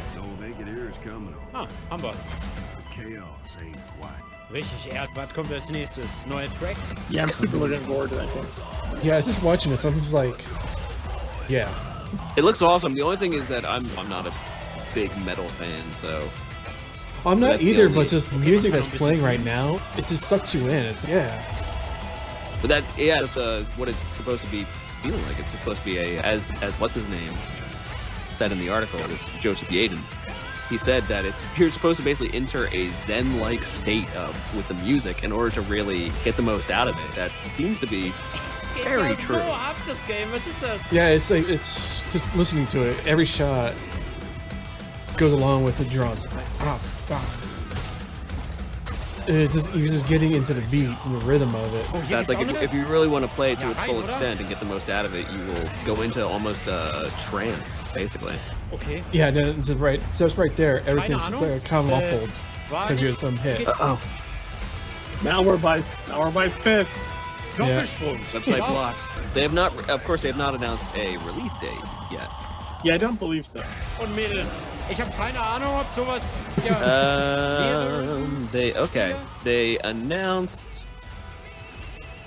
[0.92, 1.36] No Vacaneer is coming.
[1.54, 2.14] Ah, haben wir.
[2.94, 4.24] Chaos ain't quiet.
[4.52, 5.10] Richtig, Erd.
[5.16, 6.06] Was kommt als nächstes?
[6.26, 6.76] Neuer Track?
[7.10, 8.46] Yeah, I'm super looking forward to that game.
[9.04, 9.86] Yeah, I was just watching this.
[9.86, 10.44] I'm just like,
[11.48, 11.70] yeah.
[12.36, 12.94] It looks awesome.
[12.94, 14.34] The only thing is that I'm I'm not a
[14.94, 16.28] big metal fan, so
[17.26, 20.26] I'm not That's either, only- but just the music that's playing right now, it just
[20.26, 20.86] sucks you in.
[20.86, 21.42] It's yeah.
[22.62, 24.66] but that yeah, that's uh, what it's supposed to be
[25.02, 25.40] feeling like.
[25.40, 27.32] It's supposed to be a as as what's his name
[28.42, 30.00] said in the article is Joseph Yaden.
[30.72, 34.74] He said that it's you're supposed to basically enter a zen-like state of with the
[34.76, 37.16] music in order to really get the most out of it.
[37.16, 38.14] That seems to be
[38.84, 39.36] Very Ja, true.
[39.36, 40.32] So ab, das Game.
[40.32, 40.92] Was ist das?
[40.92, 43.06] Yeah, it's like it's just listening to it.
[43.06, 43.74] Every shot
[45.18, 46.24] goes along with the drums.
[46.24, 46.80] It's like ah,
[47.12, 47.51] ah.
[49.28, 52.10] And it's just you're just getting into the beat and the rhythm of it.
[52.10, 54.50] That's like if, if you really want to play it to its full extent and
[54.50, 58.36] get the most out of it, you will go into almost a trance, basically.
[58.74, 59.04] Okay.
[59.12, 60.02] Yeah, then it's right.
[60.14, 60.82] So it's right there.
[60.88, 61.40] Everything's Ahnung.
[61.40, 62.40] there, kind of Äh, uh, muffled
[62.70, 63.58] because you're nicht- some es hit.
[63.68, 64.00] geht- Oh,
[65.24, 66.92] Malware Malwarebytes pissed.
[67.56, 68.18] Doppelsprung.
[68.32, 68.68] website Ja.
[68.70, 69.34] blocked.
[69.34, 71.78] They have not, of course, they have not announced a release date
[72.12, 72.32] yet.
[72.84, 73.62] Yeah, I don't believe so.
[74.00, 74.66] Und Mädels.
[74.90, 76.36] Ich habe keine Ahnung, ob sowas.
[76.66, 78.16] Ja.
[78.16, 79.16] Um, they okay.
[79.44, 80.84] They announced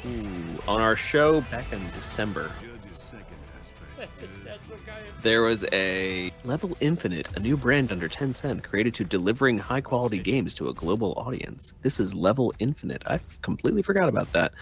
[0.06, 2.52] ooh, on our show back in December.
[2.60, 4.20] Judge's second aspect.
[4.20, 5.02] das ist ja so geil.
[5.22, 10.18] There was a Level Infinite, a new brand under Tencent created to delivering high quality
[10.18, 11.74] games to a global audience.
[11.82, 13.02] This is Level Infinite.
[13.06, 14.52] I completely forgot about that.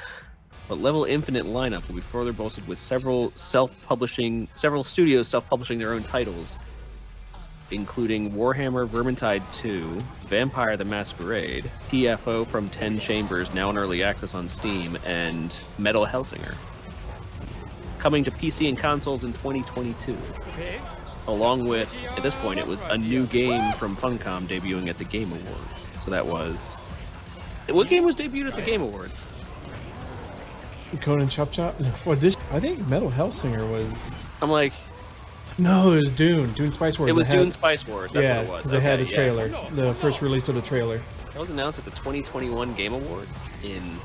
[0.72, 5.92] But Level Infinite lineup will be further bolstered with several self-publishing, several studios self-publishing their
[5.92, 6.56] own titles,
[7.70, 14.34] including Warhammer Vermintide 2, Vampire the Masquerade, TFO from 10 Chambers, now in early access
[14.34, 16.54] on Steam, and Metal Hellsinger.
[17.98, 20.16] Coming to PC and consoles in 2022
[20.54, 20.80] Okay.
[21.28, 25.04] along with at this point it was a new game from Funcom debuting at the
[25.04, 25.88] Game Awards.
[26.02, 26.76] So that was
[27.68, 29.22] what game was debuted at the Game Awards?
[31.00, 31.74] Conan Chop Chop.
[32.04, 34.10] Well, this I think Metal Hellsinger was.
[34.40, 34.72] I'm like,
[35.58, 36.52] No, it was Dune.
[36.52, 37.10] Dune Spice Wars.
[37.10, 38.12] it was had- Dune Spice Wars.
[38.12, 38.64] That's yeah, what it was.
[38.66, 39.16] they had Okay, a yeah.
[39.50, 40.98] trailer, the first release of the trailer.
[41.32, 43.98] That was announced at the 2021 Game Awards in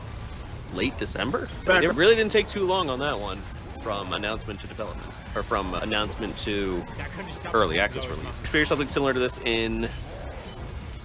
[0.74, 1.48] late December.
[1.66, 3.38] Back- It really didn't take too long on that one
[3.82, 5.08] from announcement to development.
[5.36, 8.26] or from announcement to Da könnte ich early access release.
[8.42, 9.88] Experience something similar to this in.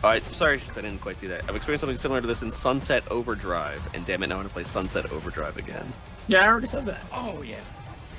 [0.02, 1.48] Alright, Sorry, I didn't quite see that.
[1.48, 4.48] I've experienced something similar to this in Sunset Overdrive, and damn it, now I want
[4.48, 5.92] to play Sunset Overdrive again.
[6.26, 7.00] Yeah, I already said that.
[7.12, 7.60] Oh yeah.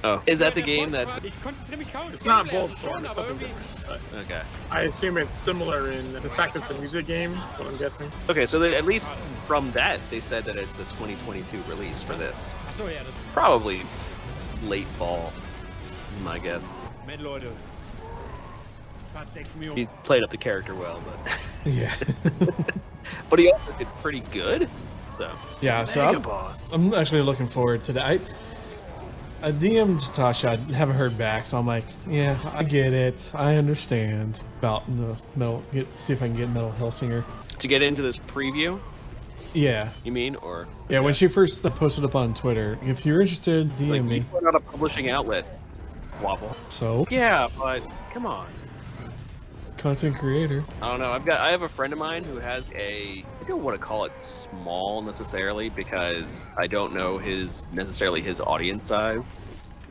[0.06, 1.08] Oh, is that the game that?
[1.26, 2.12] Ich konzentriere mich kaum.
[2.14, 4.02] It's not kennenlernen, Bulletstorm, schon, it's something different.
[4.26, 4.42] Okay.
[4.72, 8.10] I assume it's similar in the fact that it's a music game, what I'm guessing.
[8.30, 9.10] Okay, so they, at least
[9.46, 12.54] from that, they said that it's a 2022 release for this.
[12.70, 13.82] Ach so, ja, das Probably
[14.68, 15.34] late fall,
[16.24, 16.74] my guess.
[19.76, 21.94] He played up the character well, but Yeah.
[23.30, 24.70] but he also did pretty good.
[25.12, 25.32] So
[25.62, 26.02] yeah, so
[26.72, 28.04] I'm, I'm actually looking forward to that.
[28.04, 28.20] I,
[29.44, 33.32] I DM'd Tasha, I haven't heard back, so I'm like, yeah, I get it.
[33.36, 35.62] I understand about the metal.
[35.72, 37.24] Get, see if I can get Metal Hellsinger.
[37.60, 38.80] to get into this preview,
[39.54, 39.90] Yeah.
[40.06, 43.90] you mean, or Yeah, when she first posted up on Twitter, if you're interested, DM
[43.90, 44.26] like me.
[44.32, 45.60] we're not a publishing outlet,
[46.22, 46.56] Waffle.
[46.70, 47.84] So, Yeah, but
[48.14, 48.48] come on.
[49.84, 50.66] Content creator.
[50.82, 51.12] I don't know.
[51.12, 53.86] I've got I have a friend of mine who has a I don't want to
[53.86, 59.30] call it small necessarily because I don't know his necessarily his audience size.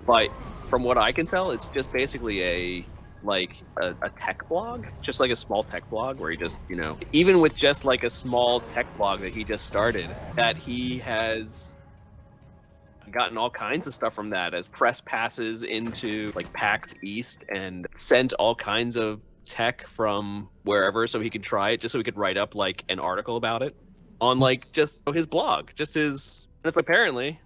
[0.07, 0.31] But
[0.71, 2.87] from what I can tell, it's just basically a
[3.23, 6.77] like a, a tech blog, just like a small tech blog where he just, you
[6.77, 10.99] know, even with just like a small tech blog that he just started, that he
[11.01, 11.75] has
[13.11, 17.87] gotten all kinds of stuff from that as press passes into like PAX East and
[17.95, 22.05] sent all kinds of tech from wherever so he could try it just so he
[22.05, 23.75] could write up like an article about it
[24.21, 27.39] on like just his blog just his and it's apparently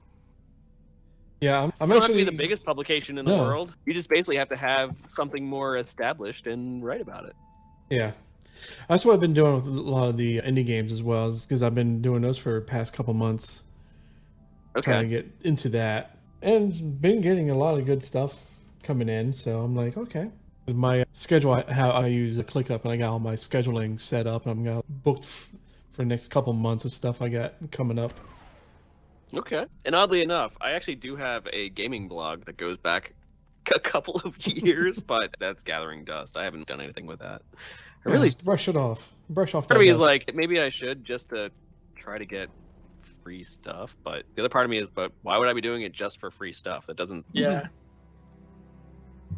[1.40, 3.42] Yeah, I'm, I'm you don't have to actually be the biggest publication in the No.
[3.42, 7.34] world you just basically have to have something more established and write about it
[7.90, 8.12] Yeah,
[8.88, 11.62] that's what I've been doing with a lot of the indie games as well, because
[11.62, 13.62] I've been doing those for the past couple months,
[14.82, 19.32] trying to get into that, and been getting a lot of good stuff coming in.
[19.32, 20.30] So I'm like, okay.
[20.66, 23.98] With my schedule, I, how I use a ClickUp, and I got all my scheduling
[24.00, 25.50] set up, and I'm got booked f-
[25.92, 28.12] for the next couple months of stuff I got coming up.
[29.34, 33.12] okay and oddly enough i actually do have a gaming blog that goes back
[33.74, 37.42] a couple of years but that's gathering dust i haven't done anything with that
[38.04, 39.12] i really brush it off.
[39.28, 39.66] Brush off.
[39.66, 41.50] part of that me is like maybe I should just to
[41.96, 42.48] try to get
[43.24, 45.82] free stuff, but the other part of me is, but why would I be doing
[45.82, 46.86] it just for free stuff?
[46.86, 47.66] That doesn't Yeah.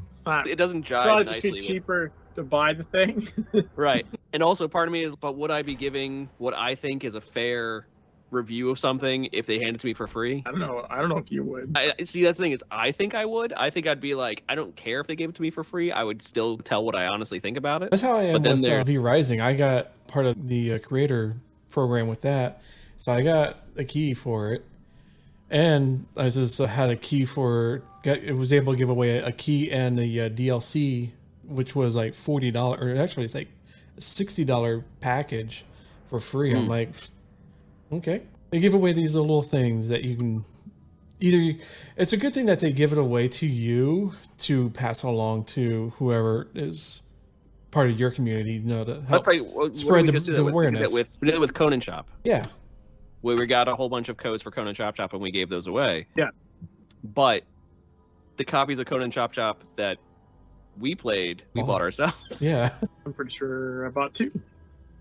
[0.09, 0.47] It's not.
[0.47, 3.29] it doesn't jive Probably just nicely be with cheaper to buy the thing.
[3.77, 4.07] right.
[4.33, 7.15] And also part of me is, but would I be giving what I think is
[7.15, 7.87] a fair
[8.31, 10.43] review of something if they hand it to me for free?
[10.47, 10.87] I don't know.
[10.91, 11.73] I don't know if you would.
[11.77, 12.23] I I- see.
[12.23, 13.53] That's the thing is, I think I would.
[13.55, 15.65] I think I'd be like, I don't care if they gave it to me for
[15.65, 15.93] free.
[15.93, 17.91] I would still tell what I honestly think about it.
[17.91, 19.41] That's how I am But then with there- uh, V Rising.
[19.41, 21.37] I got part of the uh, creator
[21.71, 22.63] program with that,
[22.97, 24.65] so I got a key for it,
[25.51, 27.83] and I just uh, had a key for.
[28.03, 31.11] Got, it was able to give away a key and the uh, DLC,
[31.45, 33.49] which was like forty dollars, or actually it's like
[33.97, 35.65] a sixty dollar package
[36.09, 36.55] for free.
[36.55, 36.71] I'm Hmm.
[36.71, 36.91] like,
[37.93, 38.23] okay.
[38.51, 40.45] They give away these little things that you can
[41.21, 41.59] either.
[41.97, 45.93] It's a good thing that they give it away to you to pass along to
[45.99, 47.03] whoever is
[47.73, 49.09] part of your community, you know, to help.
[49.09, 50.55] That's like what, spread what did we the- the that with?
[50.55, 50.93] We did awareness.
[50.93, 52.07] with we did it with Conan Shop.
[52.25, 52.47] yeah,
[53.23, 55.49] where we got a whole bunch of codes for Conan Chop Chop and we gave
[55.49, 56.07] those away.
[56.17, 56.31] Yeah.
[57.03, 57.43] But
[58.39, 59.99] the copies of Conan Chop Chop that
[60.79, 61.67] we played, we Oh.
[61.67, 62.41] bought ourselves.
[62.41, 62.71] yeah.
[63.07, 64.31] I'm pretty sure I bought two.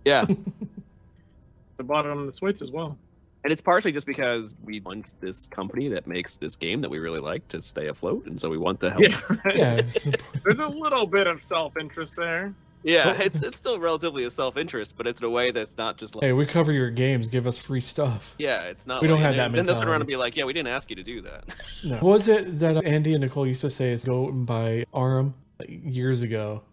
[0.05, 0.25] Yeah.
[1.79, 2.97] I bought it on the Switch as well.
[3.43, 6.97] and it's partially just because we want this company that makes this game that we
[6.97, 9.03] really like to stay afloat, and so we want to help.
[9.03, 9.53] Yeah.
[9.55, 9.81] Yeah,
[10.43, 12.53] There's a little bit of self-interest there.
[12.83, 15.97] Yeah, it's it's still relatively a self interest, but it's in a way that's not
[15.97, 17.27] just like hey, we cover your games.
[17.27, 18.35] Give us free stuff.
[18.37, 19.01] yeah, it's not.
[19.01, 20.69] We don't have that then, then they'll turn around and be like, yeah, we didn't
[20.69, 21.45] ask you to do that.
[21.83, 21.95] No.
[21.95, 25.33] What was it that Andy and Nicole used to say is go and buy Arum
[25.59, 26.63] like, years ago?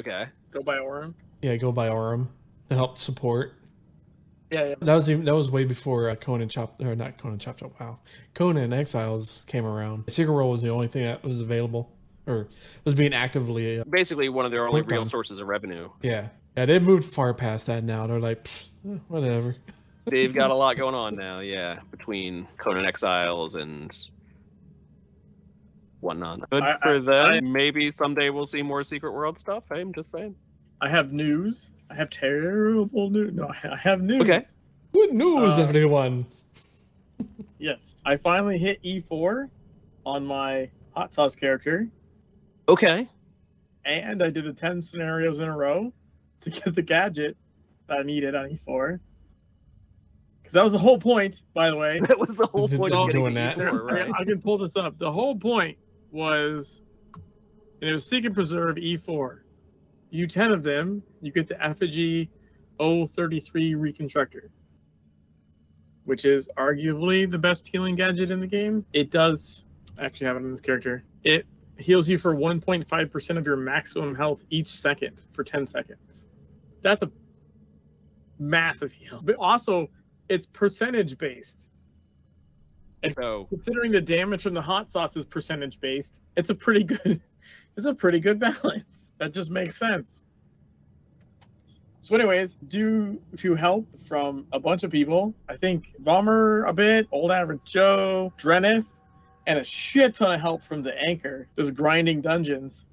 [0.00, 0.26] okay.
[0.50, 1.14] Go buy Orem.
[1.42, 2.28] Yeah, go buy Arum
[2.70, 3.54] to help support.
[4.50, 4.74] Yeah, yeah.
[4.80, 7.78] That was even, that was way before uh, Conan Chop or not Conan Chop Chop.
[7.80, 7.98] Wow,
[8.34, 10.04] Conan Exiles came around.
[10.08, 11.90] Secret World was the only thing that was available
[12.26, 12.48] or
[12.84, 13.80] was being actively.
[13.80, 15.06] Uh, Basically, one of their only real on.
[15.06, 15.88] sources of revenue.
[16.02, 18.06] yeah, yeah, they moved far past that now.
[18.06, 18.48] They're like,
[18.88, 19.56] eh, whatever.
[20.06, 23.96] They've got a lot going on now, yeah, between Conan Exiles and
[26.00, 26.48] whatnot.
[26.50, 27.26] Good I- for I- them.
[27.26, 29.64] I- Maybe someday we'll see more Secret World stuff.
[29.70, 30.34] I'm just saying.
[30.80, 31.70] I have news.
[31.90, 33.32] I have terrible news.
[33.34, 34.22] No, I have news.
[34.22, 34.40] Okay.
[34.92, 36.26] Good news, Uh, everyone.
[37.58, 39.48] Yes, I finally hit E4
[40.04, 41.88] on my hot sauce character,
[42.68, 43.08] Okay.
[43.84, 45.92] and I did the 10 scenarios in a row
[46.40, 47.36] to get the gadget
[47.88, 48.98] that I needed on E4.
[50.42, 52.00] Because that was the whole point, by the way.
[52.08, 53.56] That was the whole point of doing that.
[53.56, 54.12] E4, I, right?
[54.18, 54.98] I can pull this up.
[54.98, 55.76] The whole point
[56.10, 56.80] was,
[57.80, 59.38] and it was Seek and Preserve E4.
[60.10, 62.30] You 10 of them, you get the Effigy
[62.78, 64.50] 033 Reconstructor,
[66.04, 68.84] which is arguably the best healing gadget in the game.
[68.92, 69.64] It does
[69.98, 71.04] actually have it on this character.
[71.24, 71.46] It
[71.78, 76.24] heals you for 1.5% of your maximum health each second for 10 seconds.
[76.82, 77.10] That's a
[78.38, 79.20] massive heal.
[79.22, 79.88] But also,
[80.28, 81.58] it's percentage based.
[83.04, 83.46] So oh.
[83.50, 87.20] Considering the damage from the hot sauce is percentage based, it's a pretty good
[87.76, 89.12] it's a pretty good balance.
[89.18, 90.22] That just makes sense.
[92.00, 97.08] So, anyways, due to help from a bunch of people, I think Bomber a bit,
[97.10, 98.84] Old Average Joe, Drenith,
[99.46, 102.84] and a shit ton of help from the anchor, just grinding dungeons.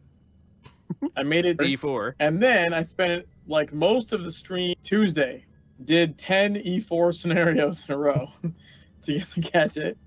[1.15, 2.14] I made it E4.
[2.19, 5.45] and then I spent like most of the stream Tuesday,
[5.86, 8.30] did 10 E4 scenarios in a row
[9.03, 9.98] to get the gadget.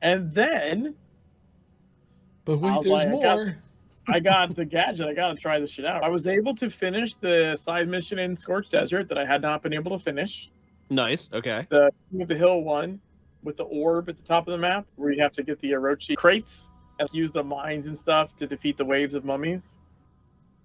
[0.00, 0.94] And then
[2.44, 3.12] But wait, I'll there's buy a cup.
[3.38, 3.56] more.
[4.08, 5.06] I got the gadget.
[5.06, 6.02] I got to try this shit out.
[6.04, 9.62] I was able to finish the side mission in Scorched Desert that I had not
[9.62, 10.50] been able to finish.
[10.90, 11.28] Nice.
[11.32, 11.66] Okay.
[11.70, 13.00] The King of the Hill one
[13.42, 15.72] with the orb at the top of the map, where you have to get the
[15.72, 19.76] Orochi crates and use the mines and stuff to defeat the waves of mummies.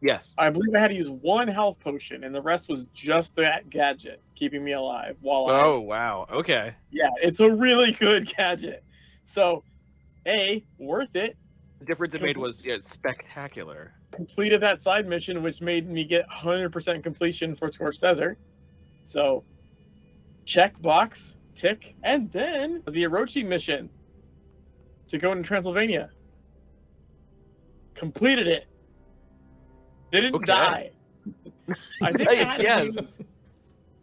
[0.01, 0.33] Yes.
[0.37, 3.69] I believe I had to use one health potion, and the rest was just that
[3.69, 6.27] gadget keeping me alive while I Oh wow.
[6.31, 6.75] Okay.
[6.91, 8.83] Yeah, it's a really good gadget.
[9.23, 9.63] So,
[10.27, 11.35] A, worth it.
[11.79, 13.93] The difference it made was yeah, spectacular.
[14.11, 18.37] Completed that side mission, which made me get 100% completion for Scorched Desert.
[19.03, 19.43] So,
[20.45, 21.95] check box, tick.
[22.03, 23.89] And then the Orochi mission
[25.09, 26.09] to go into Transylvania.
[27.95, 28.65] Completed it.
[30.11, 30.45] Didn't Okay.
[30.45, 30.91] die.
[32.01, 32.83] I think I Nice, had to yes.
[32.95, 33.17] use,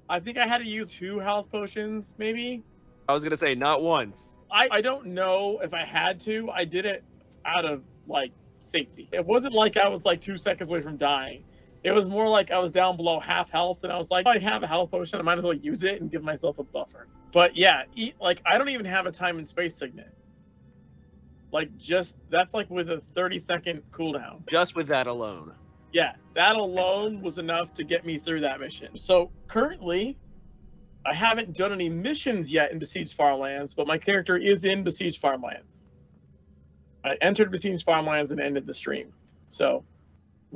[0.08, 2.62] I think I had to use two health potions, maybe.
[3.08, 4.34] I was gonna say not once.
[4.50, 6.50] I, I don't know if I had to.
[6.50, 7.02] I did it
[7.46, 9.08] out of like safety.
[9.12, 11.44] It wasn't like I was like two seconds away from dying.
[11.84, 14.30] It was more like I was down below half health, and I was like, oh,
[14.30, 15.18] I have a health potion.
[15.18, 17.06] I might as well use it and give myself a buffer.
[17.34, 20.14] But yeah, e- like I don't even have a time and space signet.
[21.52, 24.48] Like just that's like with a 30 second cooldown.
[24.48, 25.52] Just with that alone.
[25.92, 28.96] Yeah, that alone was enough to get me through that mission.
[28.96, 30.16] So currently,
[31.04, 35.20] I haven't done any missions yet in Besieged Farmlands, but my character is in Besieged
[35.20, 35.84] Farmlands.
[37.04, 39.12] I entered Besieged Farmlands and ended the stream.
[39.48, 39.84] So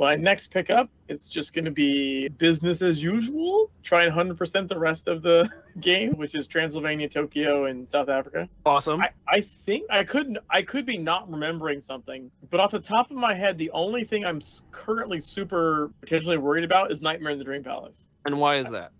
[0.06, 3.70] I next pick up, it's just going to be business as usual.
[3.82, 5.50] Try 100% the rest of the
[5.80, 8.48] game, which is Transylvania, Tokyo, and South Africa.
[8.64, 9.00] Awesome.
[9.00, 13.10] I, I think I could I could be not remembering something, but off the top
[13.10, 17.38] of my head, the only thing I'm currently super potentially worried about is Nightmare in
[17.38, 18.08] the Dream Palace.
[18.24, 18.92] and why is that?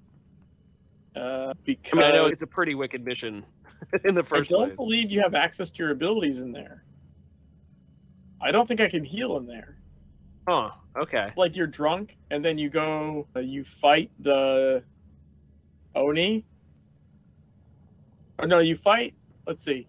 [1.15, 3.45] Uh, I because mean, I know it's a pretty wicked mission
[4.05, 4.53] in the first.
[4.53, 4.77] I don't place.
[4.77, 6.85] believe you have access to your abilities in there.
[8.41, 9.78] I don't think I can heal in there.
[10.49, 10.71] Huh.
[10.97, 11.31] Okay.
[11.37, 14.83] Like you're drunk and then you go, uh, you fight the
[15.95, 16.43] Oni.
[18.39, 19.13] Or no, you fight.
[19.47, 19.87] Let's see.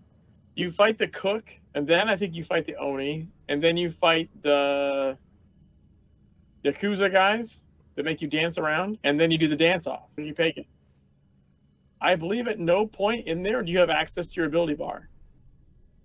[0.55, 3.89] You fight the cook, and then I think you fight the Oni, and then you
[3.89, 5.17] fight the
[6.65, 7.63] Yakuza guys
[7.95, 10.09] that make you dance around, and then you do the dance off.
[10.17, 10.65] And you pay it.
[12.01, 15.07] I believe at no point in there do you have access to your ability bar.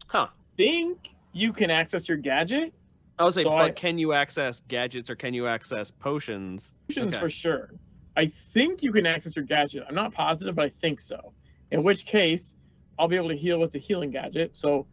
[0.07, 0.29] Huh.
[0.57, 2.73] Think you can access your gadget
[3.19, 6.73] I was say, So but I- can you access gadgets or can you access potions?
[6.89, 7.21] Potions Okay.
[7.21, 7.71] for sure.
[8.17, 9.85] I think you can access your gadget.
[9.89, 11.33] I'm not positive, but I think so.
[11.71, 12.55] In which case,
[12.99, 14.57] I'll be able to heal with the healing gadget.
[14.57, 14.87] So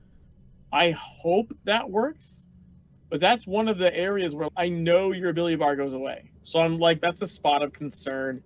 [0.71, 2.47] I hope that works.
[3.09, 6.31] But that's one of the areas where I know your ability bar goes away.
[6.43, 8.41] So I'm like, that's a spot of concern.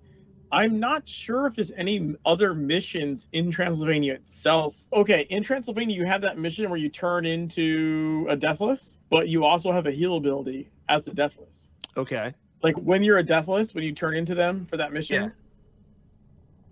[0.51, 4.75] I'm not sure if there's any other missions in Transylvania itself.
[4.93, 9.43] Okay, in Transylvania, you have that mission where you turn into a Deathless, but you
[9.43, 12.33] also have a heal ability as a Deathless Okay.
[12.61, 15.29] like when you're a deathless, when you turn into them for that mission, Yeah.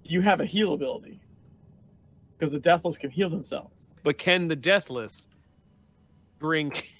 [0.03, 1.19] you have a heal ability
[2.37, 3.93] because the deathless can heal themselves.
[4.03, 5.27] But can the deathless
[6.39, 6.93] drink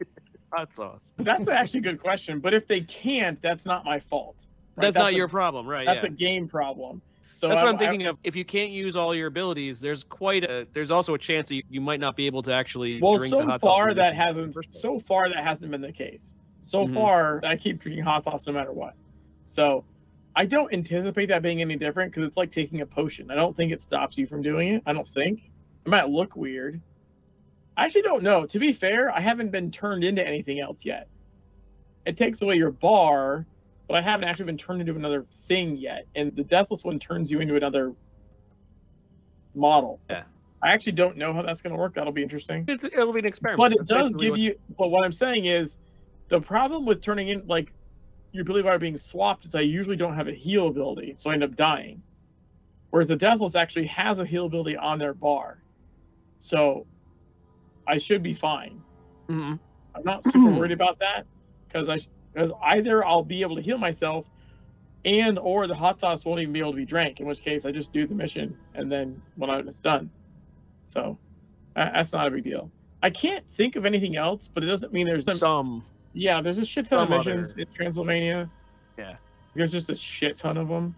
[0.52, 1.12] hot sauce?
[1.18, 2.38] That's actually a good question.
[2.40, 4.46] But if they can't, that's not my fault.
[4.76, 4.82] Right?
[4.82, 5.86] That's, not a- your problem, right?
[5.86, 6.08] That's yeah.
[6.08, 7.00] a game problem.
[7.32, 8.16] So That's I- what I'm I- thinking of.
[8.22, 10.66] If you can't use all your abilities, there's quite a.
[10.72, 13.32] There's also a chance that you, you might not be able to actually well, drink
[13.32, 13.76] the so hot sauce.
[13.76, 14.56] far that hasn't.
[14.72, 16.34] So far that hasn't been the case.
[16.62, 16.94] So Mhm.
[16.94, 18.94] far, I keep drinking hot sauce no matter what.
[19.46, 19.84] So
[20.36, 23.30] I don't anticipate that being any different because it's like taking a potion.
[23.30, 24.82] I don't think it stops you from doing it.
[24.86, 25.50] I don't think.
[25.84, 26.80] It might look weird.
[27.76, 28.46] I actually don't know.
[28.46, 31.08] To be fair, I haven't been turned into anything else yet.
[32.06, 33.44] It takes away your bar,
[33.88, 36.06] but I haven't actually been turned into another thing yet.
[36.14, 37.92] And the deathless one turns you into another
[39.54, 40.00] model.
[40.08, 40.24] Yeah.
[40.62, 41.94] I actually don't know how that's going to work.
[41.94, 42.64] That'll be interesting.
[42.68, 43.58] It's it'll be an experiment.
[43.58, 44.58] But it That's does give what- you.
[44.78, 45.76] But what I'm saying is,
[46.28, 47.72] the problem with turning in like
[48.32, 51.34] your ability bar being swapped is I usually don't have a heal ability, so I
[51.34, 52.02] end up dying.
[52.90, 55.62] Whereas the Deathless actually has a heal ability on their bar,
[56.38, 56.86] so
[57.86, 58.80] I should be fine.
[59.28, 59.58] Mhm.
[59.94, 61.26] I'm not super worried about that
[61.68, 61.98] because I
[62.34, 64.26] because either I'll be able to heal myself,
[65.04, 67.20] and or the hot sauce won't even be able to be drank.
[67.20, 70.10] In which case, I just do the mission and then when it's done.
[70.86, 71.18] So
[71.74, 72.70] that- that's not a big deal.
[73.02, 75.34] I can't think of anything else, but it doesn't mean there's some.
[75.34, 75.84] some.
[76.14, 78.48] Yeah, there's a shit ton of some other- missions in Transylvania.
[78.98, 79.16] Yeah.
[79.54, 80.94] There's just a shit ton of them.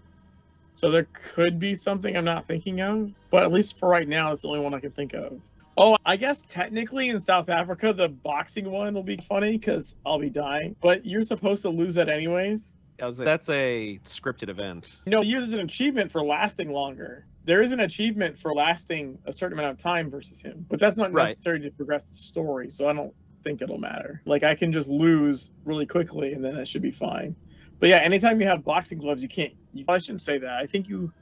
[0.77, 4.33] So there could be something I'm not thinking of, but at least for right now,
[4.33, 5.41] it's the only one I can think of.
[5.77, 10.19] Oh, I guess technically in South Africa, the boxing one will be funny because I'll
[10.19, 12.75] be dying, but you're supposed to lose that anyways.
[12.99, 14.97] Like, That's a scripted event.
[15.07, 17.27] No, there's an achievement for lasting longer.
[17.45, 20.97] There is an achievement for lasting a certain amount of time versus him, but that's
[20.97, 21.29] not Right.
[21.29, 23.13] necessary to progress the story, so I don't
[23.45, 24.23] think it'll matter.
[24.25, 27.37] Like I can just lose really quickly and then that should be fine.
[27.79, 29.53] But yeah, anytime you have boxing gloves, you can't.
[29.75, 30.53] You, I shouldn't say that.
[30.53, 31.13] I think you.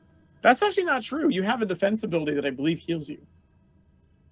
[0.42, 1.28] That's actually not true.
[1.28, 3.26] You have a defense ability that I believe heals you.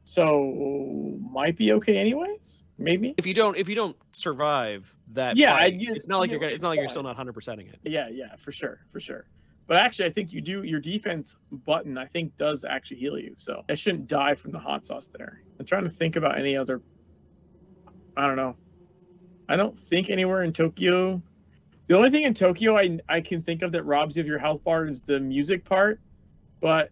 [0.05, 2.65] So might be okay anyways.
[2.79, 3.15] Maybe.
[3.17, 6.41] If you don't if you don't survive that, Yeah, fight, it's not like you you're
[6.41, 7.79] gonna, it's not like you're still not hundred percenting it.
[7.85, 9.27] Yeah, yeah, for sure, for sure.
[9.69, 11.97] But actually, I think you do your defense button.
[11.97, 15.41] I think does actually heal you, so I shouldn't die from the hot sauce there.
[15.59, 16.83] I'm trying to think about any other.
[18.17, 18.57] I don't know.
[19.49, 21.23] I don't think anywhere in Tokyo.
[21.89, 24.39] The only thing in Tokyo I I can think of that robs you of your
[24.39, 26.01] health bar is the music part,
[26.61, 26.91] but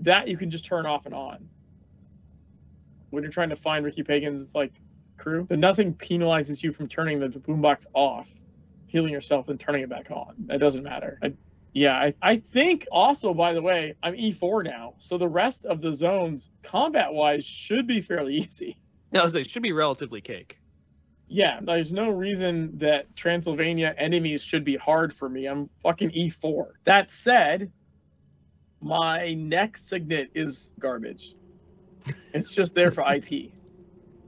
[0.00, 1.49] that you can just turn off and on.
[3.10, 4.72] When you're trying to find Ricky Pagan's like
[5.18, 8.28] crew, but nothing penalizes you from turning the boombox off
[8.90, 10.34] healing yourself and turning it back on.
[10.46, 11.18] That doesn't matter.
[11.22, 11.32] I,
[11.72, 14.94] yeah, I, I think also, by the way, I'm E4 now.
[14.98, 18.76] So the rest of the zones, combat wise, should be fairly easy.
[19.12, 20.58] No, I was like, it should be relatively cake.
[21.28, 25.46] Yeah, there's no reason that Transylvania enemies should be hard for me.
[25.46, 26.72] I'm fucking E4.
[26.84, 27.70] That said,
[28.80, 31.34] my next signet is garbage.
[32.34, 33.52] It's just there for IP.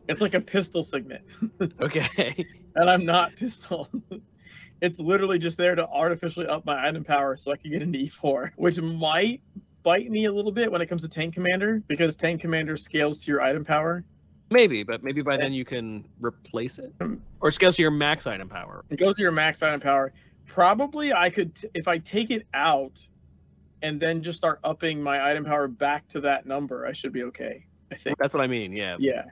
[0.09, 1.23] It's like a pistol signet.
[1.81, 2.44] Okay.
[2.74, 3.89] and I'm not pistol.
[4.81, 7.93] it's literally just there to artificially up my item power so I can get an
[7.93, 9.40] E4, which might
[9.82, 13.23] bite me a little bit when it comes to Tank Commander because Tank Commander scales
[13.24, 14.05] to your item power.
[14.51, 18.27] maybe, but maybe by then you can replace it um, or scales to your max
[18.27, 18.85] item power.
[18.90, 20.12] It goes to your max item power.
[20.47, 23.05] Probably I could, t- if I take it out
[23.83, 27.25] and then just start upping my item power back to that number, I should be
[27.25, 27.67] okay.
[27.91, 28.17] I think.
[28.19, 28.73] That's what I mean.
[28.73, 28.97] Yeah.
[28.99, 29.25] Yeah.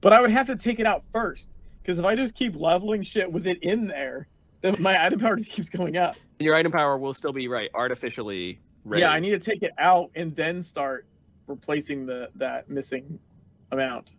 [0.00, 1.50] But I would have to take it out first
[1.82, 4.28] because if I just keep leveling shit with it in there,
[4.60, 6.16] then my item power just keeps going up.
[6.38, 9.02] And your item power will still be right artificially raised.
[9.02, 11.06] Yeah, I need to take it out and then start
[11.46, 13.18] replacing the that missing
[13.70, 14.12] amount.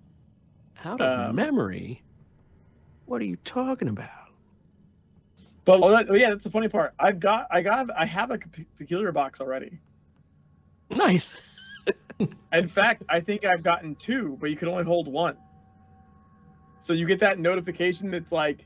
[0.84, 2.02] out of um, memory.
[3.06, 4.23] What are you talking about?
[5.66, 6.94] But oh, that, yeah, that's the funny part.
[7.00, 8.40] I've got I got I have a
[8.78, 9.80] peculiar box already.
[10.90, 11.38] Nice.
[12.54, 15.38] In fact, I think I've gotten two, but you can only hold one.
[16.80, 18.66] So you get that notification that's like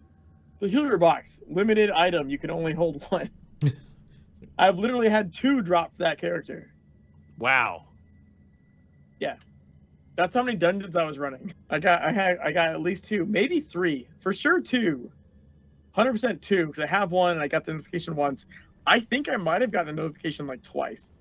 [0.59, 3.29] peculiar box, limited item, you can only hold one.
[4.57, 6.71] I've literally had two drop for that character.
[7.37, 7.85] Wow.
[9.19, 9.35] Yeah.
[10.15, 11.53] That's how many dungeons I was running.
[11.69, 15.11] I got I had I got at least two, maybe three, for sure two.
[15.97, 18.45] Hundred percent two, because I have one and I got the notification once.
[18.85, 21.19] I think I might have gotten the notification like twice.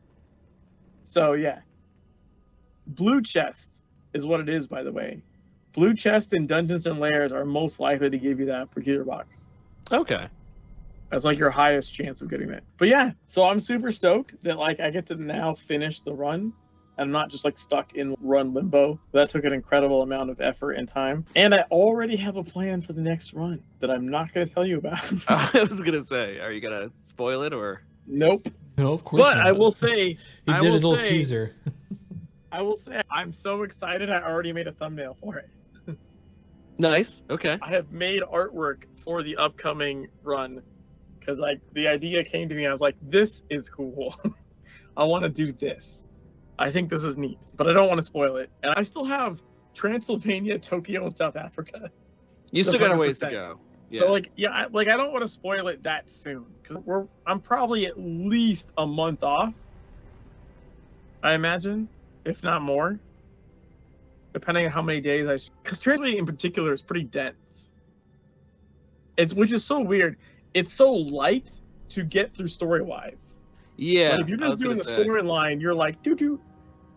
[1.04, 1.60] So yeah.
[2.86, 3.82] Blue chest
[4.12, 5.22] is what it is, by the way.
[5.72, 9.46] Blue chest in dungeons and lairs are most likely to give you that peculiar box.
[9.90, 10.28] Okay.
[11.10, 12.62] That's like your highest chance of getting it.
[12.76, 16.52] But yeah, so I'm super stoked that like I get to now finish the run.
[16.98, 18.98] I'm not just like stuck in run limbo.
[19.12, 21.27] That took an incredible amount of effort and time.
[21.35, 24.52] And I already have a plan for the next run that I'm not going to
[24.52, 24.98] tell you about.
[25.28, 27.82] I was gonna say, are you gonna spoil it or?
[28.06, 28.48] nope.
[28.78, 29.23] No, of course.
[29.23, 29.47] But not.
[29.47, 30.18] I will say, He
[30.52, 31.55] I did a little say- teaser.
[32.52, 34.09] I will say, I'm so excited.
[34.09, 35.51] I already made a thumbnail for it.
[36.78, 37.23] Nice.
[37.31, 37.59] Okay.
[37.60, 40.62] I have made artwork for the upcoming run
[41.18, 42.66] because like the idea came to me.
[42.66, 44.14] I was like, this is cool.
[44.97, 46.06] I want to do this.
[46.58, 48.50] I think this is neat, but I don't want to spoil it.
[48.62, 49.40] And I still have
[49.74, 51.90] Transylvania, Tokyo, and South Africa.
[52.50, 53.60] You still got a ways to go.
[53.90, 54.00] Yeah.
[54.00, 57.06] So like, yeah, I, like I don't want to spoil it that soon because we're
[57.26, 59.54] I'm probably at least a month off.
[61.22, 61.88] I imagine,
[62.24, 62.98] if not more,
[64.32, 65.38] depending on how many days I.
[65.62, 67.70] Because Transylvania in particular is pretty dense.
[69.16, 70.16] It's which is so weird.
[70.54, 71.50] It's so light
[71.90, 73.38] to get through story wise.
[73.76, 74.12] Yeah.
[74.12, 76.40] but if you're just doing the storyline, you're like doo doo.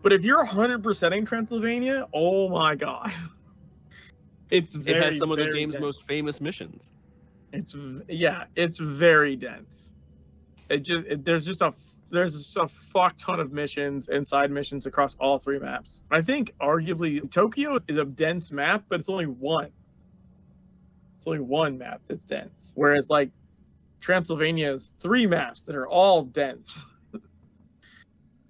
[0.01, 3.13] But if you're 100%ing Transylvania, oh my god.
[4.51, 5.81] It's It has some of the game's dense.
[5.81, 6.89] most famous missions.
[7.53, 7.75] It's
[8.07, 9.91] yeah, it's very dense.
[10.69, 11.71] It just it, there's just a
[12.11, 16.03] there's just a fuck ton of missions and side missions across all three maps.
[16.09, 19.69] I think arguably Tokyo is a dense map, but it's only one.
[21.17, 22.71] It's only one map that's dense.
[22.75, 23.29] Whereas like
[23.99, 26.85] Transylvania's three maps that are all dense.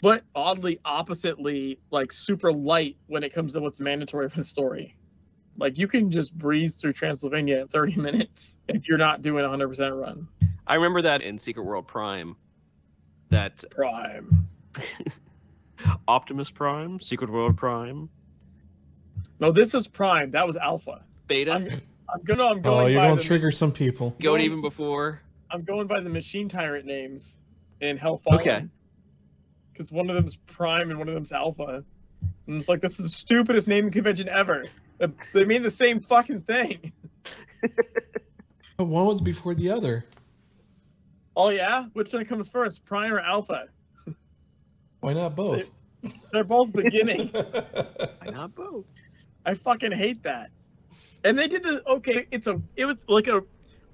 [0.02, 4.96] but oddly oppositely like super light when it comes to what's mandatory for the story.
[5.58, 9.50] Like you can just breeze through Transylvania in 30 minutes if you're not doing a
[9.50, 10.28] 100% run.
[10.68, 12.36] I remember that in Secret World Prime.
[13.30, 14.48] That Prime.
[16.08, 18.10] Optimus Prime, Secret World Prime,
[19.40, 20.32] No, this is Prime.
[20.32, 21.04] That was Alpha.
[21.28, 21.82] Beta, I'm,
[22.14, 22.46] I'm gonna.
[22.46, 22.80] I'm oh, going.
[22.80, 24.12] Oh, you're gonna the, trigger some people.
[24.12, 25.22] going going- even before.
[25.52, 27.38] I'm going by the Machine Tyrant names
[27.82, 28.40] in Hellfire.
[28.40, 28.66] Okay.
[29.72, 31.84] Because one of them's Prime and one of them's Alpha.
[32.48, 34.66] And it's like this is the stupidest naming convention ever.
[34.98, 36.92] They- They mean the same fucking thing.
[38.78, 40.06] One was before the other.
[41.36, 43.66] Oh yeah, which one comes first, Prime or Alpha?
[45.02, 45.70] Why not both?
[46.32, 47.28] They're both beginning.
[47.34, 48.86] Why not both?
[49.46, 50.50] I fucking hate that.
[51.26, 52.26] And they did the okay.
[52.32, 52.62] It's a.
[52.78, 53.42] It was like a.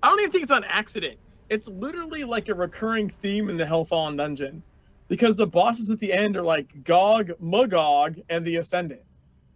[0.03, 1.18] I don't even think it's on accident.
[1.49, 4.63] It's literally like a recurring theme in the Hellfallen dungeon,
[5.07, 9.01] because the bosses at the end are like Gog, Magog, and the Ascendant.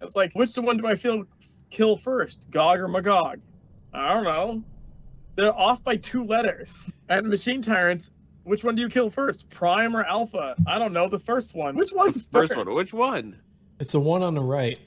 [0.01, 1.25] It's like which one do I feel
[1.69, 3.39] kill first, Gog or Magog?
[3.93, 4.63] I don't know.
[5.35, 6.85] They're off by two letters.
[7.09, 8.11] And Machine Tyrants,
[8.43, 10.55] which one do you kill first, Prime or Alpha?
[10.67, 11.09] I don't know.
[11.09, 11.75] The first one.
[11.75, 12.71] Which one's First one.
[12.73, 13.39] Which one?
[13.79, 14.77] It's the one on the right.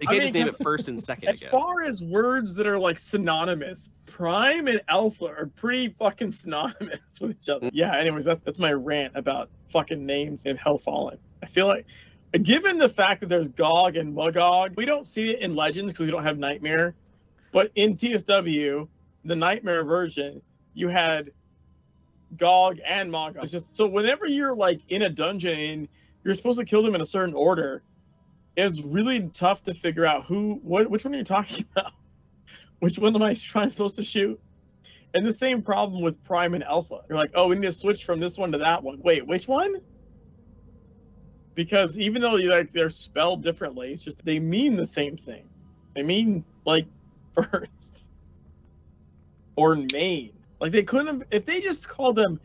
[0.00, 1.28] They I can't mean, just name it 'cause- first and second.
[1.28, 6.30] I As far as words that are like synonymous, prime and alpha are pretty fucking
[6.30, 7.68] synonymous with each other.
[7.72, 11.18] Yeah, anyways, that's, that's my rant about fucking names in Hellfallen.
[11.42, 11.84] I feel like,
[12.42, 16.06] given the fact that there's Gog and Magog, we don't see it in Legends because
[16.06, 16.94] we don't have Nightmare.
[17.52, 18.88] But in TSW,
[19.26, 20.40] the Nightmare version,
[20.72, 21.30] you had
[22.38, 23.42] Gog and Magog.
[23.42, 25.88] It's just so whenever you're like in a dungeon
[26.22, 27.82] you're supposed to kill them in a certain order,
[28.66, 31.92] it's really tough to figure out who what which one are you talking about?
[32.80, 34.40] Which one am i trying supposed to shoot?
[35.12, 37.00] And the same problem with prime and alpha.
[37.08, 39.00] You're like oh we need to switch from this one to that one.
[39.02, 39.76] Wait which one?
[41.54, 45.48] Because even though you like they're spelled differently it's just they mean the same thing.
[45.94, 46.86] They mean like
[47.34, 48.08] first
[49.56, 50.32] or main.
[50.60, 52.40] Like they couldn't have if they just called them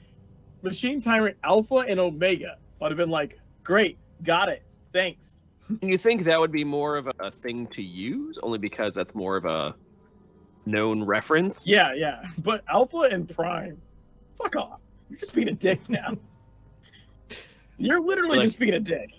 [0.65, 5.97] machine tyrant alpha and omega i'd have been like great got it thanks And you
[5.97, 9.35] think that would be more of a, a thing to use, only because that's more
[9.35, 9.75] of a
[10.65, 11.65] known reference?
[11.65, 12.23] Yeah, yeah.
[12.39, 13.81] But Alpha and Prime,
[14.35, 14.79] fuck off.
[15.09, 16.17] You're just being a dick now.
[17.77, 19.09] You're literally Like- just being a dick.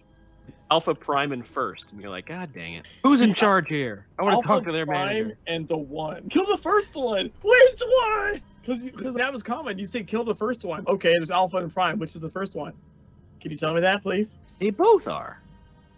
[0.68, 4.04] Alpha Prime and first, and you're like, God dang it, who's in charge here?
[4.18, 5.38] I want Alpha to talk to their Prime manager.
[5.46, 6.28] and the one.
[6.28, 7.30] Kill the first one.
[7.44, 8.42] Which one?
[8.62, 9.78] Because because that was common.
[9.78, 10.84] You'd say kill the first one.
[10.88, 12.00] Okay, there's Alpha and Prime.
[12.00, 12.72] Which is the first one?
[13.40, 14.38] Can you tell me that, please?
[14.58, 15.40] They both are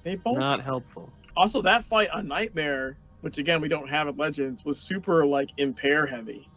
[0.08, 0.38] They both.
[0.38, 1.12] not helpful.
[1.36, 5.50] Also, that fight on Nightmare, which again we don't have at Legends, was super like
[5.58, 6.48] impair heavy.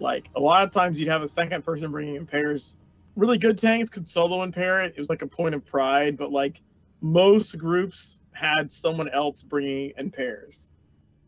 [0.00, 2.78] Like a lot of times you'd have a second person bringing impairs.
[3.16, 4.94] Really good tanks could solo impair it.
[4.96, 6.62] It was like a point of pride, but like
[7.02, 10.70] most groups had someone else bringing impairs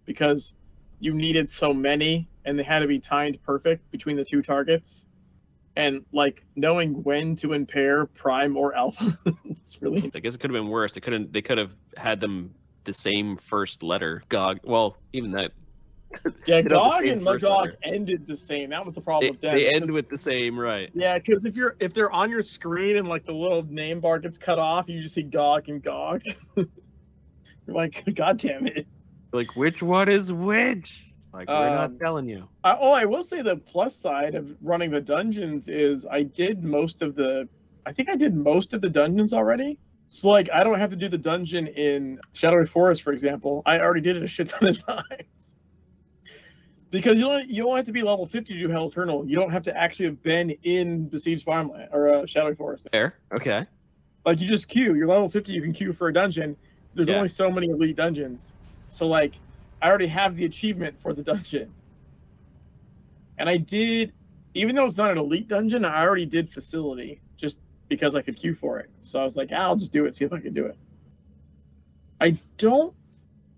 [0.07, 0.55] because
[1.01, 5.05] you needed so many and they had to be timed perfect between the two targets.
[5.79, 10.51] And like knowing when to impair prime or alpha, it's really I guess it could
[10.51, 10.93] have been worse.
[10.93, 11.33] They couldn't.
[11.33, 12.53] They could have had them
[12.83, 14.21] the same first letter.
[14.29, 14.59] Gog.
[14.65, 15.53] Well, even that.
[16.47, 18.71] Yeah, They don't have the Gog and Magog ended the same.
[18.71, 19.55] That was the They, problem with them.
[19.55, 20.91] they end with the same, right?
[20.95, 24.19] Yeah, because if you're if they're on your screen and like the little name bar
[24.19, 26.23] gets cut off, you just see Gog and Gog.
[26.57, 26.67] you're
[27.69, 28.87] like, God damn it.
[29.33, 31.08] Like, which one is which?
[31.33, 32.49] Like, we're Um, not telling you.
[32.65, 36.65] I, oh, I will say the plus side of running the dungeons is I did
[36.65, 37.49] most of the.
[37.87, 39.79] I think I did most of the dungeons already.
[40.09, 43.63] So like, I don't have to do the dungeon in Shadowy Forest, for example.
[43.67, 45.53] I already did it a shit ton of times.
[46.91, 49.29] Because you don't you don't have to be level fifty to do Hell Eternal.
[49.29, 52.89] You don't have to actually have been in Besieged Farmland or uh, Shadowy Forest.
[52.93, 53.15] Fair.
[53.35, 53.67] Okay.
[54.25, 54.95] Like you just queue.
[54.95, 55.53] You're level 50.
[55.53, 56.57] You can queue for a dungeon.
[56.95, 57.17] There's Yeah.
[57.17, 58.53] only so many elite dungeons.
[58.89, 59.39] So like,
[59.81, 61.73] I already have the achievement for the dungeon.
[63.39, 64.13] And I did,
[64.55, 68.37] even though it's not an elite dungeon, I already did facility just because I could
[68.37, 68.91] queue for it.
[69.01, 70.17] So I was like, ah, I'll just do it.
[70.17, 70.77] See if I can do it.
[72.21, 72.95] I don't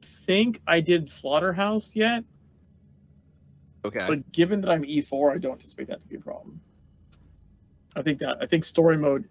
[0.03, 2.25] think I did slaughterhouse yet,
[3.85, 4.05] Okay.
[4.07, 6.61] but given that I'm E4, I don't anticipate that to be a problem.
[7.97, 9.29] I think that I think story mode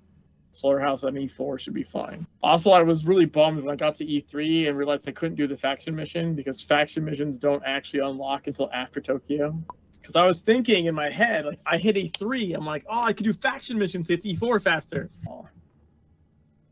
[0.54, 2.26] slaughterhouse on E4 should be fine.
[2.44, 5.48] Also, I was really bummed when I got to E3 and realized I couldn't do
[5.48, 9.58] the faction mission because faction missions don't actually unlock until after Tokyo.
[10.02, 13.14] Because I was thinking in my head, like I hit E3, I'm like, oh, I
[13.14, 15.10] could do faction missions at E4 faster.
[15.30, 15.48] Oh.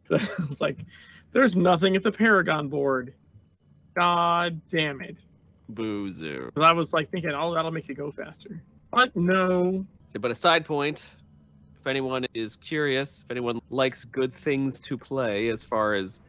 [0.11, 0.79] I was like,
[1.31, 3.13] there's nothing at the Paragon board.
[3.95, 5.19] God damn it.
[5.69, 6.51] Boozer.
[6.51, 8.61] 'Cause I was like thinking, oh, that'll make it go faster.
[8.91, 9.85] But no.
[10.05, 11.15] So, but a side point,
[11.87, 16.19] if anyone is curious, if anyone likes good things to play as far as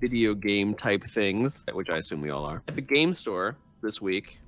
[0.00, 4.00] video game type things, which I assume we all are, at the Game Store this
[4.00, 4.38] week,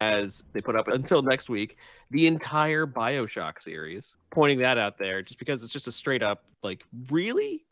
[0.00, 1.76] as they put up until next week,
[2.10, 4.14] the entire Bioshock series.
[4.30, 7.66] Pointing that out there, just because it's just a straight up like, really?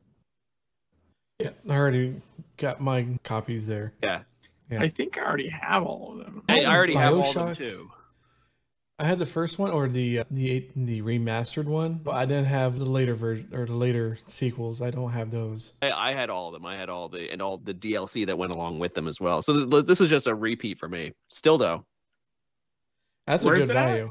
[1.39, 2.21] Yeah, I already
[2.59, 3.95] got my copies there.
[4.03, 4.21] Yeah,
[4.71, 4.83] Yeah.
[4.83, 6.43] I think I already have all of them.
[6.47, 7.91] I, I already have all of them too.
[9.01, 12.25] I had the first one or the uh, the eight, the remastered one, but I
[12.27, 14.83] didn't have the later version or the later sequels.
[14.83, 15.75] I don't have those.
[15.83, 16.67] I, I had all of them.
[16.67, 19.41] I had all the and all the DLC that went along with them as well.
[19.41, 21.13] So th- this is just a repeat for me.
[21.29, 21.85] Still though,
[23.29, 23.87] That's Where's a good it at?
[23.89, 24.11] value.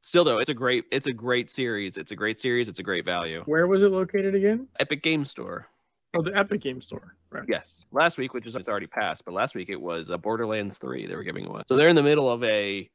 [0.00, 1.96] still though, it's a great it's a great series.
[1.96, 2.66] It's a great series.
[2.68, 3.42] It's a great value.
[3.46, 4.66] Where was it located again?
[4.80, 5.68] Epic Game Store.
[6.16, 7.14] Oh, the Epic Game Store.
[7.30, 7.44] Right.
[7.46, 10.78] Yes, last week, which is it's already passed, but last week it was uh, Borderlands
[10.78, 11.06] Three.
[11.06, 11.62] They were giving away.
[11.68, 12.88] So they're in the middle of a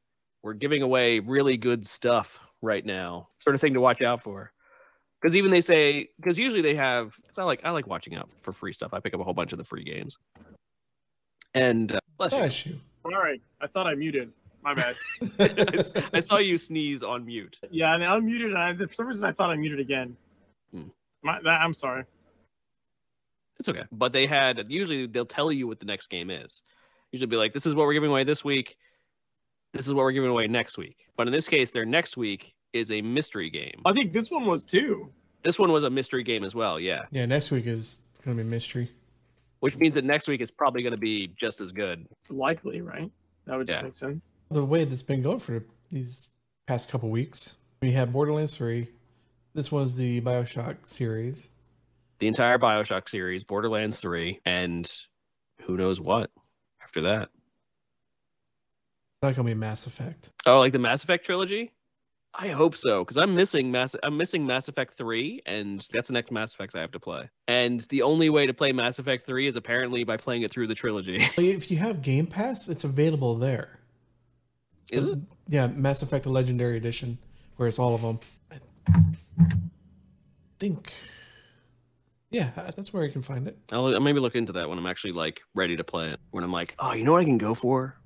[0.44, 4.52] we're giving away really good stuff right now, sort of thing to watch out for.
[5.22, 7.16] Because even they say because usually they have.
[7.30, 8.94] It's not like I like watching out for free stuff.
[8.94, 10.18] I pick up a whole bunch of the free games.
[11.54, 12.40] And uh, bless you.
[12.40, 12.80] Bless you.
[13.06, 13.42] All right.
[13.62, 14.32] I thought I muted.
[14.64, 14.96] My bad.
[16.14, 17.58] I saw you sneeze on mute.
[17.72, 20.16] yeah, and I unmuted, and I, for some reason I thought I muted again.
[20.72, 20.84] Hmm.
[21.24, 22.04] My, that, I'm sorry.
[23.60, 23.84] It's okay.
[23.92, 26.62] But they had usually they'll tell you what the next game is.
[27.12, 28.78] Usually be like, this is what we're giving away this week.
[29.74, 30.98] This is what we're giving away next week.
[31.18, 33.82] But in this case, their next week is a mystery game.
[33.86, 35.10] I think this one was too.
[35.44, 37.04] This one was a mystery game as well, yeah.
[37.12, 38.92] Yeah, next week is gonna be mystery.
[39.60, 42.08] Which means that next week is probably going to be just as good.
[42.32, 43.12] Likely, right?
[43.46, 43.84] That would just Yeah.
[43.84, 44.32] make sense.
[44.50, 46.30] The way that's been going for these
[46.66, 48.88] past couple weeks, we had Borderlands Three.
[49.54, 51.50] This was the Bioshock series.
[52.18, 54.92] The entire Bioshock series, Borderlands 3, and
[55.62, 56.32] who knows what
[56.84, 57.30] after that.
[59.22, 60.32] Not gonna be Mass Effect.
[60.46, 61.72] Oh, like the Mass Effect trilogy?
[62.34, 63.94] I hope so, because I'm missing Mass.
[64.04, 67.30] I'm missing Mass Effect three, and that's the next Mass Effect I have to play.
[67.48, 70.68] And the only way to play Mass Effect three is apparently by playing it through
[70.68, 71.18] the trilogy.
[71.38, 73.80] If you have Game Pass, it's available there.
[74.92, 75.20] is it?
[75.48, 77.18] Yeah, Mass Effect: The Legendary Edition,
[77.58, 78.20] where it's all of them.
[78.50, 78.58] I
[80.58, 80.94] think.
[82.30, 83.58] Yeah, that's where you can find it.
[83.74, 86.20] I'll, I'll maybe look into that when I'm actually like ready to play it.
[86.32, 87.98] When I'm like, oh, you know what I can go for?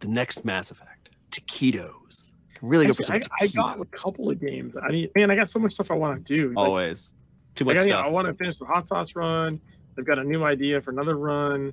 [0.00, 2.30] The next Mass Effect, taquitos.
[2.54, 4.76] I can really go for some I, I got a couple of games.
[4.76, 6.48] I mean, man, I got so much stuff I want to do.
[6.48, 7.10] Like, always
[7.54, 8.06] too I, much got, stuff.
[8.06, 9.60] I want to finish the hot sauce run.
[9.98, 11.72] I've got a new idea for another run.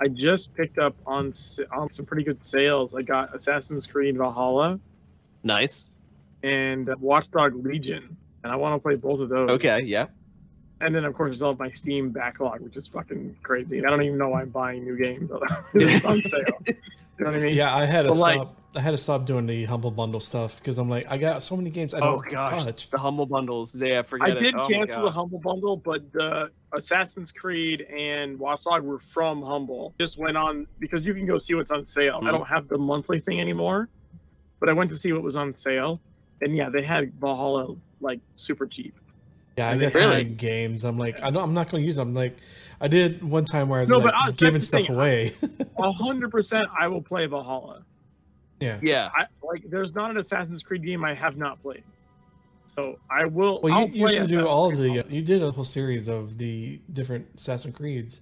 [0.00, 1.32] I just picked up on
[1.72, 2.94] on some pretty good sales.
[2.94, 4.80] I got Assassin's Creed Valhalla
[5.42, 5.90] Nice.
[6.42, 9.50] and uh, Watchdog Legion, and I want to play both of those.
[9.50, 9.82] Okay.
[9.84, 10.06] Yeah.
[10.80, 13.84] And then of course there's all my Steam backlog, which is fucking crazy.
[13.84, 15.30] I don't even know why I'm buying new games.
[15.74, 16.44] it's on sale.
[17.20, 17.54] You know what I mean?
[17.54, 18.56] Yeah, I had to But, like- stop.
[18.72, 21.56] I had to stop doing the humble bundle stuff because I'm like, I got so
[21.56, 22.88] many games I Oh don't gosh, touch.
[22.88, 23.74] the humble bundles.
[23.74, 24.54] Yeah, forget I did it.
[24.54, 29.92] Oh my cancel the Humble bundle, but the Assassin's Creed and Watchdog were from Humble.
[29.98, 32.20] Just went on because you can go see what's on sale.
[32.22, 32.30] I Mhm.
[32.30, 33.88] don't have the monthly thing anymore,
[34.60, 36.00] but I went to see what was on sale,
[36.40, 38.94] and yeah, they had Valhalla like super cheap.
[39.58, 40.22] Yeah, I And got they- so Really?
[40.24, 40.84] many games.
[40.84, 42.08] I'm like, I don't, I'm not going to use them.
[42.10, 42.36] I'm like,
[42.80, 44.92] I did one time where I was No, like, but I giving stuff thing.
[44.94, 45.34] away.
[45.78, 47.84] A hundred percent, I will play Valhalla.
[48.60, 48.78] yeah.
[48.82, 49.10] Yeah.
[49.14, 49.64] I like.
[49.68, 51.84] There's not an Assassin's Creed game I have not played,
[52.64, 53.60] so I will.
[53.62, 55.04] Well, I'll you used to do all the.
[55.08, 58.20] You did a whole series of the different Assassin's Creeds.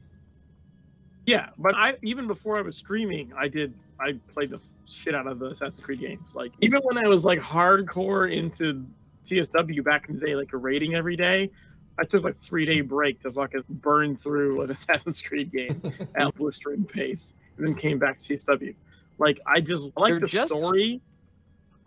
[1.27, 5.27] Yeah, but I even before I was streaming, I did I played the shit out
[5.27, 6.35] of the Assassin's Creed games.
[6.35, 8.85] Like even when I was like hardcore into
[9.27, 11.51] TSW back in the day, like raiding every day,
[11.99, 15.83] I took like three day break to fucking burn through an Assassin's Creed game
[16.15, 18.75] at blistering pace, and then came back to TSW.
[19.19, 21.01] Like I just like They're the just- story.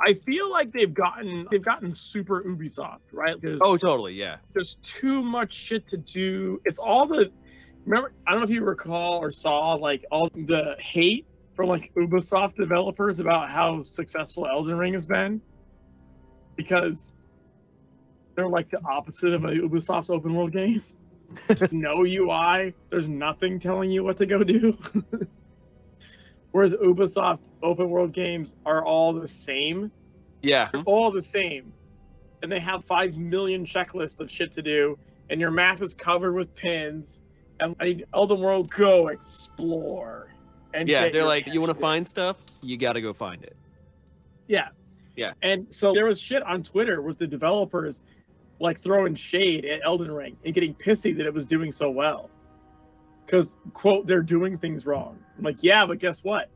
[0.03, 3.39] I feel like they've gotten they've gotten super Ubisoft, right?
[3.39, 4.13] There's, Oh, totally.
[4.15, 4.37] Yeah.
[4.51, 6.59] there's too much shit to do.
[6.65, 7.31] It's all the
[7.85, 8.11] remember.
[8.25, 12.55] I don't know if you recall or saw like all the hate from like Ubisoft
[12.55, 15.39] developers about how successful Elden Ring has been
[16.55, 17.11] because
[18.35, 20.83] they're like the opposite of a Ubisoft open world game.
[21.71, 22.73] no UI.
[22.89, 24.77] There's nothing telling you what to go do.
[26.51, 29.91] Whereas Ubisoft open world games are all the same
[30.41, 30.69] Yeah.
[30.85, 31.73] all the same.
[32.43, 34.97] and they have five million checklists of shit to do,
[35.29, 37.19] and your map is covered with pins,
[37.59, 40.33] and I need Elden World go explore.
[40.73, 42.37] And Yeah, they're like, you want to find stuff?
[42.63, 43.55] You got to go find it.
[44.47, 44.69] Yeah.
[45.15, 45.33] Yeah.
[45.43, 48.01] And so there was shit on Twitter with the developers
[48.61, 52.29] like throwing shade at Elden Ring and getting pissy that it was doing so well.
[53.25, 55.17] Because, quote, they're doing things wrong.
[55.37, 56.49] I'm like, yeah, but guess what?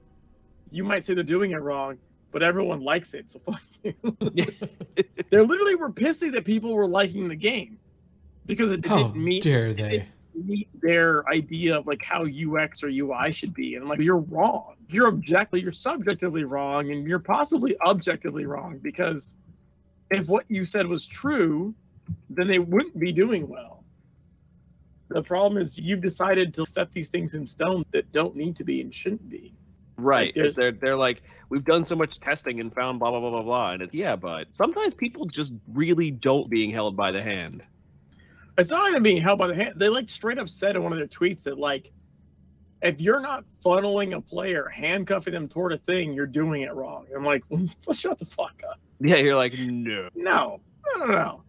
[0.72, 1.98] You might say they're doing it wrong,
[2.32, 3.94] but everyone likes it, so fuck you.
[5.30, 7.80] they literally were pissy that people were liking the game
[8.46, 10.08] because it didn't meet dare they?
[10.34, 13.76] meet their idea of like how UX or UI should be.
[13.76, 14.76] And I'm like, you're wrong.
[14.90, 19.36] You're objectively, you're subjectively wrong, and you're possibly objectively wrong because
[20.12, 21.74] if what you said was true,
[22.30, 23.84] then they wouldn't be doing well.
[25.10, 28.64] The problem is you've decided to set these things in stone that don't need to
[28.64, 29.54] be and shouldn't be.
[29.98, 30.34] Right.
[30.36, 33.44] there's- they're they're like, we've done so much testing and found blah blah blah blah
[33.44, 33.72] blah.
[33.74, 37.64] And it's yeah, but sometimes people just really don't being held by the hand.
[38.58, 39.74] It's not even being held by the hand.
[39.78, 41.92] They like straight up said in one of their tweets that like,
[42.82, 47.06] if you're not funneling a player, handcuffing them toward a thing, you're doing it wrong.
[47.16, 47.44] I'm like,
[47.94, 48.80] shut the fuck up.
[49.00, 50.10] Yeah, you're like, no.
[50.16, 50.60] No,
[50.98, 51.42] no, no, no.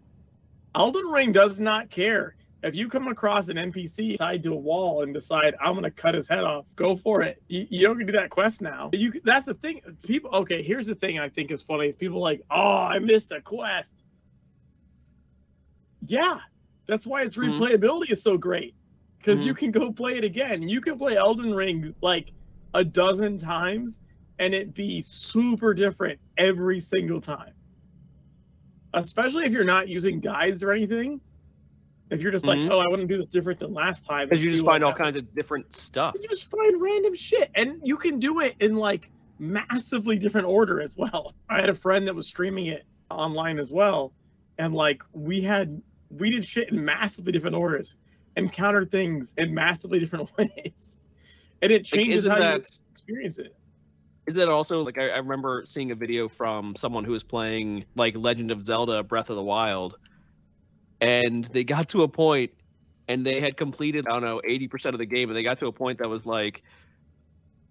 [0.77, 2.37] Elden Ring does not care.
[2.63, 6.15] If you come across an NPC tied to a wall and decide I'm gonna cut
[6.15, 7.43] his head off, go for it.
[7.49, 8.91] You, you don't get to do that quest now.
[8.93, 9.81] You that's the thing.
[10.03, 10.31] People.
[10.35, 11.89] Okay, here's the thing I think is funny.
[11.89, 14.03] Is people like, oh, I missed a quest.
[16.07, 16.41] Yeah,
[16.87, 17.57] that's why its Mhm.
[17.59, 18.75] replayability is so great
[19.19, 19.59] because you Mhm.
[19.59, 20.69] can go play it again.
[20.69, 22.33] You can play Elden Ring like
[22.75, 24.01] a dozen times
[24.39, 27.56] and it be super different every single time.
[28.97, 31.21] Especially if you're not using guides or anything.
[32.11, 32.65] If you're just Mhm.
[32.65, 34.29] like, oh, I want to do this different than last time.
[34.29, 36.15] Because you just find all happens." kinds of different stuff.
[36.15, 40.81] You just find random shit, and you can do it in like massively different order
[40.81, 41.35] as well.
[41.49, 44.15] I had a friend that was streaming it online as well,
[44.59, 47.97] and like we had we did shit in massively different orders,
[48.37, 50.97] encountered things in massively different ways,
[51.61, 52.63] and it changes isn't how you
[52.93, 53.55] experience it.
[54.27, 57.85] Is that also like I, I remember seeing a video from someone who was playing
[57.95, 59.97] like Legend of Zelda Breath of the Wild,
[61.01, 62.51] and they got to a point
[63.09, 65.59] and they had completed I don't know eighty percent of the game, and they got
[65.61, 66.63] to a point that was like,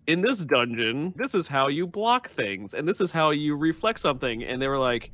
[0.07, 3.99] in this dungeon, this is how you block things, and this is how you reflect
[3.99, 5.11] something, and they were like.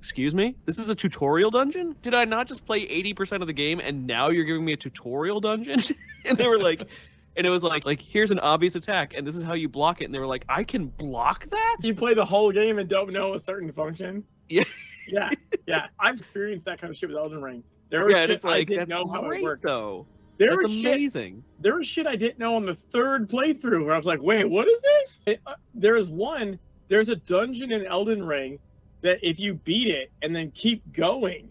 [0.00, 0.54] Excuse me?
[0.66, 1.96] This is a tutorial dungeon?
[2.02, 4.76] Did I not just play 80% of the game and now you're giving me a
[4.76, 5.80] tutorial dungeon?
[6.26, 6.86] and they were like,
[7.36, 10.00] and it was like like here's an obvious attack and this is how you block
[10.00, 12.88] it and they were like i can block that You play the whole game and
[12.88, 14.24] don't know a certain function.
[14.48, 14.64] Yeah.
[15.08, 15.30] yeah,
[15.66, 15.86] yeah.
[15.98, 17.62] I've experienced that kind of shit with Elden Ring.
[17.90, 19.62] There was yeah shit like I didn't know how it worked.
[19.62, 20.06] though
[20.38, 23.84] There that's was shit amazing there was shit I didn't know on the third playthrough
[23.84, 25.20] where I was like, wait, what is this?
[25.26, 26.58] It, uh, there is one,
[26.88, 28.58] there's a dungeon in Elden Ring
[29.00, 31.48] that if you beat it and then keep going,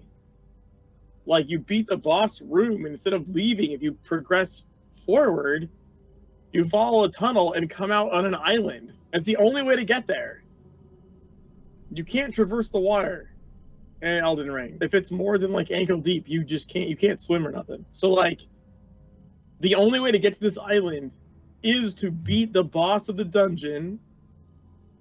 [1.26, 4.64] like you beat the boss room, and instead of leaving, if you progress
[5.04, 5.70] forward,
[6.52, 8.94] you follow a tunnel and come out on an island.
[9.12, 10.44] It's the only way to get there.
[11.92, 13.32] You can't traverse the water
[14.02, 14.78] in Elden Ring.
[14.82, 17.86] If it's more than like ankle deep, you just can't you can't swim or nothing.
[17.92, 18.42] So like
[19.60, 21.12] the only way to get to this island
[21.64, 24.00] is to beat the boss of the dungeon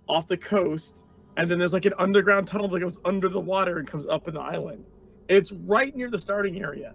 [0.08, 1.04] off the coast,
[1.36, 4.28] and then there's like an underground tunnel that goes under the water and comes up
[4.28, 4.84] in the island.
[5.28, 6.94] It's right near the starting area.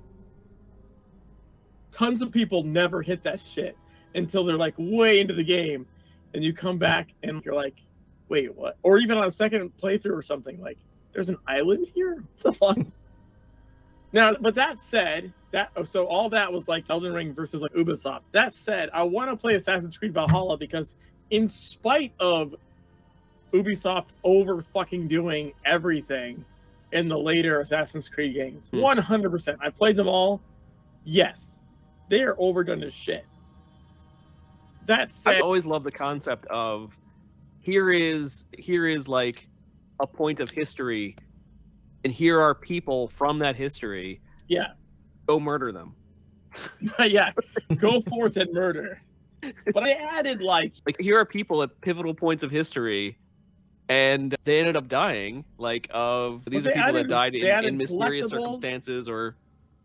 [1.91, 3.77] Tons of people never hit that shit
[4.15, 5.85] until they're like way into the game,
[6.33, 7.81] and you come back and you're like,
[8.29, 8.77] wait, what?
[8.83, 10.77] Or even on a second playthrough or something, like,
[11.13, 12.23] there's an island here?
[12.41, 12.77] What the fuck?
[14.13, 17.73] Now, but that said, that oh, so all that was like Elden Ring versus like
[17.73, 18.21] Ubisoft.
[18.31, 20.95] That said, I want to play Assassin's Creed Valhalla because,
[21.29, 22.55] in spite of
[23.53, 26.43] Ubisoft over fucking doing everything
[26.93, 28.79] in the later Assassin's Creed games, Hmm.
[28.79, 29.57] one hundred percent.
[29.61, 30.41] I played them all.
[31.03, 31.61] Yes,
[32.09, 33.25] they are overdone as shit.
[34.85, 36.97] That said, i've always loved the concept of
[37.59, 39.47] here is here is like
[39.99, 41.15] a point of history
[42.05, 44.21] and here are people from that history.
[44.47, 44.67] Yeah,
[45.27, 45.95] go murder them.
[47.05, 47.31] Yeah,
[47.75, 49.01] go forth and murder.
[49.73, 53.17] But I added like like here are people at pivotal points of history
[53.89, 57.77] and they ended up dying like of these are people added- that died in, in
[57.77, 59.35] mysterious circumstances or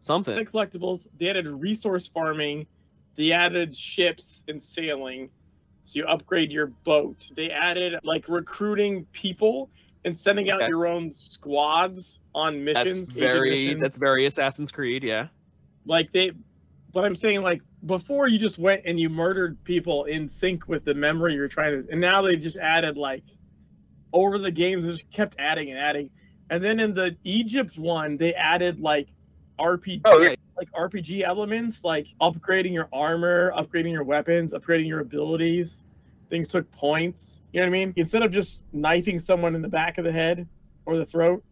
[0.02, 1.06] something the collectibles.
[1.18, 2.66] They added resource farming.
[3.16, 5.30] They added ships and sailing,
[5.82, 7.28] so you upgrade your boat.
[7.34, 9.70] They added like recruiting people
[10.04, 13.08] and sending out your own squads on missions.
[13.08, 13.82] that's very missions.
[13.82, 15.28] that's very assassin's creed yeah
[15.86, 16.32] like they.
[16.92, 20.84] But I'm saying like before you just went and you murdered people in sync with
[20.84, 23.24] the memory you're trying to, and now they just added like
[24.12, 26.10] over the games, they just kept adding and adding.
[26.50, 29.08] And then in the Egypt one, they added like
[29.58, 30.34] RPG, Oh, yeah.
[30.56, 35.82] like RPG elements, like upgrading your armor, upgrading your weapons, upgrading your abilities.
[36.30, 37.42] Things took points.
[37.52, 37.92] You know what I mean?
[37.96, 40.48] Instead of just knifing someone in the back of the head
[40.86, 41.44] or the throat,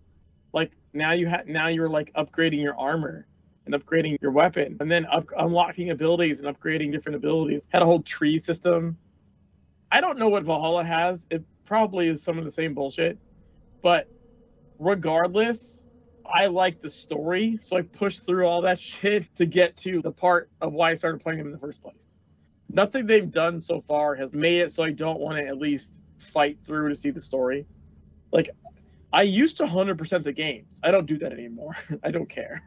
[0.53, 3.27] like now you have now you're like upgrading your armor
[3.67, 7.67] and upgrading your weapon, and then up- unlocking abilities and upgrading different abilities.
[7.71, 8.97] Had a whole tree system.
[9.93, 11.27] I don't know what Valhalla has.
[11.31, 13.19] It probably is some of the same bullshit,
[13.83, 14.09] but
[14.79, 15.85] regardless,
[16.33, 20.13] I like the story, so I pushed through all that shit to get to the
[20.13, 22.19] part of why I started playing it in the first place.
[22.69, 26.01] Nothing they've done so far has made it so I don't want to at least
[26.19, 27.67] fight through to see the story.
[28.33, 28.51] Like,
[29.13, 30.81] I used to 100% the games.
[30.85, 31.77] I don't do that anymore.
[32.05, 32.63] I don't care.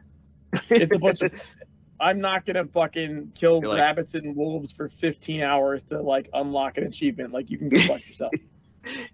[0.68, 1.32] It's a bunch of.
[2.00, 6.76] I'm not gonna fucking kill like- rabbits and wolves for 15 hours to like unlock
[6.76, 7.32] an achievement.
[7.32, 8.32] Like you can go fuck yourself.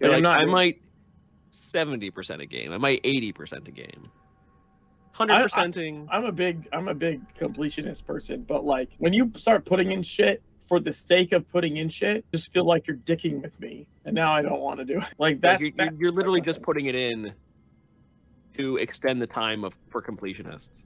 [0.01, 0.83] You're I'm not I might
[1.51, 2.73] seventy percent a game.
[2.73, 4.11] I might eighty percent a game.
[5.13, 6.09] Hundred percenting.
[6.11, 10.03] I'm a big I'm a big completionist person, but like when you start putting in
[10.03, 13.87] shit for the sake of putting in shit, just feel like you're dicking with me,
[14.05, 15.09] and now I don't want to do it.
[15.19, 17.35] Like that's you're, you're literally just putting it in
[18.57, 20.83] to extend the time of for completionists.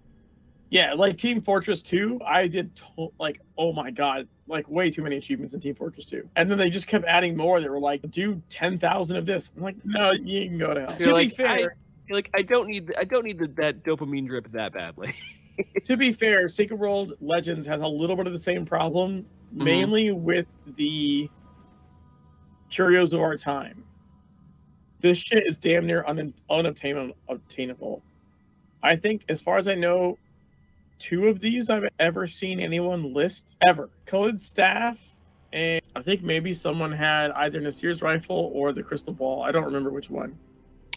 [0.70, 5.02] yeah, like Team Fortress 2, I did to- like oh my god, like way too
[5.02, 7.60] many achievements in Team Fortress 2, and then they just kept adding more.
[7.60, 9.52] They were like, do ten thousand of this.
[9.56, 10.96] I'm like, no, you can go to hell.
[10.98, 11.76] You're to like, be fair,
[12.10, 15.14] like, I don't need, I don't need the, that dopamine drip that badly.
[15.84, 19.64] to be fair, Secret World Legends has a little bit of the same problem, Mm-hmm.
[19.64, 21.30] mainly with the
[22.70, 23.84] curios of our time.
[25.00, 28.02] This shit is damn near un- unobtainable.
[28.82, 30.18] I think, as far as I know,
[30.98, 33.90] two of these I've ever seen anyone list ever.
[34.06, 34.98] Colored staff,
[35.52, 39.42] and I think maybe someone had either Nasir's rifle or the crystal ball.
[39.42, 40.36] I don't remember which one.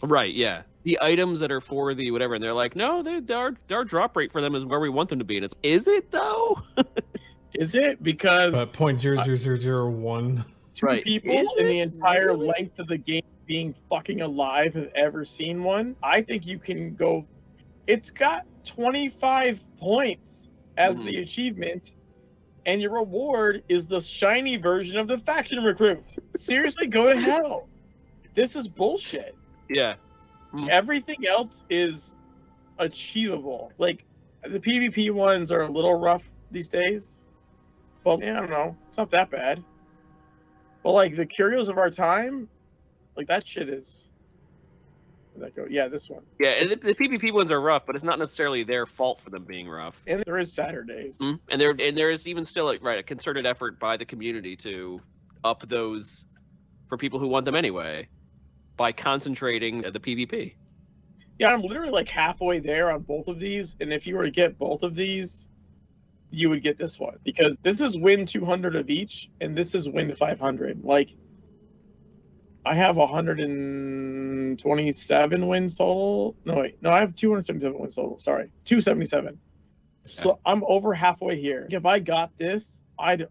[0.02, 0.34] right?
[0.34, 0.62] Yeah.
[0.88, 4.16] The items that are for the whatever, and they're like, no, they, our our drop
[4.16, 6.62] rate for them is where we want them to be, and it's is it though?
[7.54, 10.46] Is it because But point zero zero zero zero one.
[10.74, 11.04] two Right.
[11.04, 12.46] people Is in the entire really?
[12.48, 15.94] length of the game being fucking alive have ever seen one.
[16.02, 17.26] I think you can go.
[17.86, 20.48] It's got 25 points
[20.78, 21.04] as Mhm.
[21.04, 21.96] the achievement,
[22.64, 26.16] and your reward is the shiny version of the faction recruit.
[26.34, 27.68] Seriously, go to hell.
[28.34, 29.34] This is bullshit.
[29.68, 29.96] yeah.
[30.70, 32.14] Everything else is
[32.78, 33.72] achievable.
[33.78, 34.04] Like
[34.42, 37.22] the PvP ones are a little rough these days.
[38.04, 38.76] But yeah, I don't know.
[38.86, 39.62] It's not that bad.
[40.82, 42.48] But like the curios of our time,
[43.16, 44.08] like that shit is.
[45.36, 45.66] That go?
[45.70, 46.22] Yeah, this one.
[46.40, 49.30] Yeah, and the, the PvP ones are rough, but it's not necessarily their fault for
[49.30, 50.02] them being rough.
[50.08, 51.18] And there is Saturdays.
[51.22, 54.04] Mm, And there and there is even still like, right a concerted effort by the
[54.04, 55.00] community to
[55.44, 56.24] up those
[56.88, 58.08] for people who want them anyway
[58.78, 60.54] by concentrating the PvP.
[61.38, 63.76] Yeah, I'm literally like halfway there on both of these.
[63.80, 65.46] And if you were to get both of these,
[66.30, 69.88] you would get this one because this is win 200 of each, and this is
[69.88, 70.84] win 500.
[70.84, 71.08] Like,
[72.64, 76.34] I have 127 wins total.
[76.44, 78.18] No, wait, no, I have 277 wins total.
[78.18, 79.38] Sorry, 277.
[80.04, 81.66] So I'm over halfway here.
[81.70, 83.28] If I got this, I'd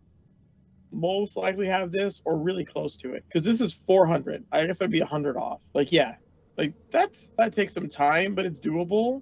[0.92, 4.46] most likely have this or really close to it because this is 400.
[4.52, 5.64] I guess I'd be 100 off.
[5.74, 6.16] Like, yeah,
[6.58, 9.22] like that's that takes some time, but it's doable.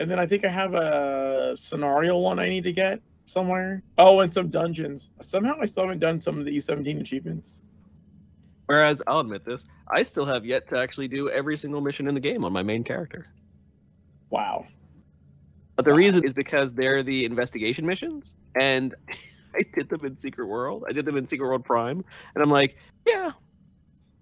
[0.00, 3.82] And then I think I have a scenario one I need to get somewhere.
[3.98, 5.10] Oh, and some dungeons.
[5.22, 7.62] Somehow I still haven't done some of the E17 achievements.
[8.66, 12.14] Whereas I'll admit this, I still have yet to actually do every single mission in
[12.14, 13.26] the game on my main character.
[14.30, 14.66] Wow.
[15.76, 15.96] But the Wow.
[15.96, 18.94] reason is because they're the investigation missions, and
[19.58, 20.84] I did them in Secret World.
[20.88, 22.04] I did them in Secret World Prime,
[22.34, 22.76] and I'm like,
[23.06, 23.32] yeah.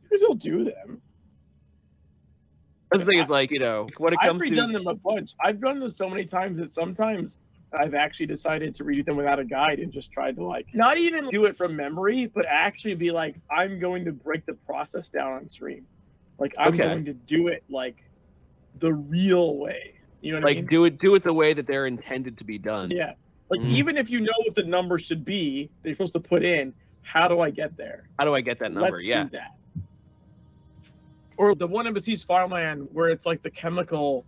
[0.02, 1.02] You can still do them.
[2.90, 4.46] That's the thing is like, you know, when it comes to.
[4.46, 5.34] I've comes redone to them a bunch.
[5.42, 7.36] I've done them so many times that sometimes
[7.76, 10.96] I've actually decided to redo them without a guide and just tried to like not
[10.96, 15.10] even do it from memory, but actually be like, I'm going to break the process
[15.10, 15.86] down on stream.
[16.38, 16.84] Like I'm Okay.
[16.84, 17.98] going to do it like
[18.74, 19.80] the real way.
[20.20, 20.66] You know what I like mean?
[20.66, 22.90] do it do it the way that they're intended to be done.
[22.90, 23.14] Yeah.
[23.48, 23.70] Like Mhm.
[23.72, 27.28] even if you know what the number should be, they're supposed to put in, how
[27.28, 28.08] do I get there?
[28.18, 28.90] How do I get that number?
[28.90, 29.24] Let's yeah.
[29.24, 29.52] do that.
[31.36, 34.24] Or the one in Besieged Farmland where it's like the chemical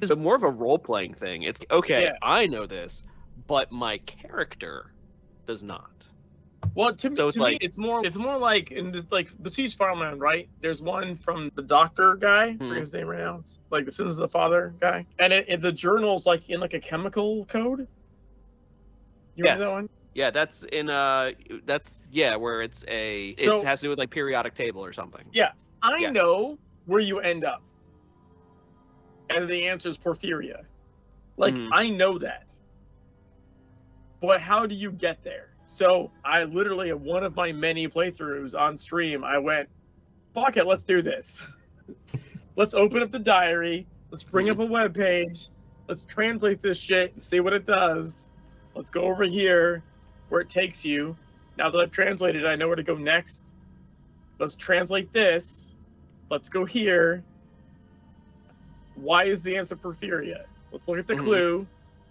[0.00, 1.42] It's more of a role playing thing.
[1.42, 2.12] It's okay, Yeah.
[2.22, 3.04] I know this,
[3.46, 4.92] but my character
[5.46, 5.90] does not.
[6.74, 9.30] Well, to, So to it's me, like- it's more it's more like in this, like
[9.42, 10.48] Besieged Farmland, right?
[10.60, 12.58] There's one from the doctor guy, Hmm.
[12.66, 13.36] forget his name right now.
[13.38, 16.60] It's like the Sins of the Father guy, and it, it- the journal's like in
[16.60, 17.88] like a chemical code.
[19.36, 19.70] You remember Yes.
[19.70, 19.88] that one?
[20.14, 21.30] Yeah, that's in uh
[21.64, 24.92] that's yeah, where it's a it So- has to do with like periodic table or
[24.92, 25.24] something.
[25.32, 25.52] Yeah.
[25.82, 26.10] I Yeah.
[26.10, 27.62] know where you end up.
[29.32, 30.64] and the answer is porphyria.
[31.36, 31.68] Like Mhm.
[31.72, 32.52] I know that.
[34.20, 35.50] But how do you get there?
[35.64, 39.68] So I literally at one of my many playthroughs on stream, I went,
[40.34, 41.40] fuck it, let's do this.
[42.56, 45.50] let's open up the diary, let's bring up a web page,
[45.88, 48.26] let's translate this shit and see what it does.
[48.80, 49.82] Let's go over here
[50.30, 51.14] where it takes you.
[51.58, 53.42] Now that I've translated, I know where to go next.
[54.38, 55.74] Let's translate this.
[56.30, 57.22] Let's go here.
[58.94, 60.44] Why is the answer porphyria?
[60.72, 61.18] Let's look at the Mhm.
[61.18, 61.66] clue.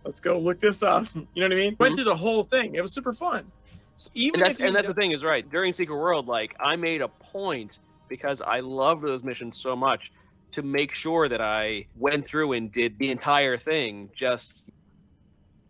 [0.06, 1.08] Let's go look this up.
[1.16, 1.76] You know what I mean?
[1.80, 1.96] Went Mhm.
[1.96, 2.76] through the whole thing.
[2.76, 3.52] It was super fun.
[3.98, 6.28] So even and that's and that's the thing is right during Secret World.
[6.28, 7.80] Like I made a point
[8.10, 10.12] because I loved those missions so much
[10.52, 14.12] to make sure that I went through and did the entire thing.
[14.16, 14.64] Just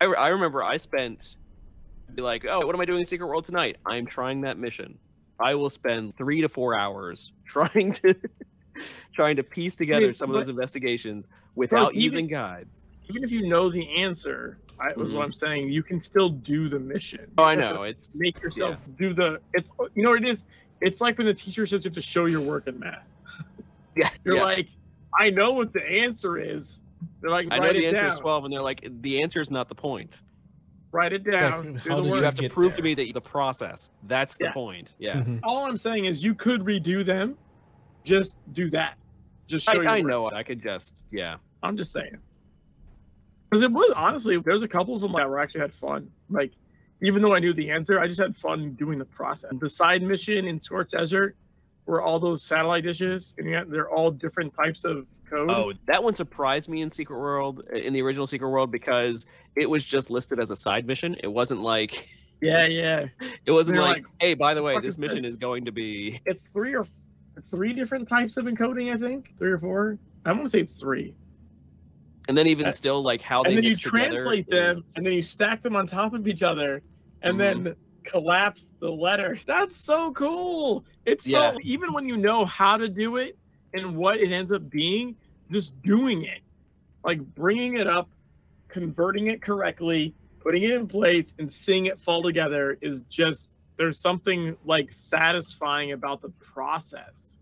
[0.00, 1.36] I, I remember I spent
[2.14, 3.76] be like, oh, what am I doing in Secret World tonight?
[3.86, 4.98] I'm trying that mission.
[5.38, 8.14] I will spend three to four hours trying to
[9.12, 12.80] trying to piece together some of those investigations without even- using guides.
[13.08, 15.16] even if you know the answer, I was Mhm.
[15.16, 15.68] what I'm saying.
[15.70, 17.30] You can still do the mission.
[17.36, 19.40] Oh, I know it's Make yourself do the.
[19.52, 20.46] It's you know what it is.
[20.80, 23.04] It's like when the teacher says you have to show your work in math.
[23.96, 24.08] yeah.
[24.24, 24.42] You're yeah.
[24.44, 24.68] like,
[25.18, 26.80] I know what the answer is.
[27.20, 28.12] They're like, I know the answer down.
[28.12, 30.22] is twelve, and they're like, the answer is not the point.
[30.92, 31.74] Write it down.
[31.74, 33.90] Like, do how the did You have to get prove to me that the process.
[34.04, 34.52] That's the Yeah.
[34.52, 34.94] point.
[34.98, 35.16] Yeah.
[35.22, 35.40] Mhm.
[35.42, 37.36] All I'm saying is you could redo them.
[38.04, 38.96] Just do that.
[39.46, 40.34] Just show I, your I know it.
[40.34, 41.36] I could just yeah.
[41.62, 42.16] I'm just saying.
[43.48, 46.10] Because it was honestly, there's a couple of them that were actually had fun.
[46.28, 46.52] Like,
[47.02, 49.50] even though I knew the answer, I just had fun doing the process.
[49.60, 51.36] The side mission in Scorched Desert,
[51.90, 55.50] were all those satellite dishes, and yet they're all different types of code.
[55.50, 59.26] Oh, that one surprised me in Secret World, in the original Secret World, because
[59.56, 61.16] it was just listed as a side mission.
[61.22, 62.06] It wasn't like
[62.40, 63.06] yeah, yeah.
[63.46, 65.72] it wasn't like, like, hey, by the way, this is mission this?" is going to
[65.72, 66.86] be It's three or
[67.50, 68.94] three different types of encoding.
[68.94, 69.98] I think three or four.
[70.24, 71.14] I'm gonna say it's three.
[72.28, 75.04] and then even Uh, still like how they and then you translate is- them, and
[75.04, 76.82] then you stack them on top of each other,
[77.22, 77.38] and Mhm.
[77.38, 79.36] then collapse the letter.
[79.46, 80.84] That's so cool.
[81.06, 81.58] It's so Yeah.
[81.62, 83.38] even when you know how to do it
[83.72, 85.16] and what it ends up being,
[85.50, 86.40] just doing it,
[87.04, 88.10] like bringing it up,
[88.68, 93.98] converting it correctly, putting it in place, and seeing it fall together is just there's
[93.98, 97.36] something like satisfying about the process.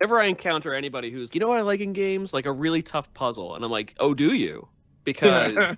[0.00, 2.32] Whenever I encounter anybody who's, you know what I like in games?
[2.34, 3.54] Like a really tough puzzle.
[3.54, 4.68] And I'm like, oh, do you?
[5.04, 5.74] Because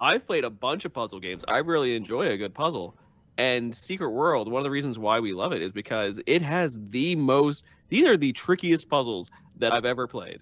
[0.00, 1.44] I've played a bunch of puzzle games.
[1.46, 2.96] I really enjoy a good puzzle.
[3.38, 6.76] And Secret World, one of the reasons why we love it is because it has
[6.90, 10.40] the most, these are the trickiest puzzles that I've ever played.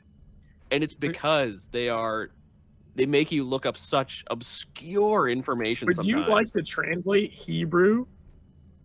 [0.70, 2.30] And it's because they are,
[2.94, 6.26] they make you look up such obscure information Would sometimes.
[6.26, 8.06] you like to translate Hebrew?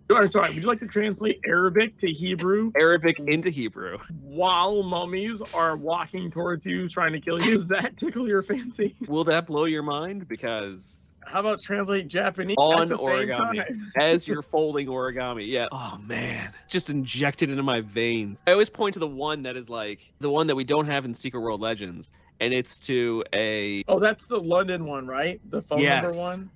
[0.10, 3.98] Or sorry, would you like to translate Arabic to Hebrew Arabic into Hebrew?
[4.22, 7.52] while mummies are walking towards you trying to kill you?
[7.52, 8.94] Does that tickle your fancy?
[9.08, 10.28] Will that blow your mind?
[10.28, 13.56] Because How about translate Japanese On at the same origami.
[13.68, 13.92] time?
[14.00, 15.48] as you're folding origami.
[15.48, 15.68] Yeah.
[15.72, 18.42] Oh man, just injected into my veins.
[18.48, 21.06] I always point to the one that is like the one that we don't have
[21.06, 25.40] in Secret World Legends, and it's to a Oh, that's the London one, right?
[25.50, 26.04] The phone Yes.
[26.04, 26.52] number one.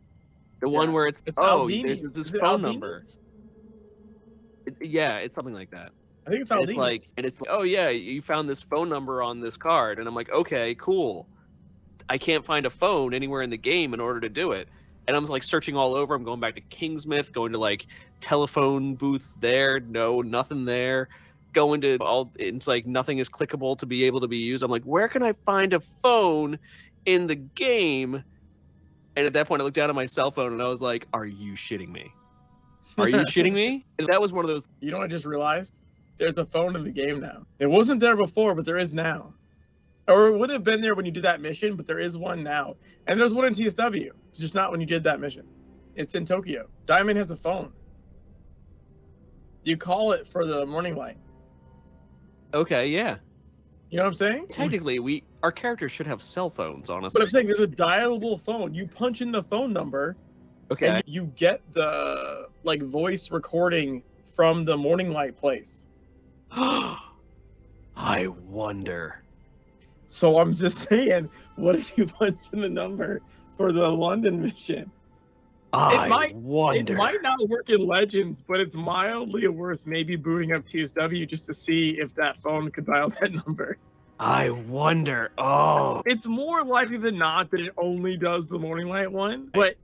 [0.61, 2.01] the one where it's, It's oh, Aldini's.
[2.01, 2.63] there's this Is phone Aldini's?
[2.65, 3.01] number.
[4.65, 5.91] It- yeah, it's something like that.
[6.25, 6.69] I think it's Aldini's.
[6.71, 9.99] it's like, and it's like, oh yeah, you found this phone number on this card,
[9.99, 11.29] and I'm like, okay, cool.
[12.09, 14.67] I can't find a phone anywhere in the game in order to do it.
[15.07, 16.15] And I'm like searching all over.
[16.15, 17.87] I'm going back to Kingsmouth, going to like
[18.21, 19.79] telephone booths there.
[19.79, 21.09] No, nothing there.
[21.53, 24.63] Going to all, it's like nothing is clickable to be able to be used.
[24.63, 26.59] I'm like, where can I find a phone
[27.05, 28.23] in the game?
[29.15, 31.07] And at that point, I looked down at my cell phone and I was like,
[31.13, 32.11] are you shitting me?
[32.97, 33.85] Are you shitting me?
[33.99, 35.77] And that was one of those you know what I just realized?
[36.17, 37.45] There's a phone in the game now.
[37.59, 39.33] It wasn't there before, but there is now.
[40.07, 42.43] Or it would have been there when you did that mission, but there is one
[42.43, 42.75] now.
[43.07, 45.45] And there's one in TSW, just not when you did that mission.
[45.95, 46.67] It's in Tokyo.
[46.85, 47.71] Diamond has a phone.
[49.63, 51.17] You call it for the morning light.
[52.53, 53.17] okay, yeah.
[53.89, 54.47] You know what I'm saying?
[54.49, 57.19] Technically, we our characters should have cell phones, honestly.
[57.19, 58.73] But I'm saying there's a dialable phone.
[58.73, 60.17] You punch in the phone number
[60.71, 60.87] okay.
[60.87, 64.03] and you get the like voice recording
[64.35, 65.85] from the morning light place.
[66.51, 69.23] I wonder.
[70.15, 73.21] So I'm just saying, what if you punch in the number
[73.57, 74.89] for the London mission?
[75.73, 76.93] I might- wonder.
[76.93, 81.45] It might not work in Legends, but it's mildly worth maybe booting up TSW just
[81.47, 83.77] to see if that phone could dial that number.
[84.17, 85.31] I wonder.
[85.37, 86.01] Oh.
[86.05, 89.75] It's more likely than not that it only does the morning light one, but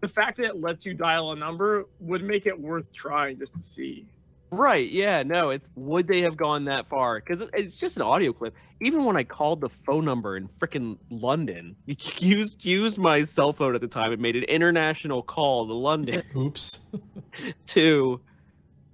[0.00, 3.52] the fact that it lets you dial a number would make it worth trying just
[3.52, 4.06] to see.
[4.52, 4.90] Right.
[4.90, 5.22] Yeah.
[5.22, 5.48] No.
[5.50, 7.18] It's would they have gone that far?
[7.18, 8.54] Because it's just an audio clip.
[8.80, 13.74] Even when I called the phone number in frickin' London, used used my cell phone
[13.74, 16.80] at the time and made an international call to London Oops.
[17.68, 18.20] to.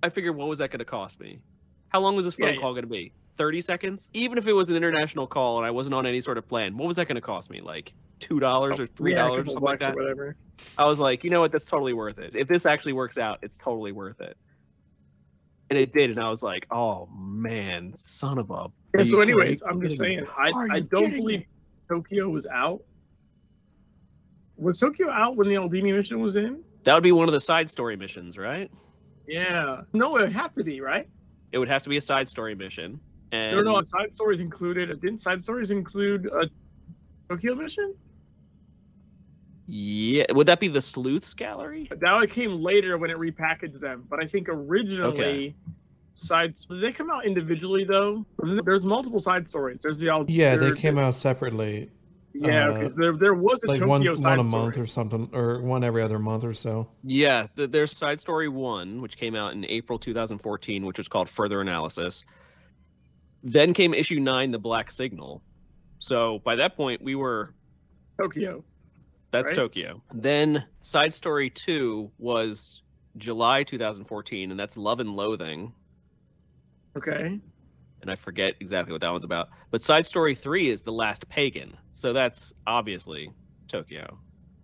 [0.00, 1.40] I figured, what was that going to cost me?
[1.88, 2.60] How long was this phone Yeah, yeah.
[2.60, 3.12] call going to be?
[3.36, 4.08] Thirty seconds.
[4.12, 6.76] Even if it was an international call and I wasn't on any sort of plan,
[6.76, 7.60] what was that going to cost me?
[7.60, 9.94] Like two dollars or three Yeah, a dollars, couple something like that.
[9.94, 10.36] or whatever.
[10.76, 11.50] I was like, you know what?
[11.50, 12.36] That's totally worth it.
[12.36, 14.36] If this actually works out, it's totally worth it.
[15.70, 18.68] And it did, and I was like, oh man, son of a.
[18.96, 20.16] Yeah, so, anyways, I'm just me?
[20.16, 21.46] saying, I, Are I don't believe me?
[21.88, 22.82] Tokyo was out.
[24.56, 26.62] Was Tokyo out when the Albini mission was in?
[26.84, 28.70] that would be one of the side story missions, right?
[29.26, 29.82] Yeah.
[29.92, 31.06] No, it would have to be, right?
[31.52, 32.98] It would have to be a side story mission.
[33.30, 34.88] And No, no, side stories included.
[35.00, 36.48] Didn't side stories include a
[37.28, 37.94] Tokyo mission?
[39.70, 41.88] Yeah, would that be the Sleuths Gallery?
[41.94, 44.04] That one came later when it repackaged them.
[44.08, 45.54] But I think originally, Okay.
[46.14, 48.24] sides did they come out individually though?
[48.38, 49.80] Wasn't There's multiple side stories.
[49.82, 51.90] There's the Al- Yeah, they came out separately,
[52.32, 52.88] Yeah, uh, okay.
[52.88, 54.62] So there, there was a like Tokyo one side one a story.
[54.62, 56.88] month or something, or one every other month or so.
[57.04, 61.28] Yeah, th- there's side story one, which came out in April 2014, which was called
[61.28, 62.24] Further Analysis.
[63.44, 65.42] Then came issue nine, The Black Signal.
[65.98, 67.54] So by that point, we were
[68.18, 68.64] Tokyo.
[69.30, 69.56] That's right?
[69.56, 70.02] Tokyo.
[70.14, 72.82] Then side story two was
[73.16, 75.72] July 2014, and that's Love and Loathing.
[76.96, 77.40] Okay.
[78.00, 79.48] And I forget exactly what that one's about.
[79.70, 81.76] But side story three is The Last Pagan.
[81.92, 83.30] So that's obviously
[83.68, 84.18] Tokyo.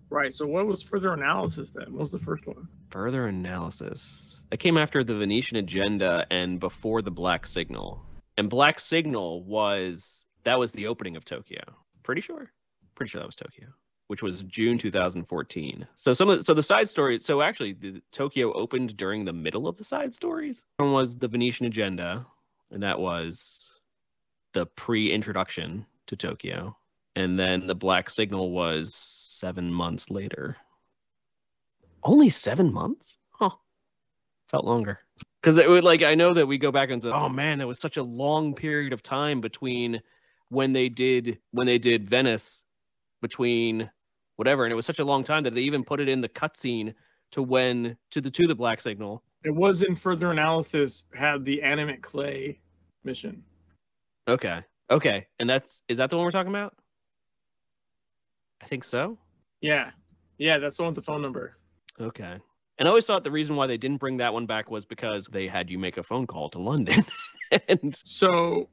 [0.08, 0.34] Right.
[0.34, 1.92] So what was further analysis then?
[1.92, 2.68] What was the first one?
[2.90, 4.40] Further analysis.
[4.50, 8.04] That came after the Venetian Agenda and before the Black Signal.
[8.36, 11.62] And Black Signal was that was the opening of Tokyo.
[12.02, 12.52] Pretty sure.
[12.94, 13.68] Pretty sure that was Tokyo,
[14.08, 15.86] which was June 2014.
[15.94, 17.24] So some of the, so the side stories.
[17.24, 20.64] So actually, the Tokyo opened during the middle of the side stories.
[20.76, 22.26] One was the Venetian Agenda,
[22.70, 23.70] and that was
[24.52, 26.76] the pre-introduction to Tokyo.
[27.16, 30.56] And then the Black Signal was seven months later.
[32.02, 33.16] Only seven months?
[33.30, 33.50] Huh.
[34.48, 35.00] Felt longer.
[35.40, 37.66] Because it would like I know that we go back and say, oh man, that
[37.66, 40.02] was such a long period of time between
[40.48, 42.63] when they did when they did Venice,
[43.24, 43.90] between
[44.36, 46.28] whatever, and it was such a long time that they even put it in the
[46.28, 46.92] cutscene
[47.32, 49.22] to when to the to the black signal.
[49.44, 52.60] It was in further analysis had the animate clay
[53.02, 53.42] mission.
[54.28, 54.60] Okay.
[54.90, 55.26] Okay.
[55.40, 56.74] And that's is that the one we're talking about?
[58.62, 59.18] I think so.
[59.62, 59.90] Yeah.
[60.38, 61.56] Yeah, that's the one with the phone number.
[62.00, 62.36] Okay.
[62.78, 65.26] And I always thought the reason why they didn't bring that one back was because
[65.26, 67.04] they had you make a phone call to London.
[67.68, 68.68] and So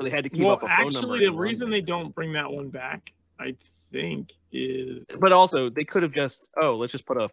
[0.00, 0.98] they had to keep well up a phone number.
[0.98, 1.78] actually the reason London.
[1.78, 3.54] they don't bring that one back, I
[3.90, 7.28] think, is But also, they could have just, oh, let's just put a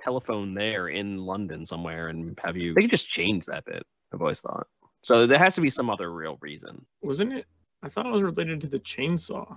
[0.00, 2.74] telephone there in London somewhere and have you.
[2.74, 3.82] They could just change that bit.
[4.12, 4.66] I've always thought.
[5.02, 6.84] So there has to be some other real reason.
[7.02, 7.46] wasn't it
[7.82, 9.56] I thought it was related to the chainsaw.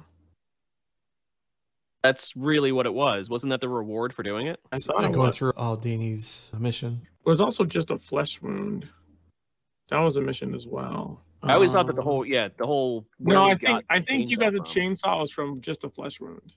[2.03, 3.29] That's really what it was.
[3.29, 4.59] Wasn't that the reward for doing it?
[4.71, 5.35] I So, thought it going was.
[5.35, 7.01] through Aldini's mission.
[7.25, 8.87] It was also just a flesh wound.
[9.89, 11.23] That was a mission as well.
[11.43, 13.07] I always thought that the Um, whole, yeah, the whole.
[13.19, 14.65] No, I think I think you got the from.
[14.65, 16.53] chainsaw was from just a flesh wound.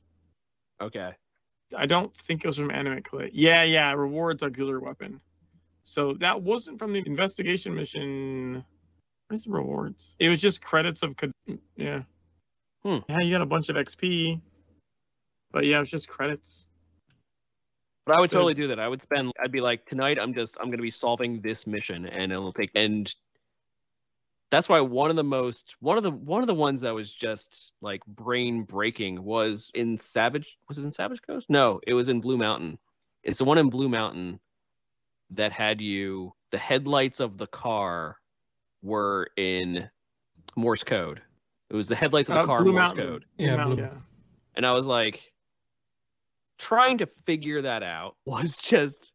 [0.80, 1.12] Okay.
[1.76, 3.30] I don't think it was from animate clay.
[3.32, 5.20] Yeah, yeah, rewards auxiliary weapon.
[5.84, 8.64] So that wasn't from the investigation mission.
[9.28, 10.14] Where's the rewards?
[10.18, 11.14] It was just credits of
[11.76, 12.02] yeah.
[12.82, 12.98] Hmm.
[13.08, 14.40] Yeah, you got a bunch of XP.
[15.50, 16.68] But yeah, it was just credits.
[18.06, 18.78] But I would totally do that.
[18.78, 19.32] I would spend.
[19.42, 22.70] I'd be like, tonight, I'm just, I'm gonna be solving this mission, and it'll take.
[22.74, 23.12] And
[24.54, 27.12] that's why one of the most, one of the, one of the ones that was
[27.12, 30.56] just like brain breaking was in Savage.
[30.68, 31.50] Was it in Savage Coast?
[31.50, 32.78] No, it was in Blue Mountain.
[33.22, 34.38] It's the one in Blue Mountain
[35.30, 36.32] that had you.
[36.50, 38.16] The headlights of the car
[38.82, 39.88] were in
[40.56, 41.20] Morse code.
[41.70, 43.06] It was the headlights of the Uh, car Blue Morse Mountain.
[43.06, 43.24] code.
[43.38, 43.94] Blue Yeah, Mountain, Blue- yeah.
[44.54, 45.32] And I was like,
[46.58, 49.10] trying to figure that out was just,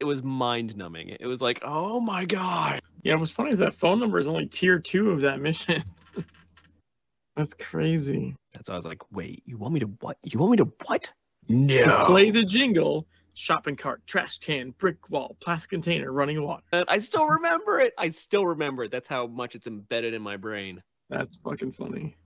[0.00, 1.10] it was mind numbing.
[1.20, 2.80] It was like, oh my God.
[3.02, 5.82] Yeah, what's funny is that phone number is only tier two of that mission.
[7.36, 8.34] That's crazy.
[8.52, 10.18] That's why I was like, wait, you want me to what?
[10.24, 11.10] You want me to what?
[11.48, 12.04] To No.
[12.06, 16.62] play the jingle, shopping cart, trash can, brick wall, plastic container, running water.
[16.72, 17.94] And I still remember it.
[17.96, 18.90] I still remember it.
[18.90, 20.82] That's how much it's embedded in my brain.
[21.08, 22.16] That's fucking funny.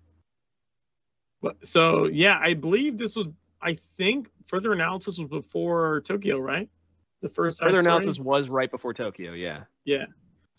[1.43, 3.27] But so yeah, I believe this was.
[3.61, 6.69] I think further analysis was before Tokyo, right?
[7.21, 9.35] The first Further analysis was right before Tokyo.
[9.35, 9.65] Yeah.
[9.85, 10.07] Yeah.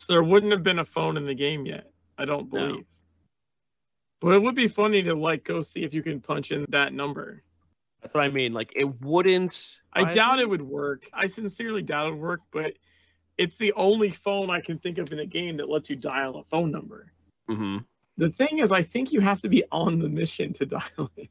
[0.03, 1.91] So there wouldn't have been a phone in the game yet.
[2.17, 2.67] I don't No.
[2.67, 2.85] believe.
[4.21, 6.93] But it would be funny to like go see if you can punch in that
[6.93, 7.43] number.
[8.01, 8.53] That's what I mean.
[8.53, 9.79] Like, it wouldn't.
[9.93, 11.07] I doubt it would work.
[11.13, 12.73] I sincerely doubt it would work, but
[13.37, 16.37] it's the only phone I can think of in the game that lets you dial
[16.37, 17.11] a phone number.
[17.47, 17.77] hmm
[18.17, 21.29] The thing is, I think you have to be on the mission to dial it.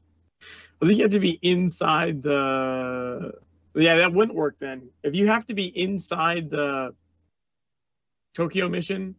[0.81, 3.33] I think you have to be inside the.
[3.75, 4.89] Yeah, that wouldn't work then.
[5.03, 6.93] If you have to be inside the
[8.33, 9.15] Tokyo mission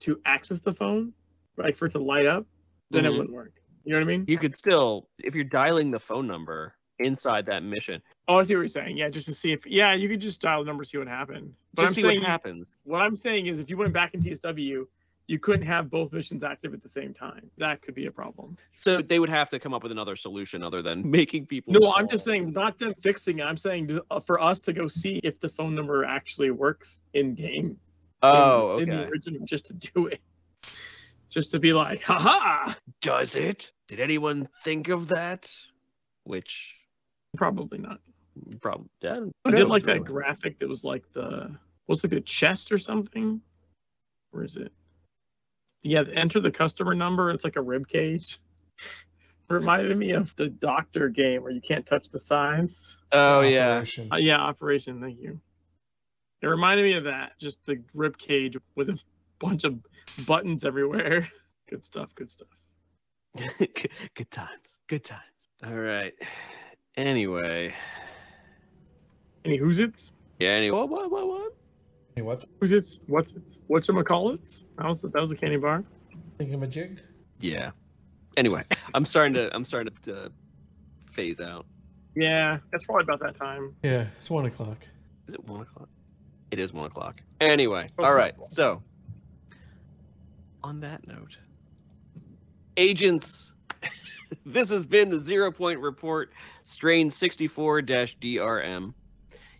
[0.00, 1.12] to access the phone,
[1.56, 2.46] like for it to light up,
[2.90, 3.16] then it Mhm.
[3.18, 3.52] wouldn't work.
[3.84, 4.24] You know what I mean?
[4.28, 8.54] You could still, if you're dialing the phone number inside that mission, Oh, I see
[8.54, 8.98] what you're saying.
[8.98, 9.66] Yeah, just to see if.
[9.66, 11.54] Yeah, you could just dial the number, see what happens.
[11.72, 12.68] But just I'm see saying, what happens.
[12.84, 14.86] what I'm saying is, if you went back in TSW,
[15.28, 17.50] you couldn't have both missions active at the same time.
[17.56, 18.58] That could be a problem.
[18.74, 21.72] So they would have to come up with another solution other than making people.
[21.72, 23.44] No, I'm just saying, not them fixing it.
[23.44, 27.34] I'm saying uh, for us to go see if the phone number actually works in
[27.34, 27.78] game.
[28.22, 29.04] Oh, in, in okay.
[29.04, 30.20] the original, just to do it,
[31.28, 32.74] just to be like, haha.
[33.00, 33.72] Does it?
[33.86, 35.54] Did anyone think of that?
[36.24, 36.74] Which
[37.36, 38.00] Probably not.
[38.60, 38.88] probably.
[39.00, 41.54] Yeah, I did like that graphic that was like the
[41.86, 43.40] what's like the chest or something.
[44.30, 44.72] Where is it?
[45.82, 47.30] Yeah, enter the customer number.
[47.30, 48.40] It's like a rib cage.
[49.48, 52.96] Reminded me of the doctor game where you can't touch the sides.
[53.12, 53.76] Oh yeah.
[53.76, 54.08] Operation.
[54.12, 55.00] Uh, yeah, Operation.
[55.00, 55.40] Thank you.
[56.40, 57.32] It reminded me of that.
[57.38, 58.98] Just the rib cage with a
[59.38, 59.78] bunch of
[60.26, 61.28] buttons everywhere.
[61.68, 62.14] Good stuff.
[62.14, 62.48] Good stuff.
[63.58, 64.78] good, good times.
[64.86, 65.20] Good times.
[65.66, 66.14] All right.
[66.96, 67.74] Anyway.
[69.44, 70.12] Any who's it's?
[70.38, 70.50] Yeah.
[70.50, 70.78] Anyway.
[70.78, 70.88] What?
[70.88, 71.10] What?
[71.10, 71.28] What?
[71.28, 71.54] What?
[72.16, 73.00] Hey, what's Who's it's?
[73.06, 73.60] What's it's?
[73.66, 74.64] What's call it?
[74.78, 75.84] That was that was a candy bar.
[76.38, 77.00] thinking of a jig?
[77.38, 77.70] Yeah.
[78.36, 79.54] Anyway, I'm starting to.
[79.54, 80.32] I'm starting to, to
[81.12, 81.66] phase out.
[82.16, 83.74] Yeah, that's probably about that time.
[83.82, 84.78] Yeah, it's one o'clock.
[85.28, 85.88] Is it one o'clock?
[86.50, 87.20] It is one o'clock.
[87.40, 88.12] Anyway, all right.
[88.12, 88.28] so right.
[88.30, 88.50] it's one.
[88.50, 88.82] So,
[90.64, 91.36] on that note,
[92.76, 93.52] agents,
[94.46, 96.32] this has been the Zero Point Report,
[96.64, 98.94] strain 64 DRM.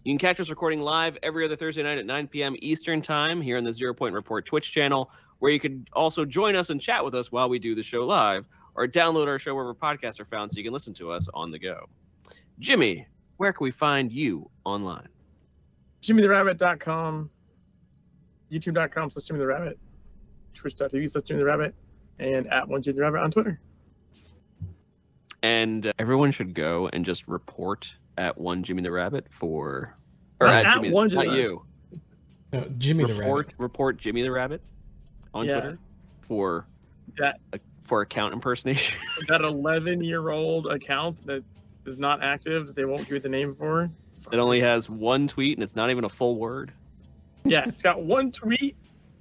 [0.05, 2.57] You can catch us recording live every other Thursday night at 9 p.m.
[2.61, 5.11] Eastern Time here on the Zero Point Report Twitch channel,
[5.41, 8.07] where you can also join us and chat with us while we do the show
[8.07, 11.29] live, or download our show wherever podcasts are found so you can listen to us
[11.35, 11.87] on the go.
[12.59, 13.07] Jimmy,
[13.37, 15.09] where can we find you online?
[16.03, 17.31] JimmyTheRabbit.com,
[18.53, 19.79] YouTube.com slash Jimmy the Rabbit,
[20.55, 21.75] Twitch.tv slash Jimmy the Rabbit,
[22.19, 23.61] and at one Jimmy the Rabbit on Twitter.
[25.43, 29.97] and uh, everyone should go and just report at one Jimmy the Rabbit for,
[30.41, 31.37] or at, at Jimmy, one not Jimmy.
[31.41, 31.63] you.
[32.53, 33.55] No, Jimmy the report Rabbit.
[33.59, 34.63] report Jimmy the Rabbit
[35.35, 35.53] on Yeah.
[35.61, 35.79] Twitter
[36.23, 36.67] for
[37.19, 37.41] That
[37.83, 38.99] for account impersonation.
[39.29, 41.43] that 11 year old account that
[41.87, 43.91] is not active that they won't give you the name for.
[44.33, 46.73] It only has one tweet and it's not even a full word.
[47.45, 48.77] Yeah, it's got one tweet.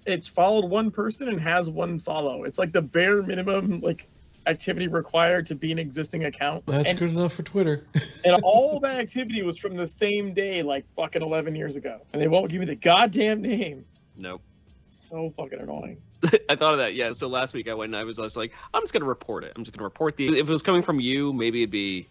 [0.05, 2.43] It's followed one person and has one follow.
[2.43, 4.07] It's like the bare minimum like
[4.47, 6.65] activity required to be an existing account.
[6.65, 7.85] That's and, good enough for Twitter.
[8.25, 12.01] and all that activity was from the same day, like fucking 11 years ago.
[12.13, 13.85] And they won't give me the goddamn name.
[14.15, 14.41] Nope.
[14.85, 15.97] So fucking annoying.
[16.49, 16.95] I thought of that.
[16.95, 17.13] Yeah.
[17.13, 19.43] So last week I went and I was, I was like, I'm just gonna report
[19.43, 19.53] it.
[19.55, 20.27] I'm just gonna report the.
[20.27, 22.07] If it was coming from you, maybe it'd be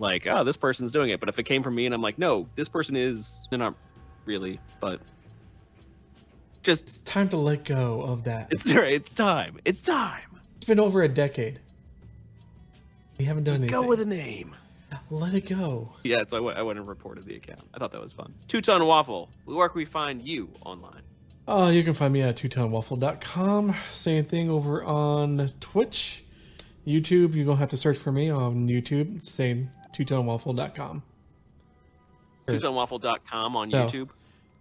[0.00, 1.20] like, oh, this person's doing it.
[1.20, 3.46] But if it came from me and I'm like, no, this person is.
[3.50, 3.74] They're not
[4.24, 5.00] really, but
[6.62, 8.48] just It's time to let go of that.
[8.50, 9.58] it's it's time.
[9.64, 10.22] It's time.
[10.56, 11.60] It's been over a decade.
[13.18, 13.70] We haven't done anything.
[13.70, 14.54] Go with a name.
[15.10, 15.92] Let it go.
[16.02, 17.62] Yeah, so I went, I went and reported the account.
[17.74, 18.34] I thought that was fun.
[18.48, 19.30] Two Ton Waffle.
[19.44, 21.02] Where can we find you online?
[21.46, 23.74] Uh, you can find me at twotonwaffle.com.
[23.92, 26.24] Same thing over on Twitch.
[26.86, 29.22] YouTube, you're going to have to search for me on YouTube.
[29.22, 31.02] Same, twotonwaffle.com.
[32.48, 32.58] Sure.
[32.58, 33.86] TwoTonWaffle.com on No.
[33.86, 34.08] YouTube.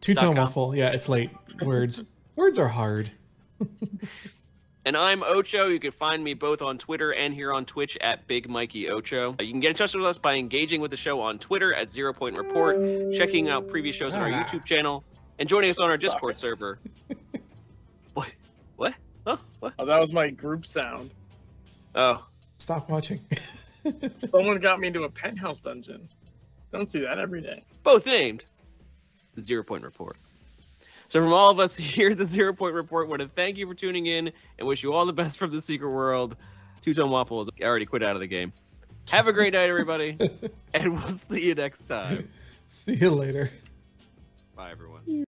[0.02, 0.36] Two Tone.
[0.36, 0.76] Waffle.
[0.76, 1.32] Yeah, it's late.
[1.62, 2.04] Words.
[2.36, 3.12] Words are hard.
[4.86, 5.68] And I'm Ocho.
[5.68, 9.36] You can find me both on Twitter and here on Twitch at Big Mikey Ocho.
[9.40, 11.92] You can get in touch with us by engaging with the show on Twitter at
[11.92, 12.78] Zero Point Report,
[13.14, 14.44] checking out previous shows on our Ah.
[14.46, 15.04] YouTube channel,
[15.38, 16.40] and joining us on our Suck Discord it.
[16.40, 16.80] server.
[18.14, 18.30] what?
[18.78, 18.94] What?
[19.28, 19.36] Huh?
[19.60, 19.74] What?
[19.78, 21.12] Oh, that was my group sound.
[21.94, 22.26] Oh,
[22.58, 23.20] Stop watching.
[24.30, 26.08] Someone got me into a penthouse dungeon.
[26.72, 27.64] Don't see that every day.
[27.84, 28.46] both named
[29.36, 30.18] the Zero Point Report.
[31.08, 33.68] So, from all of us here at the Zero Point Report, want to thank you
[33.68, 36.36] for tuning in and wish you all the best from the secret world.
[36.82, 38.54] Two Tone Waffle has already quit out of the game.
[39.10, 40.18] Have a great night, everybody,
[40.74, 42.30] and we'll see you next time.
[42.68, 43.52] See you later.
[44.56, 45.26] Bye, everyone.